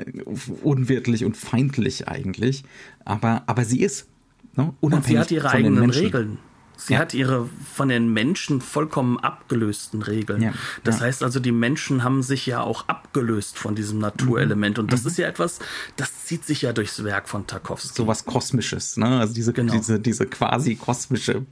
unwirtlich 0.61 1.23
und 1.23 1.37
feindlich 1.37 2.07
eigentlich. 2.07 2.63
Aber 3.05 3.43
aber 3.47 3.65
sie 3.65 3.81
ist 3.81 4.07
ne? 4.55 4.73
und 4.79 5.05
sie 5.05 5.19
hat 5.19 5.31
ihre 5.31 5.49
eigenen 5.49 5.89
Regeln. 5.89 6.39
Sie 6.77 6.93
ja. 6.93 6.99
hat 6.99 7.13
ihre 7.13 7.49
von 7.73 7.89
den 7.89 8.11
Menschen 8.11 8.61
vollkommen 8.61 9.17
abgelösten 9.19 10.01
Regeln. 10.01 10.41
Ja. 10.41 10.53
Das 10.83 10.99
ja. 10.99 11.05
heißt 11.05 11.23
also, 11.23 11.39
die 11.39 11.51
Menschen 11.51 12.03
haben 12.03 12.21
sich 12.23 12.45
ja 12.45 12.61
auch 12.61 12.87
abgelöst 12.87 13.57
von 13.57 13.75
diesem 13.75 13.99
Naturelement. 13.99 14.79
Und 14.79 14.91
das 14.91 15.03
mhm. 15.03 15.07
ist 15.07 15.17
ja 15.17 15.27
etwas, 15.27 15.59
das 15.95 16.25
zieht 16.25 16.45
sich 16.45 16.63
ja 16.63 16.73
durchs 16.73 17.03
Werk 17.03 17.29
von 17.29 17.47
Tarkovsky. 17.47 17.95
So 17.95 18.07
was 18.07 18.25
Kosmisches, 18.25 18.97
ne? 18.97 19.19
Also 19.19 19.33
diese, 19.33 19.53
genau. 19.53 19.73
diese, 19.73 19.99
diese 19.99 20.25
quasi 20.25 20.75
kosmische 20.75 21.45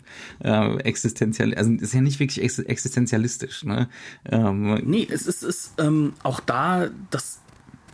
äh, 0.44 0.78
Existenzial, 0.80 1.54
also 1.54 1.72
ist 1.72 1.94
ja 1.94 2.02
nicht 2.02 2.20
wirklich 2.20 2.44
ex 2.44 2.60
existenzialistisch, 2.60 3.64
ne? 3.64 3.90
Ähm, 4.26 4.82
nee, 4.86 5.08
es 5.10 5.28
ist, 5.28 5.44
ist 5.44 5.74
ähm, 5.78 6.14
auch 6.24 6.40
da, 6.40 6.90
das, 7.10 7.40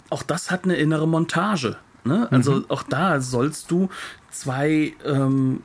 auch 0.10 0.24
das 0.24 0.52
hat 0.52 0.64
eine 0.64 0.76
innere 0.76 1.08
Montage. 1.08 1.78
Ne? 2.10 2.28
Also 2.32 2.56
mhm. 2.56 2.66
auch 2.68 2.84
da 2.84 3.22
sollst 3.22 3.72
du 3.72 3.88
zwei 4.30 4.94
ähm, 5.06 5.62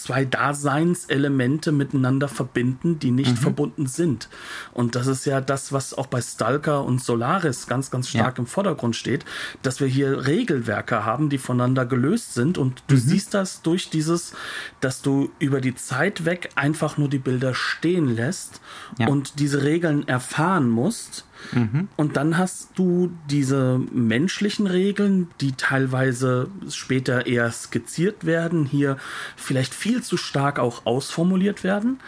zwei 0.00 0.24
Daseinselemente 0.24 1.72
miteinander 1.72 2.28
verbinden, 2.28 2.98
die 2.98 3.10
nicht 3.10 3.32
mhm. 3.32 3.36
verbunden 3.36 3.86
sind. 3.86 4.28
Und 4.72 4.94
das 4.94 5.06
ist 5.06 5.26
ja 5.26 5.40
das, 5.40 5.72
was 5.72 5.94
auch 5.94 6.06
bei 6.06 6.22
Stalker 6.22 6.84
und 6.84 7.02
Solaris 7.02 7.66
ganz, 7.66 7.90
ganz 7.90 8.08
stark 8.08 8.38
ja. 8.38 8.42
im 8.42 8.46
Vordergrund 8.46 8.96
steht, 8.96 9.24
dass 9.62 9.80
wir 9.80 9.86
hier 9.86 10.26
Regelwerke 10.26 11.04
haben, 11.04 11.28
die 11.28 11.38
voneinander 11.38 11.84
gelöst 11.84 12.34
sind. 12.34 12.56
Und 12.56 12.82
du 12.86 12.94
mhm. 12.94 13.00
siehst 13.00 13.34
das 13.34 13.62
durch 13.62 13.90
dieses, 13.90 14.32
dass 14.80 15.02
du 15.02 15.30
über 15.38 15.60
die 15.60 15.74
Zeit 15.74 16.24
weg 16.24 16.50
einfach 16.54 16.96
nur 16.96 17.08
die 17.08 17.18
Bilder 17.18 17.54
stehen 17.54 18.14
lässt 18.14 18.60
ja. 18.98 19.08
und 19.08 19.38
diese 19.38 19.62
Regeln 19.62 20.08
erfahren 20.08 20.68
musst 20.70 21.26
Mhm. 21.52 21.88
Und 21.96 22.16
dann 22.16 22.38
hast 22.38 22.70
du 22.76 23.12
diese 23.28 23.80
menschlichen 23.92 24.66
Regeln, 24.66 25.28
die 25.40 25.52
teilweise 25.52 26.48
später 26.68 27.26
eher 27.26 27.50
skizziert 27.50 28.24
werden, 28.24 28.66
hier 28.66 28.96
vielleicht 29.36 29.74
viel 29.74 30.02
zu 30.02 30.16
stark 30.16 30.58
auch 30.58 30.86
ausformuliert 30.86 31.64
werden, 31.64 32.00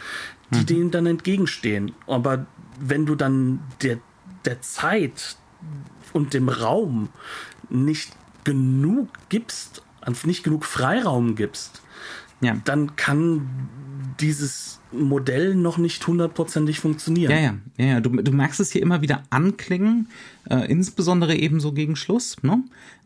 die 0.51 0.61
mhm. 0.61 0.67
denen 0.67 0.91
dann 0.91 1.07
entgegenstehen. 1.07 1.93
Aber 2.07 2.47
wenn 2.81 3.07
du 3.07 3.15
dann 3.15 3.61
der, 3.83 3.99
der 4.45 4.61
Zeit 4.61 5.37
und 6.13 6.35
dem 6.35 6.49
Raum 6.49 7.09
nicht 7.69 8.13
genug 8.45 9.09
gibst, 9.29 9.83
nicht 10.25 10.43
genug 10.43 10.65
Freiraum 10.65 11.37
gibst, 11.37 11.83
ja. 12.41 12.57
dann 12.65 12.97
kann 12.97 13.49
dieses 14.21 14.82
Modell 14.93 15.55
noch 15.55 15.79
nicht 15.79 16.07
hundertprozentig 16.07 16.81
funktionieren. 16.81 17.31
Ja, 17.31 17.39
ja, 17.39 17.55
ja, 17.79 17.85
ja. 17.87 18.01
Du, 18.01 18.11
du 18.11 18.33
merkst 18.33 18.61
es 18.61 18.73
hier 18.73 18.83
immer 18.83 19.03
wieder 19.03 19.23
anklingen, 19.31 20.09
äh, 20.49 20.71
insbesondere 20.71 21.35
eben 21.35 21.61
so 21.61 21.73
gegen 21.73 21.97
Schluss, 21.97 22.43
ne? 22.43 22.63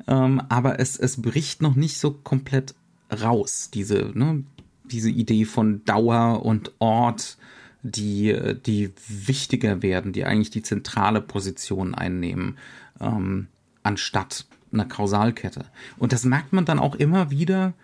Ähm, 0.07 0.43
aber 0.49 0.81
es, 0.81 0.97
es 0.99 1.21
bricht 1.21 1.63
noch 1.63 1.75
nicht 1.75 1.99
so 1.99 2.13
komplett 2.13 2.75
raus, 3.23 3.71
diese, 3.73 4.11
ne, 4.15 4.43
diese 4.85 5.11
Idee 5.11 5.45
von 5.45 5.85
Dauer 5.85 6.45
und 6.45 6.73
Ort, 6.79 7.39
die, 7.83 8.37
die 8.67 8.93
wichtiger 9.09 9.83
werden, 9.83 10.13
die 10.13 10.25
eigentlich 10.25 10.51
die 10.51 10.63
zentrale 10.63 11.21
Position 11.21 11.95
einnehmen, 11.95 12.59
ähm, 13.01 13.47
anstatt 13.83 14.47
einer 14.73 14.85
Kausalkette. 14.85 15.67
Und 15.99 16.13
das 16.13 16.25
merkt 16.25 16.53
man 16.53 16.65
dann 16.65 16.79
auch 16.79 16.97
immer 16.97 17.31
wieder 17.31 17.75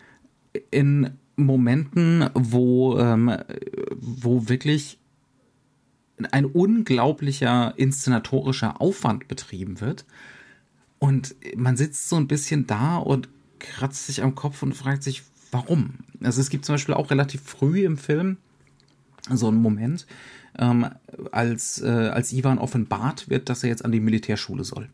in 0.70 1.10
Momenten, 1.36 2.28
wo, 2.34 2.98
ähm, 2.98 3.34
wo 3.96 4.48
wirklich 4.48 4.98
ein 6.30 6.44
unglaublicher 6.44 7.74
inszenatorischer 7.76 8.80
Aufwand 8.80 9.28
betrieben 9.28 9.80
wird. 9.80 10.04
Und 10.98 11.34
man 11.56 11.76
sitzt 11.76 12.08
so 12.08 12.16
ein 12.16 12.28
bisschen 12.28 12.66
da 12.66 12.98
und 12.98 13.28
kratzt 13.58 14.06
sich 14.06 14.22
am 14.22 14.34
Kopf 14.34 14.62
und 14.62 14.74
fragt 14.74 15.02
sich, 15.02 15.22
warum? 15.50 15.94
Also 16.22 16.40
es 16.40 16.50
gibt 16.50 16.64
zum 16.64 16.74
Beispiel 16.74 16.94
auch 16.94 17.10
relativ 17.10 17.42
früh 17.42 17.84
im 17.84 17.96
Film 17.96 18.36
so 19.30 19.48
einen 19.48 19.62
Moment, 19.62 20.06
ähm, 20.58 20.86
als, 21.30 21.80
äh, 21.80 21.88
als 21.88 22.32
Ivan 22.32 22.58
offenbart 22.58 23.30
wird, 23.30 23.48
dass 23.48 23.62
er 23.62 23.70
jetzt 23.70 23.84
an 23.84 23.92
die 23.92 24.00
Militärschule 24.00 24.64
soll. 24.64 24.88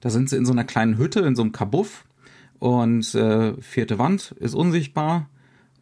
Da 0.00 0.10
sind 0.10 0.28
sie 0.28 0.36
in 0.36 0.46
so 0.46 0.52
einer 0.52 0.64
kleinen 0.64 0.98
Hütte, 0.98 1.20
in 1.20 1.36
so 1.36 1.42
einem 1.42 1.52
Kabuff 1.52 2.04
und 2.60 3.12
äh, 3.16 3.60
vierte 3.60 3.98
Wand 3.98 4.32
ist 4.38 4.54
unsichtbar 4.54 5.28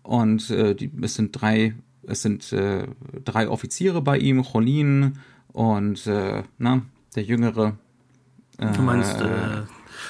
und 0.03 0.49
äh, 0.49 0.75
die, 0.75 0.91
es 1.03 1.15
sind 1.15 1.33
drei 1.33 1.75
es 2.07 2.23
sind 2.23 2.51
äh, 2.55 2.87
drei 3.25 3.51
Offiziere 3.51 4.01
bei 4.01 4.17
ihm, 4.17 4.43
Cholin 4.43 5.19
und 5.49 6.07
äh, 6.07 6.43
na, 6.57 6.83
der 7.15 7.23
jüngere. 7.23 7.77
Äh, 8.57 8.73
du 8.73 8.81
meinst 8.81 9.21
äh, 9.21 9.63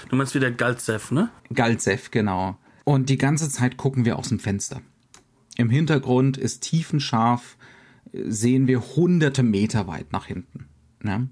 du 0.08 0.16
meinst 0.16 0.34
wieder 0.36 0.52
Galzev, 0.52 1.10
ne? 1.10 1.30
Galzev, 1.52 2.12
genau. 2.12 2.56
Und 2.84 3.08
die 3.08 3.18
ganze 3.18 3.50
Zeit 3.50 3.76
gucken 3.76 4.04
wir 4.04 4.16
aus 4.16 4.28
dem 4.28 4.38
Fenster. 4.38 4.80
Im 5.56 5.70
Hintergrund 5.70 6.36
ist 6.36 6.60
tiefenscharf, 6.62 7.56
sehen 8.12 8.68
wir 8.68 8.80
hunderte 8.80 9.42
Meter 9.42 9.88
weit 9.88 10.12
nach 10.12 10.26
hinten. 10.26 10.68
Ne? 11.02 11.28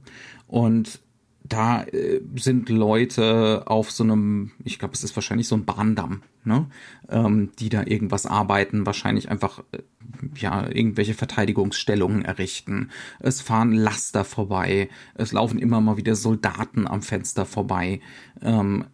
Und 0.48 1.00
da 1.48 1.82
äh, 1.84 2.20
sind 2.36 2.68
Leute 2.68 3.64
auf 3.66 3.90
so 3.90 4.04
einem, 4.04 4.52
ich 4.64 4.78
glaube, 4.78 4.94
es 4.94 5.04
ist 5.04 5.16
wahrscheinlich 5.16 5.48
so 5.48 5.56
ein 5.56 5.64
Bahndamm, 5.64 6.22
ne? 6.44 6.66
ähm, 7.08 7.52
die 7.58 7.68
da 7.68 7.82
irgendwas 7.84 8.26
arbeiten, 8.26 8.86
wahrscheinlich 8.86 9.30
einfach 9.30 9.62
äh, 9.72 9.78
ja 10.36 10.66
irgendwelche 10.68 11.14
Verteidigungsstellungen 11.14 12.24
errichten. 12.24 12.90
Es 13.20 13.40
fahren 13.40 13.72
Laster 13.72 14.24
vorbei, 14.24 14.88
es 15.14 15.32
laufen 15.32 15.58
immer 15.58 15.80
mal 15.80 15.96
wieder 15.96 16.16
Soldaten 16.16 16.86
am 16.86 17.02
Fenster 17.02 17.46
vorbei. 17.46 18.00
Ähm, 18.42 18.86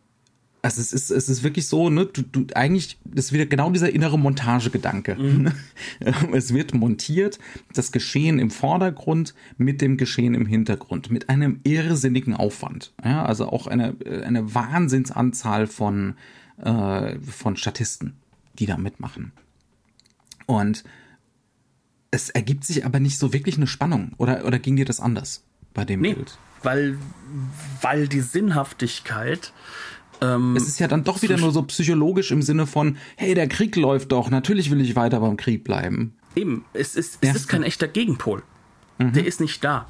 also 0.63 0.81
es 0.81 0.93
ist, 0.93 1.11
es 1.11 1.29
ist 1.29 1.43
wirklich 1.43 1.67
so, 1.67 1.91
ne, 1.91 2.07
du, 2.07 2.23
du 2.23 2.47
eigentlich, 2.55 2.97
das 3.05 3.27
ist 3.27 3.33
wieder 3.33 3.47
genau 3.47 3.71
dieser 3.71 3.93
innere 3.93 4.17
Montagegedanke. 4.17 5.17
Mhm. 5.17 5.53
es 6.33 6.55
wird 6.55 6.73
montiert, 6.73 7.41
das 7.75 7.91
Geschehen 7.91 8.39
im 8.39 8.51
Vordergrund 8.51 9.35
mit 9.59 9.81
dem 9.81 9.97
Geschehen 9.97 10.35
im 10.35 10.47
Hintergrund, 10.47 11.11
mit 11.11 11.29
einem 11.29 11.61
irrsinnigen 11.65 12.35
Aufwand. 12.35 12.93
Ja, 13.05 13.25
also 13.25 13.49
auch 13.49 13.67
eine, 13.67 13.97
eine 14.25 14.55
Wahnsinnsanzahl 14.55 15.67
von, 15.67 16.15
äh, 16.59 17.19
von 17.19 17.57
Statisten, 17.57 18.15
die 18.61 18.67
da 18.67 18.79
mitmachen. 18.79 19.33
Und 20.47 20.85
es 22.13 22.31
ergibt 22.31 22.65
sich 22.65 22.87
aber 22.87 23.01
nicht 23.01 23.19
so 23.19 23.33
wirklich 23.33 23.57
eine 23.57 23.67
Spannung. 23.67 24.13
Oder, 24.17 24.45
oder 24.45 24.61
ging 24.61 24.77
dir 24.77 24.85
das 24.85 25.01
anders 25.01 25.43
bei 25.75 25.85
dem 25.85 26.03
nee, 26.03 26.15
Bild? 26.15 26.39
Weil, 26.63 26.99
weil 27.81 28.07
die 28.07 28.21
Sinnhaftigkeit 28.21 29.53
ähm, 30.23 30.57
es 30.57 30.69
ist 30.69 30.79
ja 30.79 30.89
dann 30.89 31.05
doch 31.05 31.21
wieder 31.23 31.37
nur 31.37 31.51
so 31.53 31.63
psychologisch 31.65 32.31
im 32.31 32.43
Sinne 32.43 32.67
von, 32.67 32.97
hey, 33.17 33.35
der 33.35 33.49
Krieg 33.49 33.75
läuft 33.77 34.13
doch, 34.13 34.31
natürlich 34.31 34.71
will 34.71 34.81
ich 34.81 34.95
weiter 34.95 35.21
beim 35.21 35.37
Krieg 35.37 35.65
bleiben. 35.65 36.15
Eben, 36.37 36.65
es 36.73 36.95
ist, 36.95 37.19
es 37.21 37.29
ja. 37.29 37.35
ist 37.35 37.49
kein 37.49 37.63
echter 37.63 37.89
Gegenpol. 37.89 38.43
Mhm. 38.99 39.13
Der 39.13 39.27
ist 39.27 39.41
nicht 39.41 39.63
da. 39.65 39.89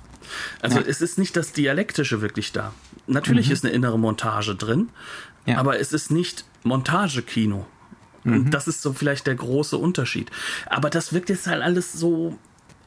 Also 0.60 0.78
ja. 0.78 0.86
es 0.86 1.00
ist 1.00 1.18
nicht 1.18 1.36
das 1.36 1.52
Dialektische 1.52 2.22
wirklich 2.22 2.52
da. 2.52 2.72
Natürlich 3.06 3.48
mhm. 3.48 3.52
ist 3.52 3.64
eine 3.64 3.74
innere 3.74 3.98
Montage 3.98 4.54
drin, 4.54 4.88
ja. 5.46 5.58
aber 5.58 5.78
es 5.78 5.92
ist 5.92 6.10
nicht 6.10 6.44
Montagekino. 6.62 7.66
Und 8.24 8.46
mhm. 8.46 8.50
das 8.50 8.68
ist 8.68 8.82
so 8.82 8.92
vielleicht 8.92 9.26
der 9.26 9.34
große 9.34 9.76
Unterschied. 9.76 10.30
Aber 10.66 10.90
das 10.90 11.12
wirkt 11.12 11.28
jetzt 11.28 11.48
halt 11.48 11.60
alles 11.60 11.92
so 11.92 12.38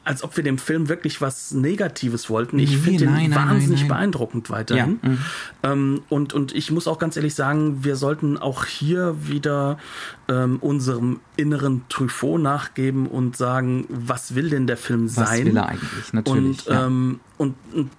als 0.05 0.23
ob 0.23 0.37
wir 0.37 0.43
dem 0.43 0.59
Film 0.59 0.87
wirklich 0.87 1.19
was 1.19 1.51
Negatives 1.51 2.29
wollten. 2.29 2.59
Ich 2.59 2.69
nee, 2.69 2.77
finde 2.77 3.05
ihn 3.05 3.33
wahnsinnig 3.33 3.81
nein, 3.81 3.87
nein. 3.87 3.87
beeindruckend 3.87 4.51
weiterhin. 4.51 4.99
Ja. 5.01 5.09
Mhm. 5.09 5.17
Ähm, 5.63 6.01
und, 6.09 6.33
und 6.33 6.53
ich 6.53 6.69
muss 6.71 6.87
auch 6.87 6.99
ganz 6.99 7.17
ehrlich 7.17 7.33
sagen, 7.33 7.83
wir 7.83 7.95
sollten 7.95 8.37
auch 8.37 8.65
hier 8.65 9.15
wieder 9.27 9.79
ähm, 10.27 10.57
unserem 10.61 11.21
inneren 11.37 11.85
Truffaut 11.89 12.39
nachgeben 12.39 13.07
und 13.07 13.35
sagen, 13.35 13.87
was 13.89 14.35
will 14.35 14.51
denn 14.51 14.67
der 14.67 14.77
Film 14.77 15.07
sein? 15.07 15.25
Was 15.25 15.45
will 15.45 15.57
er 15.57 15.65
eigentlich, 15.69 16.13
natürlich. 16.13 16.37
Und, 16.37 16.65
ja. 16.67 16.85
ähm, 16.85 17.19
und, 17.37 17.55
und 17.73 17.89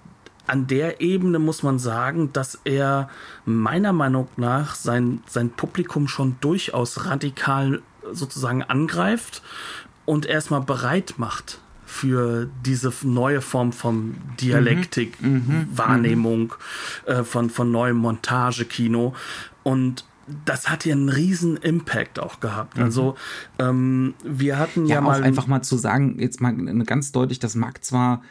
an 0.47 0.65
der 0.67 1.01
Ebene 1.01 1.39
muss 1.39 1.61
man 1.61 1.77
sagen, 1.77 2.31
dass 2.31 2.57
er 2.63 3.09
meiner 3.43 3.91
Meinung 3.91 4.29
nach 4.37 4.75
sein, 4.75 5.21
sein 5.27 5.49
Publikum 5.49 6.07
schon 6.07 6.37
durchaus 6.39 7.05
radikal 7.05 7.81
sozusagen 8.13 8.63
angreift 8.63 9.41
und 10.05 10.25
erstmal 10.25 10.61
bereit 10.61 11.15
macht 11.17 11.59
für 11.97 12.47
diese 12.63 12.93
neue 13.01 13.41
Form 13.41 13.73
von 13.73 14.15
Dialektik, 14.39 15.19
mhm. 15.21 15.29
mhm. 15.31 15.67
Wahrnehmung, 15.73 16.53
mhm. 17.07 17.11
Äh, 17.11 17.23
von, 17.23 17.49
von 17.49 17.71
neuem 17.71 17.97
Montagekino. 17.97 19.15
Und 19.63 20.05
das 20.45 20.69
hat 20.69 20.85
ja 20.85 20.93
einen 20.93 21.09
riesen 21.09 21.57
Impact 21.57 22.19
auch 22.19 22.39
gehabt. 22.39 22.77
Mhm. 22.77 22.83
Also 22.83 23.15
ähm, 23.59 24.13
wir 24.23 24.59
hatten 24.59 24.85
ja, 24.85 24.95
ja 24.95 25.01
mal 25.01 25.23
einfach 25.23 25.47
mal 25.47 25.63
zu 25.63 25.77
sagen, 25.77 26.19
jetzt 26.19 26.39
mal 26.39 26.53
ganz 26.83 27.11
deutlich, 27.11 27.39
das 27.39 27.55
mag 27.55 27.83
zwar 27.83 28.21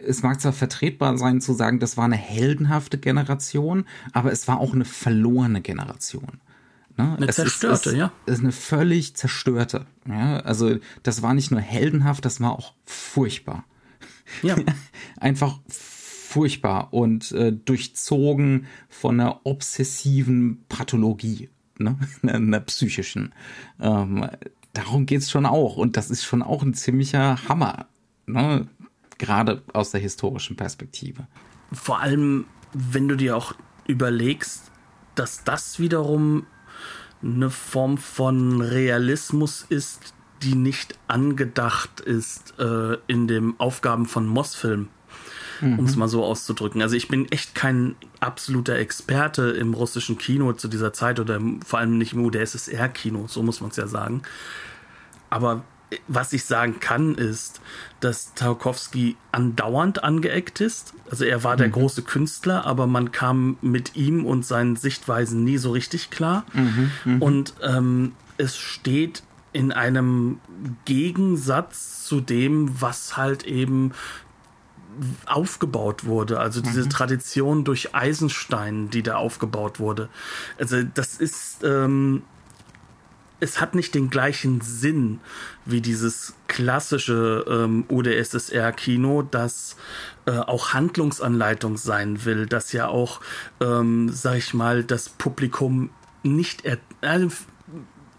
es 0.00 0.22
mag 0.22 0.40
zwar 0.40 0.52
vertretbar 0.52 1.18
sein 1.18 1.40
zu 1.40 1.52
sagen, 1.52 1.80
das 1.80 1.96
war 1.96 2.04
eine 2.04 2.16
heldenhafte 2.16 2.98
Generation, 2.98 3.84
aber 4.12 4.30
es 4.30 4.46
war 4.46 4.60
auch 4.60 4.72
eine 4.72 4.84
verlorene 4.84 5.60
Generation. 5.60 6.40
Ne? 6.98 7.16
Eine 7.16 7.28
es 7.28 7.36
zerstörte, 7.36 7.90
ist, 7.90 7.96
ja. 7.96 8.12
Es 8.26 8.34
ist 8.34 8.40
eine 8.40 8.52
völlig 8.52 9.14
zerstörte. 9.14 9.86
Ja? 10.06 10.40
Also 10.40 10.78
das 11.04 11.22
war 11.22 11.32
nicht 11.32 11.50
nur 11.52 11.60
heldenhaft, 11.60 12.24
das 12.24 12.40
war 12.40 12.52
auch 12.52 12.74
furchtbar. 12.84 13.64
Ja. 14.42 14.56
Einfach 15.20 15.60
furchtbar 15.68 16.92
und 16.92 17.30
äh, 17.32 17.52
durchzogen 17.52 18.66
von 18.88 19.18
einer 19.18 19.46
obsessiven 19.46 20.64
Pathologie, 20.68 21.48
ne? 21.78 21.96
einer 22.22 22.60
psychischen. 22.60 23.32
Ähm, 23.80 24.28
darum 24.72 25.06
geht's 25.06 25.30
schon 25.30 25.46
auch 25.46 25.76
und 25.76 25.96
das 25.96 26.10
ist 26.10 26.24
schon 26.24 26.42
auch 26.42 26.62
ein 26.62 26.74
ziemlicher 26.74 27.48
Hammer, 27.48 27.86
ne? 28.26 28.66
gerade 29.18 29.62
aus 29.72 29.92
der 29.92 30.00
historischen 30.00 30.56
Perspektive. 30.56 31.28
Vor 31.72 32.00
allem, 32.00 32.46
wenn 32.72 33.08
du 33.08 33.16
dir 33.16 33.36
auch 33.36 33.54
überlegst, 33.86 34.70
dass 35.14 35.44
das 35.44 35.78
wiederum 35.78 36.46
eine 37.22 37.50
Form 37.50 37.98
von 37.98 38.60
Realismus 38.60 39.66
ist, 39.68 40.14
die 40.42 40.54
nicht 40.54 40.98
angedacht 41.08 42.00
ist 42.00 42.54
äh, 42.58 42.96
in 43.06 43.26
den 43.26 43.54
Aufgaben 43.58 44.06
von 44.06 44.26
Moss-Film. 44.26 44.88
Mhm. 45.60 45.80
Um 45.80 45.84
es 45.86 45.96
mal 45.96 46.08
so 46.08 46.24
auszudrücken. 46.24 46.82
Also 46.82 46.94
ich 46.94 47.08
bin 47.08 47.30
echt 47.32 47.56
kein 47.56 47.96
absoluter 48.20 48.76
Experte 48.76 49.50
im 49.50 49.74
russischen 49.74 50.16
Kino 50.16 50.52
zu 50.52 50.68
dieser 50.68 50.92
Zeit 50.92 51.18
oder 51.18 51.40
vor 51.66 51.80
allem 51.80 51.98
nicht 51.98 52.12
im 52.12 52.24
UdSSR-Kino, 52.24 53.26
so 53.26 53.42
muss 53.42 53.60
man 53.60 53.70
es 53.70 53.76
ja 53.76 53.88
sagen. 53.88 54.22
Aber 55.30 55.64
was 56.06 56.32
ich 56.32 56.44
sagen 56.44 56.80
kann, 56.80 57.14
ist, 57.14 57.60
dass 58.00 58.34
Tarkovsky 58.34 59.16
andauernd 59.32 60.04
angeeckt 60.04 60.60
ist. 60.60 60.94
Also 61.10 61.24
er 61.24 61.44
war 61.44 61.56
der 61.56 61.68
mhm. 61.68 61.72
große 61.72 62.02
Künstler, 62.02 62.66
aber 62.66 62.86
man 62.86 63.10
kam 63.10 63.56
mit 63.62 63.96
ihm 63.96 64.26
und 64.26 64.44
seinen 64.44 64.76
Sichtweisen 64.76 65.44
nie 65.44 65.58
so 65.58 65.70
richtig 65.72 66.10
klar. 66.10 66.44
Mhm, 66.52 66.90
mh. 67.04 67.24
Und 67.24 67.54
ähm, 67.62 68.12
es 68.36 68.56
steht 68.56 69.22
in 69.52 69.72
einem 69.72 70.40
Gegensatz 70.84 72.04
zu 72.04 72.20
dem, 72.20 72.80
was 72.80 73.16
halt 73.16 73.44
eben 73.44 73.92
aufgebaut 75.26 76.04
wurde, 76.04 76.40
also 76.40 76.60
diese 76.60 76.84
mhm. 76.84 76.90
Tradition 76.90 77.64
durch 77.64 77.94
Eisenstein, 77.94 78.90
die 78.90 79.02
da 79.02 79.16
aufgebaut 79.16 79.78
wurde. 79.78 80.08
Also 80.58 80.82
das 80.82 81.16
ist 81.16 81.62
ähm, 81.62 82.22
es 83.40 83.60
hat 83.60 83.74
nicht 83.74 83.94
den 83.94 84.08
gleichen 84.10 84.60
Sinn 84.60 85.20
wie 85.64 85.80
dieses 85.80 86.34
klassische 86.48 87.44
ähm, 87.48 87.84
UdSSR-Kino, 87.88 89.22
das 89.22 89.76
äh, 90.26 90.38
auch 90.38 90.74
Handlungsanleitung 90.74 91.76
sein 91.76 92.24
will, 92.24 92.46
das 92.46 92.72
ja 92.72 92.88
auch, 92.88 93.20
ähm, 93.60 94.08
sag 94.10 94.36
ich 94.36 94.54
mal, 94.54 94.82
das 94.82 95.08
Publikum 95.08 95.90
nicht 96.22 96.64
er 96.64 96.78
äh, 97.02 97.28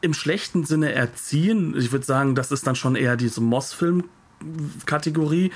im 0.01 0.13
schlechten 0.13 0.63
Sinne 0.63 0.93
erziehen. 0.93 1.75
Ich 1.77 1.91
würde 1.91 2.05
sagen, 2.05 2.35
das 2.35 2.53
ist 2.53 2.65
dann 2.65 2.75
schon 2.75 2.95
eher 2.95 3.17
diese 3.17 3.41
Moss-Film-Kategorie, 3.41 5.51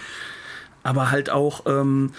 aber 0.84 1.12
halt 1.12 1.30
auch 1.30 1.66
ähm, 1.66 2.12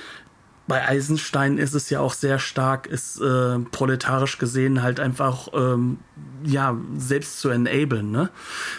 bei 0.67 0.87
Eisenstein 0.87 1.59
ist 1.59 1.75
es 1.75 1.91
ja 1.91 2.01
auch 2.01 2.15
sehr 2.15 2.39
stark, 2.39 2.87
ist 2.87 3.21
äh, 3.21 3.59
proletarisch 3.59 4.39
gesehen 4.39 4.83
halt 4.83 4.99
einfach 4.99 5.49
ähm, 5.53 5.99
ja 6.43 6.77
selbst 6.97 7.41
zu 7.41 7.51
enablen, 7.51 8.11
ne? 8.11 8.31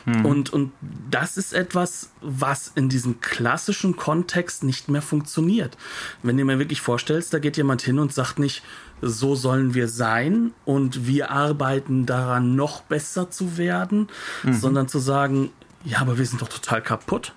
Mhm. 0.06 0.26
Und 0.26 0.50
und 0.52 0.72
das 1.10 1.38
ist 1.38 1.54
etwas, 1.54 2.12
was 2.22 2.72
in 2.74 2.90
diesem 2.90 3.22
klassischen 3.22 3.96
Kontext 3.96 4.64
nicht 4.64 4.90
mehr 4.90 5.04
funktioniert. 5.04 5.78
Wenn 6.24 6.38
du 6.38 6.46
mir 6.46 6.58
wirklich 6.58 6.82
vorstellst, 6.82 7.34
da 7.34 7.40
geht 7.40 7.58
jemand 7.58 7.84
hin 7.84 8.00
und 8.00 8.14
sagt 8.14 8.40
nicht, 8.40 8.64
so 9.02 9.36
sollen 9.36 9.76
wir 9.76 9.88
sein 9.88 10.54
und 10.64 11.06
wir 11.06 11.30
arbeiten 11.30 12.08
daran, 12.08 12.56
noch 12.56 12.82
besser 12.82 13.30
zu 13.30 13.58
werden, 13.58 14.08
mhm. 14.44 14.54
sondern 14.54 14.88
zu 14.88 14.98
sagen, 14.98 15.52
ja, 15.84 16.00
aber 16.00 16.18
wir 16.18 16.26
sind 16.26 16.42
doch 16.42 16.50
total 16.50 16.82
kaputt. 16.82 17.34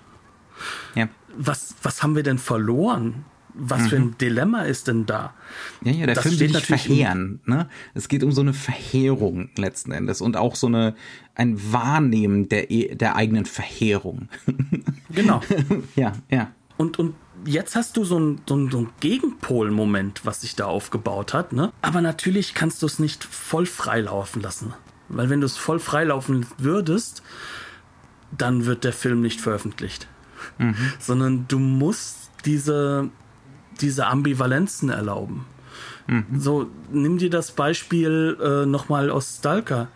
Ja. 0.95 1.07
Was, 1.37 1.75
was 1.83 2.01
haben 2.01 2.15
wir 2.15 2.23
denn 2.23 2.39
verloren? 2.39 3.25
Was 3.59 3.81
mhm. 3.83 3.87
für 3.87 3.95
ein 3.97 4.05
mhm. 4.05 4.17
Dilemma 4.17 4.61
ist 4.63 4.87
denn 4.87 5.05
da? 5.05 5.33
Ja, 5.83 5.91
ja, 5.91 6.05
der 6.05 6.15
das 6.15 6.23
Film 6.23 6.35
steht 6.35 6.53
natürlich 6.53 6.83
verheeren. 6.83 7.39
Ne? 7.45 7.69
Es 7.93 8.07
geht 8.07 8.23
um 8.23 8.31
so 8.31 8.41
eine 8.41 8.53
Verheerung 8.53 9.49
letzten 9.57 9.91
Endes 9.91 10.21
und 10.21 10.37
auch 10.37 10.55
so 10.55 10.67
eine 10.67 10.95
ein 11.35 11.71
Wahrnehmen 11.71 12.49
der 12.49 12.69
e, 12.71 12.95
der 12.95 13.15
eigenen 13.15 13.45
Verheerung. 13.45 14.29
Genau. 15.11 15.41
ja, 15.95 16.13
ja. 16.29 16.51
Und 16.77 16.99
und 16.99 17.15
jetzt 17.45 17.75
hast 17.75 17.97
du 17.97 18.03
so 18.03 18.19
ein, 18.19 18.41
so 18.47 18.55
ein, 18.55 18.69
so 18.69 18.79
ein 18.79 18.89
Gegenpol-Moment, 18.99 20.21
was 20.23 20.41
sich 20.41 20.55
da 20.55 20.65
aufgebaut 20.65 21.33
hat. 21.33 21.53
Ne? 21.53 21.71
Aber 21.81 22.01
natürlich 22.01 22.53
kannst 22.53 22.81
du 22.81 22.85
es 22.85 22.99
nicht 22.99 23.23
voll 23.23 23.65
freilaufen 23.65 24.41
lassen. 24.41 24.73
Weil 25.09 25.29
wenn 25.29 25.41
du 25.41 25.45
es 25.45 25.57
voll 25.57 25.79
freilaufen 25.79 26.45
würdest, 26.57 27.23
dann 28.37 28.65
wird 28.65 28.83
der 28.83 28.93
Film 28.93 29.21
nicht 29.21 29.41
veröffentlicht. 29.41 30.07
Mhm. 30.57 30.75
Sondern 30.99 31.45
du 31.47 31.59
musst 31.59 32.29
diese, 32.45 33.09
diese 33.81 34.07
Ambivalenzen 34.07 34.89
erlauben. 34.89 35.45
Mhm. 36.07 36.25
So, 36.39 36.69
nimm 36.91 37.17
dir 37.17 37.29
das 37.29 37.51
Beispiel 37.51 38.37
äh, 38.41 38.65
nochmal 38.65 39.09
aus 39.09 39.37
Stalker. 39.37 39.89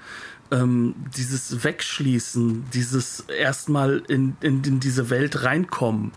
Ähm, 0.51 0.93
dieses 1.17 1.63
Wegschließen, 1.63 2.65
dieses 2.73 3.21
erstmal 3.21 4.03
in, 4.07 4.35
in, 4.41 4.63
in 4.63 4.79
diese 4.79 5.09
Welt 5.09 5.43
reinkommen, 5.43 6.11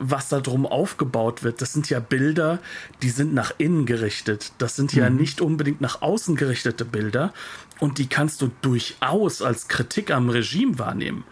was 0.00 0.28
da 0.28 0.40
drum 0.40 0.64
aufgebaut 0.64 1.42
wird, 1.42 1.60
das 1.60 1.72
sind 1.72 1.90
ja 1.90 2.00
Bilder, 2.00 2.60
die 3.02 3.10
sind 3.10 3.34
nach 3.34 3.52
innen 3.58 3.84
gerichtet. 3.84 4.52
Das 4.58 4.76
sind 4.76 4.94
ja 4.94 5.10
mhm. 5.10 5.16
nicht 5.16 5.40
unbedingt 5.40 5.80
nach 5.80 6.00
außen 6.02 6.36
gerichtete 6.36 6.84
Bilder. 6.84 7.34
Und 7.80 7.98
die 7.98 8.06
kannst 8.06 8.40
du 8.42 8.50
durchaus 8.62 9.42
als 9.42 9.68
Kritik 9.68 10.10
am 10.10 10.30
Regime 10.30 10.78
wahrnehmen 10.78 11.24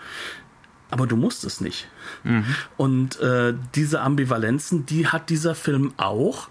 aber 0.90 1.06
du 1.06 1.16
musst 1.16 1.44
es 1.44 1.60
nicht. 1.60 1.88
Mhm. 2.24 2.44
Und 2.76 3.20
äh, 3.20 3.54
diese 3.74 4.00
Ambivalenzen, 4.00 4.86
die 4.86 5.08
hat 5.08 5.30
dieser 5.30 5.54
Film 5.54 5.92
auch. 5.96 6.48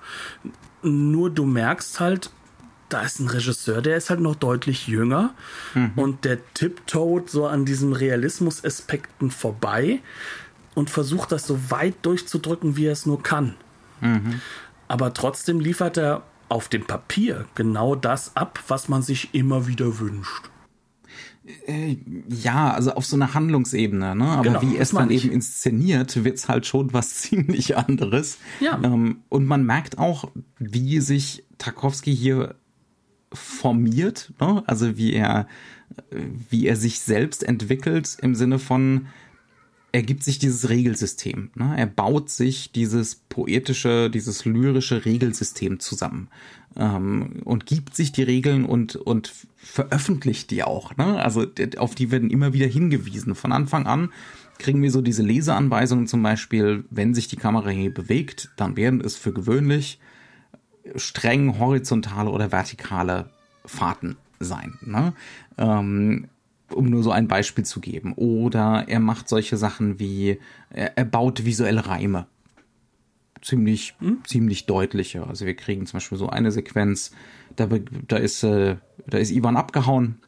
Nur 0.83 1.29
du 1.29 1.45
merkst 1.45 1.99
halt, 1.99 2.29
da 2.89 3.01
ist 3.01 3.19
ein 3.19 3.27
Regisseur, 3.27 3.81
der 3.81 3.97
ist 3.97 4.09
halt 4.09 4.19
noch 4.19 4.35
deutlich 4.35 4.87
jünger 4.87 5.33
mhm. 5.73 5.93
und 5.95 6.25
der 6.25 6.37
tiptoed 6.53 7.29
so 7.29 7.47
an 7.47 7.65
diesen 7.65 7.93
Realismus-Aspekten 7.93 9.31
vorbei 9.31 10.01
und 10.75 10.89
versucht 10.89 11.31
das 11.31 11.47
so 11.47 11.71
weit 11.71 11.95
durchzudrücken, 12.03 12.77
wie 12.77 12.85
er 12.85 12.93
es 12.93 13.05
nur 13.05 13.23
kann. 13.23 13.55
Mhm. 14.01 14.41
Aber 14.87 15.13
trotzdem 15.13 15.59
liefert 15.59 15.97
er 15.97 16.23
auf 16.47 16.69
dem 16.69 16.85
Papier 16.85 17.45
genau 17.55 17.95
das 17.95 18.35
ab, 18.35 18.59
was 18.67 18.87
man 18.87 19.01
sich 19.01 19.33
immer 19.33 19.65
wieder 19.65 19.99
wünscht. 19.99 20.49
Äh, 21.67 21.97
ja, 22.27 22.71
also 22.71 22.93
auf 22.93 23.05
so 23.05 23.15
einer 23.15 23.33
Handlungsebene, 23.33 24.15
ne? 24.15 24.25
Aber 24.25 24.43
genau, 24.43 24.61
wie 24.61 24.77
es 24.77 24.91
dann 24.91 25.11
eben 25.11 25.31
inszeniert, 25.31 26.23
wird's 26.23 26.49
halt 26.49 26.65
schon 26.65 26.91
was 26.93 27.15
ziemlich 27.21 27.77
anderes. 27.77 28.39
Ja. 28.59 28.79
Ähm, 28.83 29.19
und 29.29 29.45
man 29.45 29.63
merkt 29.65 29.97
auch, 29.99 30.31
wie 30.57 30.99
sich 30.99 31.43
Tarkovsky 31.57 32.15
hier 32.15 32.55
formiert, 33.31 34.33
ne? 34.39 34.63
Also 34.65 34.97
wie 34.97 35.13
er, 35.13 35.47
wie 36.49 36.65
er 36.65 36.75
sich 36.75 36.99
selbst 36.99 37.43
entwickelt 37.43 38.17
im 38.21 38.33
Sinne 38.33 38.57
von, 38.57 39.07
er 39.95 40.03
gibt 40.03 40.25
sich 40.25 40.39
dieses 40.39 40.67
Regelsystem. 40.67 41.51
Ne? 41.55 41.73
Er 41.77 41.85
baut 41.85 42.29
sich 42.29 42.73
dieses 42.73 43.15
poetische, 43.15 44.09
dieses 44.09 44.43
lyrische 44.43 45.05
Regelsystem 45.05 45.79
zusammen 45.79 46.27
ähm, 46.75 47.41
und 47.45 47.65
gibt 47.65 47.95
sich 47.95 48.11
die 48.11 48.23
Regeln 48.23 48.65
und, 48.65 48.97
und 48.97 49.31
veröffentlicht 49.55 50.51
die 50.51 50.63
auch. 50.63 50.97
Ne? 50.97 51.23
Also 51.23 51.45
auf 51.77 51.95
die 51.95 52.11
werden 52.11 52.29
immer 52.29 52.51
wieder 52.51 52.67
hingewiesen. 52.67 53.35
Von 53.35 53.53
Anfang 53.53 53.87
an 53.87 54.09
kriegen 54.59 54.83
wir 54.83 54.91
so 54.91 54.99
diese 54.99 55.23
Leseanweisungen 55.23 56.07
zum 56.07 56.21
Beispiel, 56.21 56.83
wenn 56.89 57.13
sich 57.13 57.29
die 57.29 57.37
Kamera 57.37 57.69
hier 57.69 57.93
bewegt, 57.93 58.49
dann 58.57 58.75
werden 58.75 58.99
es 58.99 59.15
für 59.15 59.31
gewöhnlich 59.31 60.01
streng 60.97 61.57
horizontale 61.57 62.31
oder 62.31 62.51
vertikale 62.51 63.29
Fahrten 63.65 64.17
sein. 64.41 64.77
Ne? 64.81 65.13
Ähm, 65.57 66.27
um 66.73 66.85
nur 66.85 67.03
so 67.03 67.11
ein 67.11 67.27
Beispiel 67.27 67.65
zu 67.65 67.79
geben. 67.79 68.13
Oder 68.13 68.85
er 68.87 68.99
macht 68.99 69.29
solche 69.29 69.57
Sachen 69.57 69.99
wie, 69.99 70.39
er, 70.69 70.97
er 70.97 71.05
baut 71.05 71.45
visuelle 71.45 71.85
Reime. 71.87 72.27
Ziemlich, 73.41 73.95
hm? 73.99 74.19
ziemlich 74.25 74.65
deutliche. 74.65 75.27
Also 75.27 75.45
wir 75.45 75.55
kriegen 75.55 75.85
zum 75.85 75.97
Beispiel 75.97 76.17
so 76.17 76.29
eine 76.29 76.51
Sequenz, 76.51 77.11
da, 77.55 77.67
da 78.07 78.17
ist, 78.17 78.43
äh, 78.43 78.77
da 79.07 79.17
ist 79.17 79.31
Ivan 79.31 79.57
abgehauen 79.57 80.19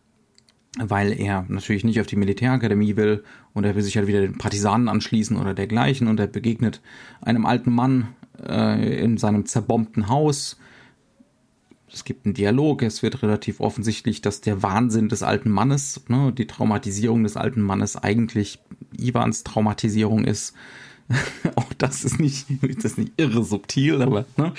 weil 0.80 1.20
er 1.20 1.46
natürlich 1.48 1.84
nicht 1.84 2.00
auf 2.00 2.08
die 2.08 2.16
Militärakademie 2.16 2.96
will 2.96 3.24
und 3.54 3.64
er 3.64 3.76
will 3.76 3.82
sich 3.82 3.98
halt 3.98 4.08
wieder 4.08 4.22
den 4.22 4.38
Partisanen 4.38 4.90
anschließen 4.90 5.38
oder 5.38 5.54
dergleichen 5.54 6.08
und 6.08 6.20
er 6.20 6.28
begegnet 6.28 6.82
einem 7.22 7.46
alten 7.46 7.74
Mann 7.74 8.10
äh, 8.46 9.04
in 9.04 9.18
seinem 9.18 9.46
zerbombten 9.46 10.08
Haus. 10.08 10.60
Es 11.98 12.04
gibt 12.04 12.28
einen 12.28 12.36
Dialog, 12.36 12.84
es 12.84 13.02
wird 13.02 13.24
relativ 13.24 13.60
offensichtlich, 13.60 14.22
dass 14.22 14.40
der 14.40 14.62
Wahnsinn 14.62 15.10
des 15.10 15.24
alten 15.24 15.50
Mannes, 15.50 16.04
ne, 16.10 16.32
die 16.32 16.46
Traumatisierung 16.46 17.24
des 17.24 17.38
alten 17.38 17.60
Mannes 17.60 17.96
eigentlich 17.96 18.60
Ivans 18.96 19.44
Traumatisierung 19.44 20.24
ist. 20.24 20.54
auch 21.56 21.72
das 21.78 22.04
ist 22.04 22.20
nicht, 22.20 22.48
das 22.62 22.86
ist 22.86 22.98
nicht 22.98 23.14
irre 23.18 23.44
subtil, 23.44 24.02
aber. 24.02 24.26
Ne? 24.36 24.54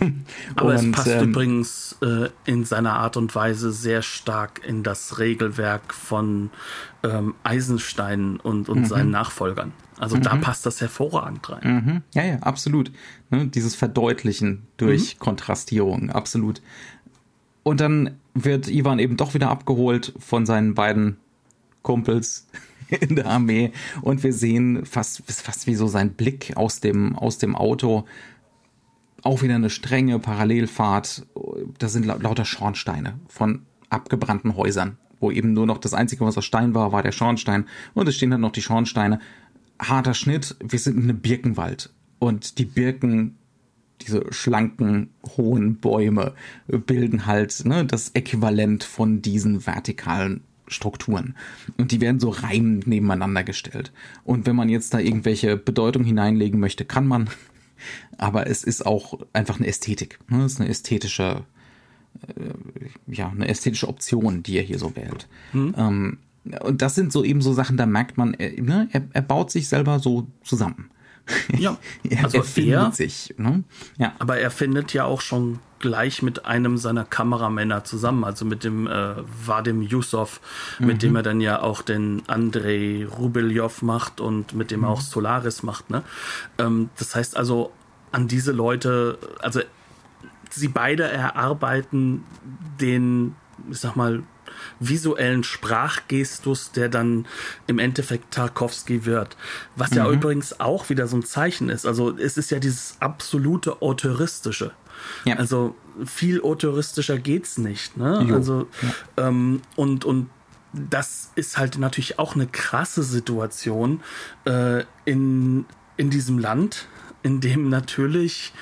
aber 0.56 0.70
und, 0.70 0.74
es 0.76 0.92
passt 0.92 1.08
ähm, 1.08 1.30
übrigens 1.30 1.96
äh, 2.00 2.28
in 2.46 2.64
seiner 2.64 2.94
Art 2.94 3.16
und 3.16 3.34
Weise 3.34 3.72
sehr 3.72 4.02
stark 4.02 4.62
in 4.66 4.82
das 4.82 5.18
Regelwerk 5.18 5.92
von 5.92 6.50
ähm, 7.02 7.34
Eisenstein 7.44 8.38
und, 8.40 8.68
und 8.68 8.80
mhm. 8.80 8.86
seinen 8.86 9.10
Nachfolgern. 9.10 9.72
Also 9.98 10.16
mhm. 10.16 10.22
da 10.22 10.36
passt 10.36 10.64
das 10.66 10.80
hervorragend 10.80 11.48
rein. 11.50 11.84
Mhm. 11.84 12.02
Ja, 12.14 12.24
ja, 12.24 12.38
absolut. 12.40 12.90
Ne? 13.30 13.46
Dieses 13.48 13.74
Verdeutlichen 13.74 14.66
durch 14.76 15.14
mhm. 15.14 15.18
Kontrastierung, 15.20 16.10
absolut. 16.10 16.62
Und 17.62 17.80
dann 17.80 18.16
wird 18.34 18.68
Ivan 18.68 18.98
eben 18.98 19.16
doch 19.16 19.34
wieder 19.34 19.50
abgeholt 19.50 20.12
von 20.18 20.46
seinen 20.46 20.74
beiden 20.74 21.18
Kumpels 21.82 22.46
in 23.00 23.16
der 23.16 23.26
Armee 23.26 23.72
und 24.02 24.22
wir 24.22 24.32
sehen 24.32 24.84
fast, 24.86 25.22
fast 25.26 25.66
wie 25.66 25.74
so 25.74 25.86
sein 25.86 26.14
Blick 26.14 26.56
aus 26.56 26.80
dem, 26.80 27.16
aus 27.16 27.38
dem 27.38 27.56
Auto. 27.56 28.04
Auch 29.22 29.42
wieder 29.42 29.54
eine 29.54 29.70
strenge 29.70 30.18
Parallelfahrt. 30.18 31.26
Da 31.78 31.88
sind 31.88 32.04
lauter 32.04 32.44
Schornsteine 32.44 33.18
von 33.28 33.62
abgebrannten 33.88 34.56
Häusern, 34.56 34.98
wo 35.20 35.30
eben 35.30 35.52
nur 35.54 35.66
noch 35.66 35.78
das 35.78 35.94
Einzige, 35.94 36.26
was 36.26 36.36
aus 36.36 36.44
Stein 36.44 36.74
war, 36.74 36.92
war 36.92 37.02
der 37.02 37.12
Schornstein. 37.12 37.64
Und 37.94 38.08
es 38.08 38.16
stehen 38.16 38.30
dann 38.30 38.42
noch 38.42 38.52
die 38.52 38.62
Schornsteine. 38.62 39.20
Harter 39.78 40.14
Schnitt. 40.14 40.56
Wir 40.60 40.78
sind 40.78 40.98
in 40.98 41.04
einem 41.04 41.20
Birkenwald. 41.20 41.90
Und 42.18 42.58
die 42.58 42.66
Birken 42.66 43.36
diese 44.02 44.32
schlanken, 44.32 45.10
hohen 45.36 45.76
Bäume 45.76 46.34
bilden 46.66 47.26
halt 47.26 47.64
ne, 47.64 47.84
das 47.84 48.10
Äquivalent 48.10 48.84
von 48.84 49.22
diesen 49.22 49.66
vertikalen 49.66 50.42
Strukturen. 50.74 51.34
Und 51.78 51.92
die 51.92 52.00
werden 52.00 52.20
so 52.20 52.30
reimend 52.30 52.86
nebeneinander 52.86 53.44
gestellt. 53.44 53.92
Und 54.24 54.46
wenn 54.46 54.56
man 54.56 54.68
jetzt 54.68 54.92
da 54.94 54.98
irgendwelche 54.98 55.56
Bedeutung 55.56 56.04
hineinlegen 56.04 56.60
möchte, 56.60 56.84
kann 56.84 57.06
man. 57.06 57.30
Aber 58.18 58.46
es 58.46 58.64
ist 58.64 58.86
auch 58.86 59.18
einfach 59.32 59.58
eine 59.58 59.66
Ästhetik. 59.66 60.18
Ne? 60.28 60.44
Es 60.44 60.52
ist 60.52 60.60
eine 60.60 60.70
ästhetische, 60.70 61.44
äh, 62.28 63.12
ja, 63.12 63.30
eine 63.30 63.48
ästhetische 63.48 63.88
Option, 63.88 64.42
die 64.42 64.56
er 64.56 64.62
hier 64.62 64.78
so 64.78 64.94
wählt. 64.96 65.28
Mhm. 65.52 65.74
Ähm, 65.76 66.18
und 66.60 66.82
das 66.82 66.94
sind 66.94 67.12
so 67.12 67.24
eben 67.24 67.40
so 67.40 67.52
Sachen, 67.52 67.76
da 67.76 67.86
merkt 67.86 68.18
man, 68.18 68.34
er, 68.34 68.60
ne, 68.62 68.88
er, 68.92 69.02
er 69.12 69.22
baut 69.22 69.50
sich 69.50 69.68
selber 69.68 69.98
so 69.98 70.26
zusammen. 70.42 70.90
Ja, 71.56 71.78
also 72.22 72.38
er 72.38 72.44
findet 72.44 72.74
er, 72.74 72.92
sich. 72.92 73.34
Ne? 73.36 73.64
Ja. 73.98 74.12
Aber 74.18 74.38
er 74.38 74.50
findet 74.50 74.92
ja 74.92 75.04
auch 75.04 75.20
schon 75.20 75.60
gleich 75.78 76.22
mit 76.22 76.46
einem 76.46 76.78
seiner 76.78 77.04
Kameramänner 77.04 77.84
zusammen, 77.84 78.24
also 78.24 78.44
mit 78.44 78.64
dem 78.64 78.86
äh, 78.86 79.16
Vadim 79.46 79.82
Yusuf, 79.82 80.40
mhm. 80.78 80.86
mit 80.86 81.02
dem 81.02 81.16
er 81.16 81.22
dann 81.22 81.40
ja 81.40 81.60
auch 81.60 81.82
den 81.82 82.22
Andrei 82.26 83.06
Rubeljov 83.06 83.82
macht 83.82 84.20
und 84.20 84.54
mit 84.54 84.70
dem 84.70 84.80
mhm. 84.80 84.86
er 84.86 84.90
auch 84.90 85.00
Solaris 85.00 85.62
macht. 85.62 85.90
Ne? 85.90 86.02
Ähm, 86.58 86.88
das 86.98 87.14
heißt 87.14 87.36
also, 87.36 87.72
an 88.12 88.28
diese 88.28 88.52
Leute, 88.52 89.18
also 89.40 89.60
sie 90.50 90.68
beide 90.68 91.04
erarbeiten 91.04 92.24
den, 92.80 93.34
ich 93.70 93.78
sag 93.78 93.96
mal, 93.96 94.22
visuellen 94.80 95.44
Sprachgestus, 95.44 96.72
der 96.72 96.88
dann 96.88 97.26
im 97.66 97.78
Endeffekt 97.78 98.32
Tarkovsky 98.32 99.04
wird. 99.04 99.36
Was 99.76 99.90
mhm. 99.90 99.96
ja 99.96 100.10
übrigens 100.10 100.60
auch 100.60 100.88
wieder 100.90 101.06
so 101.06 101.16
ein 101.16 101.24
Zeichen 101.24 101.68
ist. 101.68 101.86
Also 101.86 102.16
es 102.16 102.36
ist 102.36 102.50
ja 102.50 102.58
dieses 102.58 102.96
absolute 103.00 103.82
Autoristische. 103.82 104.72
Ja. 105.24 105.36
Also 105.36 105.74
viel 106.04 106.40
autoristischer 106.42 107.18
geht's 107.18 107.58
nicht. 107.58 107.96
Ne? 107.96 108.26
Also 108.32 108.68
ja. 108.82 109.28
ähm, 109.28 109.62
und 109.76 110.04
und 110.04 110.30
das 110.72 111.30
ist 111.36 111.56
halt 111.56 111.78
natürlich 111.78 112.18
auch 112.18 112.34
eine 112.34 112.46
krasse 112.46 113.02
Situation 113.02 114.00
äh, 114.44 114.84
in 115.04 115.66
in 115.96 116.10
diesem 116.10 116.38
Land, 116.38 116.88
in 117.24 117.40
dem 117.40 117.70
natürlich 117.70 118.52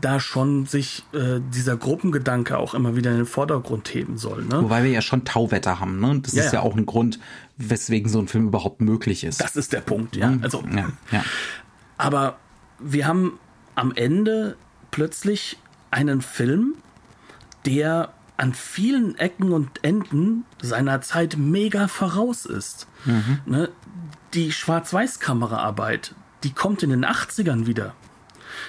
da 0.00 0.18
schon 0.18 0.64
sich 0.64 1.04
äh, 1.12 1.38
dieser 1.54 1.76
Gruppengedanke 1.76 2.56
auch 2.56 2.72
immer 2.72 2.96
wieder 2.96 3.10
in 3.10 3.18
den 3.18 3.26
Vordergrund 3.26 3.92
heben 3.92 4.16
soll. 4.16 4.42
Ne? 4.42 4.62
Wobei 4.62 4.82
wir 4.82 4.90
ja 4.90 5.02
schon 5.02 5.26
Tauwetter 5.26 5.80
haben, 5.80 6.00
ne? 6.00 6.20
Das 6.22 6.32
ja, 6.32 6.42
ist 6.42 6.52
ja, 6.52 6.60
ja, 6.60 6.64
auch 6.64 6.74
ein 6.74 6.86
Grund, 6.86 7.20
weswegen 7.58 8.08
so 8.08 8.18
ein 8.18 8.26
Film 8.26 8.48
überhaupt 8.48 8.80
möglich 8.80 9.22
ist. 9.22 9.42
Das 9.42 9.54
ist 9.54 9.74
der 9.74 9.82
Punkt, 9.82 10.16
ja. 10.16 10.30
Mhm. 10.30 10.42
Also, 10.42 10.64
ja, 10.74 10.88
ja. 11.12 11.24
Aber 11.98 12.38
wir 12.78 13.06
haben 13.06 13.38
am 13.74 13.92
Ende 13.94 14.56
plötzlich 14.90 15.58
einen 15.90 16.22
Film, 16.22 16.74
der 17.66 18.14
an 18.38 18.54
vielen 18.54 19.18
Ecken 19.18 19.52
und 19.52 19.84
Enden 19.84 20.46
seiner 20.62 21.02
Zeit 21.02 21.36
mega 21.36 21.86
voraus 21.86 22.46
ist. 22.46 22.86
Mhm. 23.04 23.40
Ne? 23.44 23.68
Die 24.32 24.52
Schwarz-Weiß-Kameraarbeit, 24.52 26.14
die 26.44 26.52
kommt 26.52 26.82
in 26.82 26.90
den 26.90 27.04
80ern 27.04 27.66
wieder 27.66 27.94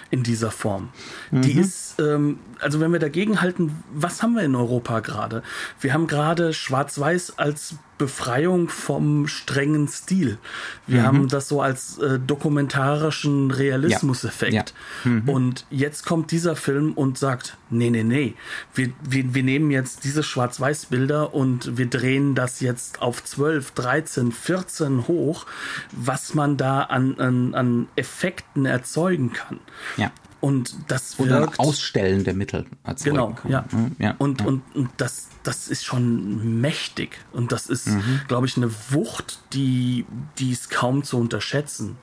in 0.10 0.24
dieser 0.24 0.52
Form. 0.52 0.90
Mhm. 1.32 1.42
Die 1.42 1.54
ist, 1.54 2.00
ähm, 2.00 2.40
also 2.62 2.80
wenn 2.80 2.92
wir 2.92 3.00
dagegen 3.00 3.42
halten, 3.42 3.84
was 3.92 4.22
haben 4.24 4.34
wir 4.36 4.44
in 4.44 4.56
Europa 4.56 5.00
gerade? 5.00 5.44
Wir 5.80 5.94
haben 5.94 6.08
gerade 6.08 6.54
Schwarz-Weiß 6.54 7.38
als 7.38 7.76
Befreiung 7.98 8.70
vom 8.70 9.28
strengen 9.28 9.88
Stil. 9.88 10.38
Wir 10.86 11.02
mhm. 11.02 11.06
haben 11.06 11.28
das 11.30 11.48
so 11.48 11.62
als 11.62 11.98
äh, 11.98 12.20
dokumentarischen 12.20 13.50
Realismuseffekt. 13.50 14.54
Ja. 14.54 14.66
Ja. 15.06 15.12
Mhm. 15.12 15.30
Und 15.30 15.66
jetzt 15.72 16.06
kommt 16.06 16.32
dieser 16.32 16.56
Film 16.56 16.94
und 16.94 17.18
sagt, 17.18 17.58
nee, 17.70 17.90
nee, 17.90 18.04
nee, 18.04 18.36
wir, 18.76 18.92
wir, 19.02 19.34
wir 19.34 19.44
nehmen 19.44 19.72
jetzt 19.72 20.04
diese 20.04 20.22
Schwarz-Weiß-Bilder 20.22 21.34
und 21.34 21.78
wir 21.78 21.88
drehen 21.88 22.36
das 22.36 22.60
jetzt 22.60 23.02
auf 23.02 23.24
12, 23.24 23.72
13, 23.72 24.32
14 24.32 25.08
hoch, 25.08 25.48
was 25.92 26.36
man 26.36 26.58
da 26.58 26.82
an, 26.84 27.20
an, 27.20 27.56
an 27.56 27.88
Effekten 27.96 28.66
erzeugen 28.66 29.34
kann. 29.34 29.60
Ja. 29.98 30.12
Und 30.40 30.76
das 30.88 31.18
wird. 31.18 31.32
Oder 31.32 31.52
Ausstellen 31.58 32.24
der 32.24 32.36
Mittel 32.36 32.66
Genau, 33.04 33.32
kann. 33.32 33.52
ja. 33.52 33.66
ja. 34.00 34.16
Und, 34.20 34.42
ja. 34.42 34.48
Und, 34.48 34.64
und 34.76 34.90
das, 34.98 35.30
das 35.44 35.68
ist 35.68 35.84
schon 35.84 36.62
mächtig. 36.62 37.18
Und 37.32 37.52
das 37.52 37.68
ist, 37.68 37.88
mhm. 37.88 38.22
glaube 38.28 38.46
ich, 38.46 38.56
eine 38.58 38.72
Wucht, 38.92 39.40
die, 39.54 40.06
die 40.38 40.52
ist 40.52 40.70
kaum 40.70 41.04
zu 41.04 41.18
unterschätzen. 41.18 41.98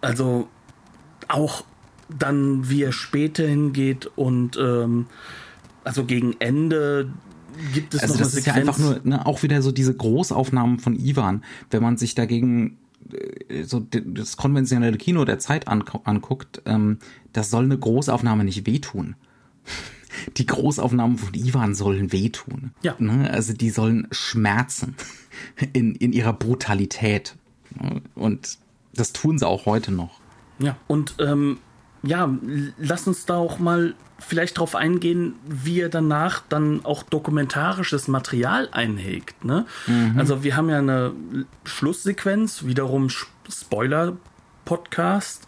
Also 0.00 0.48
auch 1.28 1.64
dann, 2.08 2.68
wie 2.68 2.82
er 2.82 2.92
später 2.92 3.46
hingeht 3.46 4.10
und 4.16 4.56
ähm, 4.56 5.06
also 5.84 6.04
gegen 6.04 6.36
Ende 6.40 7.10
gibt 7.74 7.94
es 7.94 8.02
also 8.02 8.14
noch 8.14 8.20
das 8.20 8.32
eine 8.32 8.40
ist 8.40 8.46
ja 8.46 8.54
einfach 8.54 8.78
nur 8.78 9.00
ne, 9.04 9.26
auch 9.26 9.42
wieder 9.42 9.62
so 9.62 9.72
diese 9.72 9.94
Großaufnahmen 9.94 10.78
von 10.78 10.98
Ivan, 10.98 11.44
wenn 11.70 11.82
man 11.82 11.96
sich 11.96 12.14
dagegen 12.14 12.78
so 13.64 13.80
das 13.80 14.36
konventionelle 14.36 14.96
Kino 14.96 15.24
der 15.24 15.38
Zeit 15.38 15.68
anguckt, 15.68 16.62
ähm, 16.66 16.98
das 17.32 17.50
soll 17.50 17.64
eine 17.64 17.78
Großaufnahme 17.78 18.44
nicht 18.44 18.66
wehtun. 18.66 19.16
Die 20.36 20.44
Großaufnahmen 20.44 21.16
von 21.16 21.32
Ivan 21.32 21.74
sollen 21.74 22.12
wehtun. 22.12 22.72
Ja. 22.82 22.94
Ne? 22.98 23.30
Also 23.30 23.54
die 23.54 23.70
sollen 23.70 24.08
schmerzen 24.10 24.94
in, 25.72 25.94
in 25.94 26.12
ihrer 26.12 26.34
Brutalität. 26.34 27.34
Und 28.14 28.58
das 28.94 29.14
tun 29.14 29.38
sie 29.38 29.46
auch 29.46 29.64
heute 29.64 29.90
noch. 29.90 30.20
Ja, 30.58 30.76
und 30.86 31.14
ähm, 31.18 31.58
ja, 32.02 32.28
lass 32.78 33.06
uns 33.06 33.26
da 33.26 33.36
auch 33.36 33.58
mal 33.58 33.94
vielleicht 34.18 34.58
drauf 34.58 34.74
eingehen, 34.74 35.34
wie 35.44 35.80
er 35.80 35.88
danach 35.88 36.42
dann 36.48 36.84
auch 36.84 37.02
dokumentarisches 37.02 38.08
Material 38.08 38.68
einhegt. 38.72 39.44
Ne? 39.44 39.66
Mhm. 39.86 40.14
Also 40.16 40.44
wir 40.44 40.56
haben 40.56 40.68
ja 40.68 40.78
eine 40.78 41.12
Schlusssequenz, 41.64 42.64
wiederum 42.64 43.08
Spoiler. 43.48 44.16
Podcast. 44.64 45.46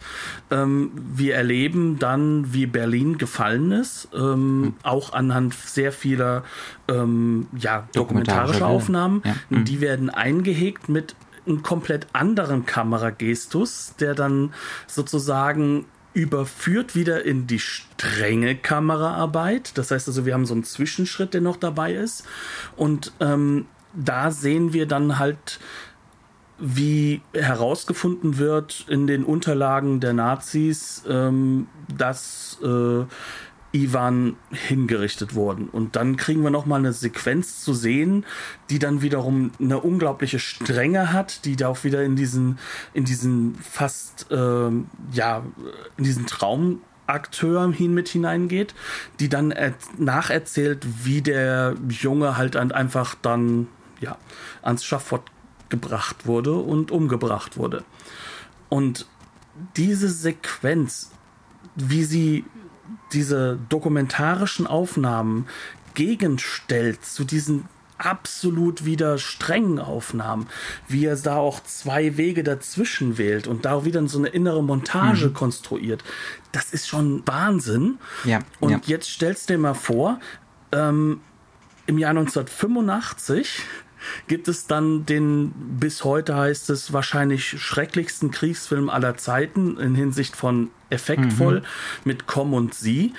Ähm, 0.51 0.91
wir 0.93 1.35
erleben 1.35 1.99
dann, 1.99 2.53
wie 2.53 2.65
Berlin 2.65 3.17
gefallen 3.17 3.71
ist, 3.71 4.09
ähm, 4.13 4.61
mhm. 4.61 4.73
auch 4.83 5.13
anhand 5.13 5.53
sehr 5.53 5.93
vieler 5.93 6.43
ähm, 6.89 7.47
ja, 7.57 7.87
dokumentarischer 7.93 8.67
Aufnahmen. 8.67 9.21
Ja. 9.23 9.35
Mhm. 9.49 9.65
Die 9.65 9.79
werden 9.79 10.09
eingehegt 10.09 10.89
mit 10.89 11.15
einem 11.47 11.63
komplett 11.63 12.07
anderen 12.13 12.65
Kameragestus, 12.65 13.93
der 13.99 14.15
dann 14.15 14.53
sozusagen 14.87 15.85
überführt 16.15 16.95
wieder 16.95 17.25
in 17.25 17.45
die 17.45 17.59
strenge 17.59 18.55
Kameraarbeit. 18.55 19.77
Das 19.77 19.91
heißt 19.91 20.07
also, 20.07 20.25
wir 20.25 20.33
haben 20.33 20.45
so 20.45 20.53
einen 20.53 20.63
Zwischenschritt, 20.63 21.33
der 21.33 21.41
noch 21.41 21.57
dabei 21.57 21.93
ist. 21.93 22.23
Und 22.77 23.11
ähm, 23.19 23.67
da 23.93 24.31
sehen 24.31 24.73
wir 24.73 24.87
dann 24.87 25.19
halt, 25.19 25.59
wie 26.57 27.21
herausgefunden 27.33 28.37
wird 28.37 28.85
in 28.87 29.07
den 29.07 29.25
Unterlagen 29.25 29.99
der 29.99 30.13
Nazis, 30.13 31.03
ähm, 31.07 31.67
dass 31.95 32.59
äh, 32.63 33.03
Ivan 33.75 34.37
hingerichtet 34.51 35.35
wurden. 35.35 35.67
Und 35.67 35.95
dann 35.97 36.15
kriegen 36.15 36.43
wir 36.43 36.49
noch 36.49 36.65
mal 36.65 36.77
eine 36.77 36.93
Sequenz 36.93 37.61
zu 37.61 37.73
sehen, 37.73 38.25
die 38.69 38.79
dann 38.79 39.01
wiederum 39.01 39.51
eine 39.59 39.79
unglaubliche 39.79 40.39
Strenge 40.39 41.11
hat, 41.11 41.43
die 41.43 41.57
da 41.57 41.67
auch 41.67 41.83
wieder 41.83 42.03
in 42.03 42.15
diesen, 42.15 42.57
in 42.93 43.03
diesen 43.03 43.55
fast, 43.55 44.31
äh, 44.31 44.69
ja, 45.11 45.43
in 45.97 46.03
diesen 46.03 46.25
Traum 46.25 46.81
Akteur 47.07 47.71
hin 47.71 47.93
mit 47.93 48.07
hineingeht, 48.07 48.73
die 49.19 49.29
dann 49.29 49.53
nacherzählt, 49.97 50.87
wie 51.03 51.21
der 51.21 51.75
Junge 51.87 52.35
halt 52.35 52.55
einfach 52.55 53.13
dann 53.21 53.67
ja 53.99 54.17
ans 54.63 54.83
Schafott 54.83 55.21
gebracht 55.69 56.25
wurde 56.25 56.53
und 56.53 56.89
umgebracht 56.89 57.57
wurde. 57.57 57.83
Und 58.69 59.05
diese 59.75 60.09
Sequenz, 60.09 61.11
wie 61.75 62.03
sie 62.03 62.45
diese 63.13 63.57
dokumentarischen 63.69 64.67
Aufnahmen 64.67 65.47
gegenstellt 65.93 67.05
zu 67.05 67.23
diesen 67.23 67.65
absolut 67.97 68.85
wieder 68.85 69.17
strengen 69.17 69.79
Aufnahmen, 69.79 70.47
wie 70.87 71.05
er 71.05 71.15
da 71.15 71.37
auch 71.37 71.63
zwei 71.63 72.17
Wege 72.17 72.43
dazwischen 72.43 73.17
wählt 73.17 73.47
und 73.47 73.65
da 73.65 73.85
wieder 73.85 74.05
so 74.07 74.19
eine 74.19 74.27
innere 74.27 74.61
Montage 74.61 75.27
mhm. 75.27 75.33
konstruiert. 75.33 76.03
Das 76.51 76.73
ist 76.73 76.87
schon 76.87 77.25
Wahnsinn. 77.25 77.97
Ja, 78.25 78.39
und 78.59 78.71
ja. 78.71 78.81
jetzt 78.85 79.09
stellst 79.09 79.49
du 79.49 79.53
dir 79.53 79.59
mal 79.59 79.73
vor, 79.73 80.19
ähm, 80.71 81.21
im 81.87 81.97
Jahr 81.97 82.11
1985 82.11 83.61
gibt 84.27 84.47
es 84.47 84.67
dann 84.67 85.05
den, 85.05 85.51
bis 85.79 86.03
heute 86.03 86.35
heißt 86.35 86.69
es, 86.69 86.93
wahrscheinlich 86.93 87.61
schrecklichsten 87.61 88.31
Kriegsfilm 88.31 88.89
aller 88.89 89.17
Zeiten 89.17 89.77
in 89.77 89.95
Hinsicht 89.95 90.35
von 90.35 90.69
effektvoll 90.89 91.61
mhm. 91.61 91.65
mit 92.05 92.27
Komm 92.27 92.53
und 92.53 92.73
Sie 92.73 93.13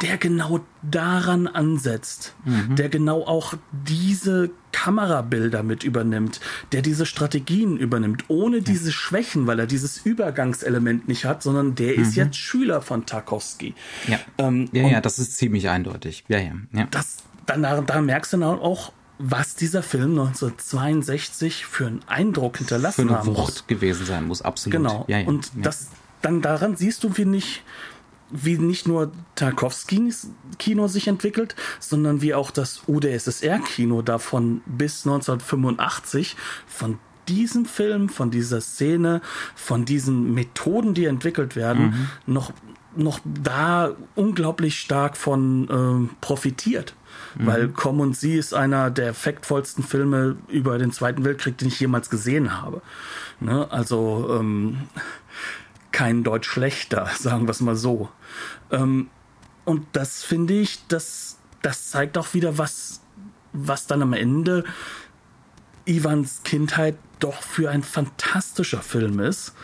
der 0.00 0.16
genau 0.16 0.60
daran 0.82 1.46
ansetzt, 1.46 2.34
mhm. 2.44 2.76
der 2.76 2.88
genau 2.88 3.26
auch 3.26 3.54
diese 3.72 4.50
Kamerabilder 4.72 5.62
mit 5.62 5.84
übernimmt, 5.84 6.40
der 6.72 6.82
diese 6.82 7.04
Strategien 7.04 7.76
übernimmt, 7.76 8.24
ohne 8.28 8.58
ja. 8.58 8.62
diese 8.62 8.92
Schwächen, 8.92 9.46
weil 9.46 9.58
er 9.58 9.66
dieses 9.66 9.98
Übergangselement 9.98 11.08
nicht 11.08 11.24
hat, 11.24 11.42
sondern 11.42 11.74
der 11.74 11.96
mhm. 11.96 12.02
ist 12.02 12.16
jetzt 12.16 12.36
Schüler 12.36 12.80
von 12.80 13.06
Tarkovsky. 13.06 13.74
Ja, 14.08 14.18
ähm, 14.38 14.68
ja, 14.72 14.88
ja, 14.88 15.00
das 15.00 15.18
ist 15.18 15.36
ziemlich 15.36 15.68
eindeutig. 15.68 16.24
Ja, 16.28 16.38
ja, 16.38 16.52
ja. 16.72 16.88
Das, 16.90 17.18
dann, 17.46 17.62
da 17.62 18.00
merkst 18.00 18.32
du 18.32 18.38
dann 18.38 18.58
auch, 18.58 18.92
was 19.18 19.54
dieser 19.54 19.82
Film 19.82 20.18
1962 20.18 21.66
für 21.66 21.86
einen 21.86 22.00
Eindruck 22.06 22.58
hinterlassen 22.58 23.10
hat. 23.10 23.24
Für 23.24 23.30
eine 23.30 23.38
Wucht 23.38 23.68
gewesen 23.68 24.06
sein 24.06 24.26
muss, 24.26 24.42
absolut. 24.42 24.72
Genau. 24.72 25.04
Ja, 25.08 25.18
ja, 25.18 25.28
und 25.28 25.52
ja. 25.54 25.62
das 25.62 25.88
dann 26.22 26.40
daran 26.40 26.76
siehst 26.76 27.04
du, 27.04 27.10
finde 27.10 27.38
ich, 27.38 27.62
wie 28.30 28.56
nicht 28.56 28.88
nur 28.88 29.12
Tarkovskis 29.34 30.30
Kino 30.58 30.88
sich 30.88 31.08
entwickelt, 31.08 31.54
sondern 31.80 32.22
wie 32.22 32.32
auch 32.32 32.50
das 32.50 32.82
UdSSR-Kino 32.86 34.00
davon 34.00 34.62
bis 34.64 35.06
1985 35.06 36.36
von 36.66 36.98
diesem 37.28 37.66
Film, 37.66 38.08
von 38.08 38.30
dieser 38.30 38.60
Szene, 38.60 39.20
von 39.54 39.84
diesen 39.84 40.32
Methoden, 40.32 40.94
die 40.94 41.04
entwickelt 41.04 41.56
werden, 41.56 42.08
mhm. 42.26 42.34
noch, 42.34 42.52
noch 42.96 43.20
da 43.24 43.94
unglaublich 44.14 44.78
stark 44.78 45.16
von 45.16 46.08
äh, 46.08 46.14
profitiert. 46.20 46.94
Mhm. 47.34 47.46
Weil 47.46 47.68
Komm 47.68 48.00
und 48.00 48.16
Sie 48.16 48.36
ist 48.36 48.54
einer 48.54 48.90
der 48.90 49.08
effektvollsten 49.08 49.84
Filme 49.84 50.36
über 50.48 50.78
den 50.78 50.92
Zweiten 50.92 51.24
Weltkrieg, 51.24 51.58
den 51.58 51.68
ich 51.68 51.80
jemals 51.80 52.10
gesehen 52.10 52.60
habe. 52.60 52.82
Ne? 53.40 53.70
Also 53.70 54.38
ähm, 54.38 54.88
kein 55.90 56.24
Deutsch 56.24 56.48
schlechter, 56.48 57.08
sagen 57.18 57.46
wir 57.46 57.50
es 57.50 57.60
mal 57.60 57.76
so. 57.76 58.08
Ähm, 58.70 59.08
und 59.64 59.86
das 59.92 60.24
finde 60.24 60.54
ich, 60.54 60.86
das, 60.88 61.38
das 61.62 61.90
zeigt 61.90 62.18
auch 62.18 62.34
wieder, 62.34 62.58
was, 62.58 63.00
was 63.52 63.86
dann 63.86 64.02
am 64.02 64.12
Ende 64.12 64.64
Ivans 65.84 66.42
Kindheit 66.44 66.96
doch 67.18 67.42
für 67.42 67.70
ein 67.70 67.82
fantastischer 67.82 68.82
Film 68.82 69.20
ist. 69.20 69.54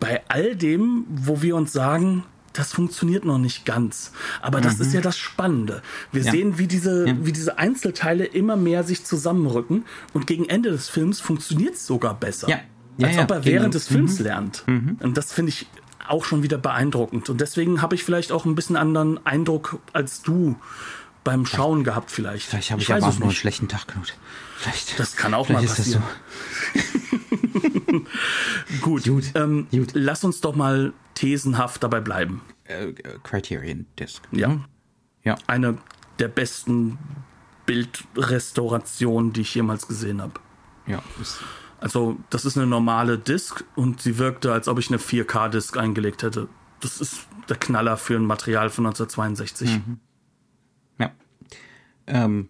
Bei 0.00 0.22
all 0.28 0.56
dem, 0.56 1.04
wo 1.08 1.42
wir 1.42 1.56
uns 1.56 1.72
sagen, 1.72 2.24
das 2.58 2.72
funktioniert 2.72 3.24
noch 3.24 3.38
nicht 3.38 3.64
ganz. 3.64 4.10
Aber 4.42 4.60
das 4.60 4.78
mhm. 4.78 4.82
ist 4.82 4.92
ja 4.92 5.00
das 5.00 5.16
Spannende. 5.16 5.80
Wir 6.10 6.22
ja. 6.22 6.32
sehen, 6.32 6.58
wie 6.58 6.66
diese, 6.66 7.06
ja. 7.06 7.14
wie 7.20 7.32
diese 7.32 7.58
Einzelteile 7.58 8.24
immer 8.24 8.56
mehr 8.56 8.82
sich 8.82 9.04
zusammenrücken 9.04 9.84
und 10.12 10.26
gegen 10.26 10.48
Ende 10.48 10.70
des 10.70 10.88
Films 10.88 11.20
funktioniert 11.20 11.74
es 11.74 11.86
sogar 11.86 12.14
besser. 12.14 12.48
Ja. 12.48 12.58
Als 13.00 13.16
ob 13.18 13.30
er 13.30 13.44
während 13.44 13.74
des 13.74 13.86
Films 13.86 14.18
mhm. 14.18 14.24
lernt. 14.24 14.64
Mhm. 14.66 14.98
Und 15.00 15.16
das 15.16 15.32
finde 15.32 15.50
ich 15.50 15.68
auch 16.08 16.24
schon 16.24 16.42
wieder 16.42 16.58
beeindruckend. 16.58 17.28
Und 17.30 17.40
deswegen 17.40 17.80
habe 17.80 17.94
ich 17.94 18.02
vielleicht 18.02 18.32
auch 18.32 18.44
ein 18.44 18.56
bisschen 18.56 18.74
anderen 18.74 19.24
Eindruck 19.24 19.78
als 19.92 20.22
du 20.22 20.56
beim 21.22 21.46
Schauen 21.46 21.84
gehabt 21.84 22.10
vielleicht. 22.10 22.48
Vielleicht 22.48 22.72
habe 22.72 22.82
ich, 22.82 22.88
ich 22.88 22.94
aber 22.94 23.06
auch 23.06 23.18
nur 23.18 23.28
einen 23.28 23.36
schlechten 23.36 23.68
Tag, 23.68 23.86
Knut. 23.86 24.16
Vielleicht, 24.56 24.98
das 24.98 25.14
kann 25.14 25.32
auch 25.34 25.48
mal 25.48 25.62
passieren. 25.62 26.02
So. 26.74 26.80
Gut, 28.80 29.04
Gut. 29.04 29.24
Ähm, 29.34 29.68
Gut. 29.70 29.90
lass 29.94 30.24
uns 30.24 30.40
doch 30.40 30.56
mal 30.56 30.92
thesenhaft 31.18 31.82
dabei 31.82 32.00
bleiben. 32.00 32.42
Uh, 32.70 32.92
Criterion 33.24 33.86
Disc. 33.98 34.22
Ja. 34.30 34.60
ja. 35.24 35.36
Eine 35.48 35.78
der 36.20 36.28
besten 36.28 36.96
Bildrestaurationen, 37.66 39.32
die 39.32 39.40
ich 39.40 39.54
jemals 39.54 39.88
gesehen 39.88 40.22
habe. 40.22 40.34
Ja, 40.86 41.02
also, 41.80 42.18
das 42.30 42.44
ist 42.44 42.56
eine 42.56 42.66
normale 42.66 43.18
Disk 43.18 43.64
und 43.74 44.00
sie 44.00 44.18
wirkte, 44.18 44.52
als 44.52 44.68
ob 44.68 44.78
ich 44.78 44.88
eine 44.88 44.98
4K-Disk 44.98 45.76
eingelegt 45.76 46.22
hätte. 46.22 46.48
Das 46.80 47.00
ist 47.00 47.26
der 47.48 47.56
Knaller 47.56 47.96
für 47.96 48.14
ein 48.14 48.24
Material 48.24 48.70
von 48.70 48.86
1962. 48.86 49.70
Mhm. 49.70 50.00
Ja. 50.98 51.10
Ähm, 52.06 52.48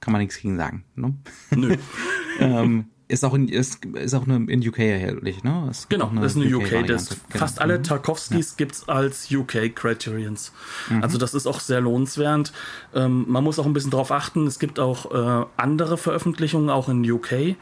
kann 0.00 0.12
man 0.12 0.20
nichts 0.20 0.38
gegen 0.40 0.56
sagen. 0.56 0.84
Ne? 0.96 1.14
Nö. 1.50 1.76
ähm, 2.40 2.86
ist 3.08 3.24
auch 3.24 3.32
in, 3.32 3.48
ist, 3.48 3.84
ist 3.86 4.14
auch 4.14 4.26
eine, 4.26 4.50
in 4.52 4.66
UK 4.66 4.80
erhältlich, 4.80 5.42
ne? 5.42 5.68
Ist 5.70 5.88
genau, 5.88 6.12
ist 6.22 6.36
eine 6.36 6.54
UK. 6.54 6.64
UK 6.64 6.86
das 6.86 7.08
genau. 7.08 7.20
Fast 7.30 7.60
alle 7.60 7.78
mhm. 7.78 7.82
Tarkovskis 7.82 8.56
ja. 8.58 8.66
es 8.70 8.88
als 8.88 9.32
UK 9.32 9.74
Criterions. 9.74 10.52
Mhm. 10.90 11.02
Also 11.02 11.16
das 11.16 11.32
ist 11.32 11.46
auch 11.46 11.60
sehr 11.60 11.80
lohnenswert. 11.80 12.52
Ähm, 12.94 13.24
man 13.26 13.42
muss 13.42 13.58
auch 13.58 13.64
ein 13.64 13.72
bisschen 13.72 13.90
drauf 13.90 14.12
achten. 14.12 14.46
Es 14.46 14.58
gibt 14.58 14.78
auch 14.78 15.10
äh, 15.10 15.46
andere 15.56 15.96
Veröffentlichungen, 15.96 16.68
auch 16.68 16.90
in 16.90 17.10
UK. 17.10 17.32
Äh, 17.32 17.56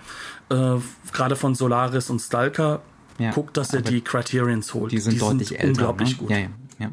Gerade 0.48 1.36
von 1.36 1.54
Solaris 1.54 2.10
und 2.10 2.18
Stalker. 2.18 2.82
Ja, 3.18 3.30
Guckt, 3.30 3.56
dass 3.56 3.72
er 3.72 3.80
die 3.80 4.02
Criterions 4.02 4.74
holt. 4.74 4.92
Die 4.92 4.98
sind 4.98 5.14
die 5.14 5.18
deutlich 5.20 5.48
sind 5.48 5.58
älter. 5.58 5.68
Unglaublich 5.68 6.10
ne? 6.12 6.18
gut. 6.18 6.30
Ja, 6.30 6.38
ja. 6.78 6.92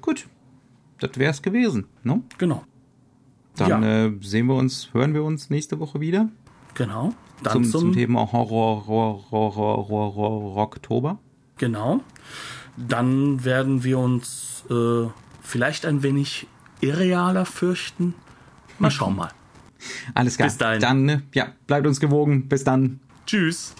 Gut. 0.00 0.26
Das 1.00 1.10
wäre 1.16 1.32
es 1.32 1.42
gewesen, 1.42 1.86
ne? 2.04 2.22
Genau. 2.38 2.64
Dann 3.56 3.82
äh, 3.82 4.12
sehen 4.20 4.46
wir 4.46 4.54
uns, 4.54 4.90
hören 4.92 5.14
wir 5.14 5.24
uns 5.24 5.50
nächste 5.50 5.80
Woche 5.80 6.00
wieder. 6.00 6.28
Genau. 6.74 7.14
Dann 7.42 7.64
zum, 7.64 7.64
zum, 7.64 7.92
Thema 7.92 8.32
Horror, 8.32 8.86
Horror, 8.86 9.30
Horror, 9.30 9.88
Horror, 9.88 10.54
Rocktober. 10.54 11.18
Genau. 11.58 12.00
Dann 12.76 13.44
werden 13.44 13.84
wir 13.84 13.98
uns 13.98 14.64
äh, 14.70 15.08
vielleicht 15.42 15.86
ein 15.86 16.02
wenig 16.02 16.46
irrealer 16.80 17.46
fürchten. 17.46 18.14
Mal 18.78 18.90
schauen 18.92 19.16
mal. 19.16 19.30
Alles 20.14 20.36
klar. 20.36 20.48
Bis 20.48 20.58
dahin. 20.58 20.80
Dann, 20.80 21.22
ja, 21.34 21.48
bleibt 21.66 21.86
uns 21.86 22.00
gewogen. 22.00 22.48
Bis 22.48 22.64
dann. 22.64 23.00
Tschüss. 23.26 23.74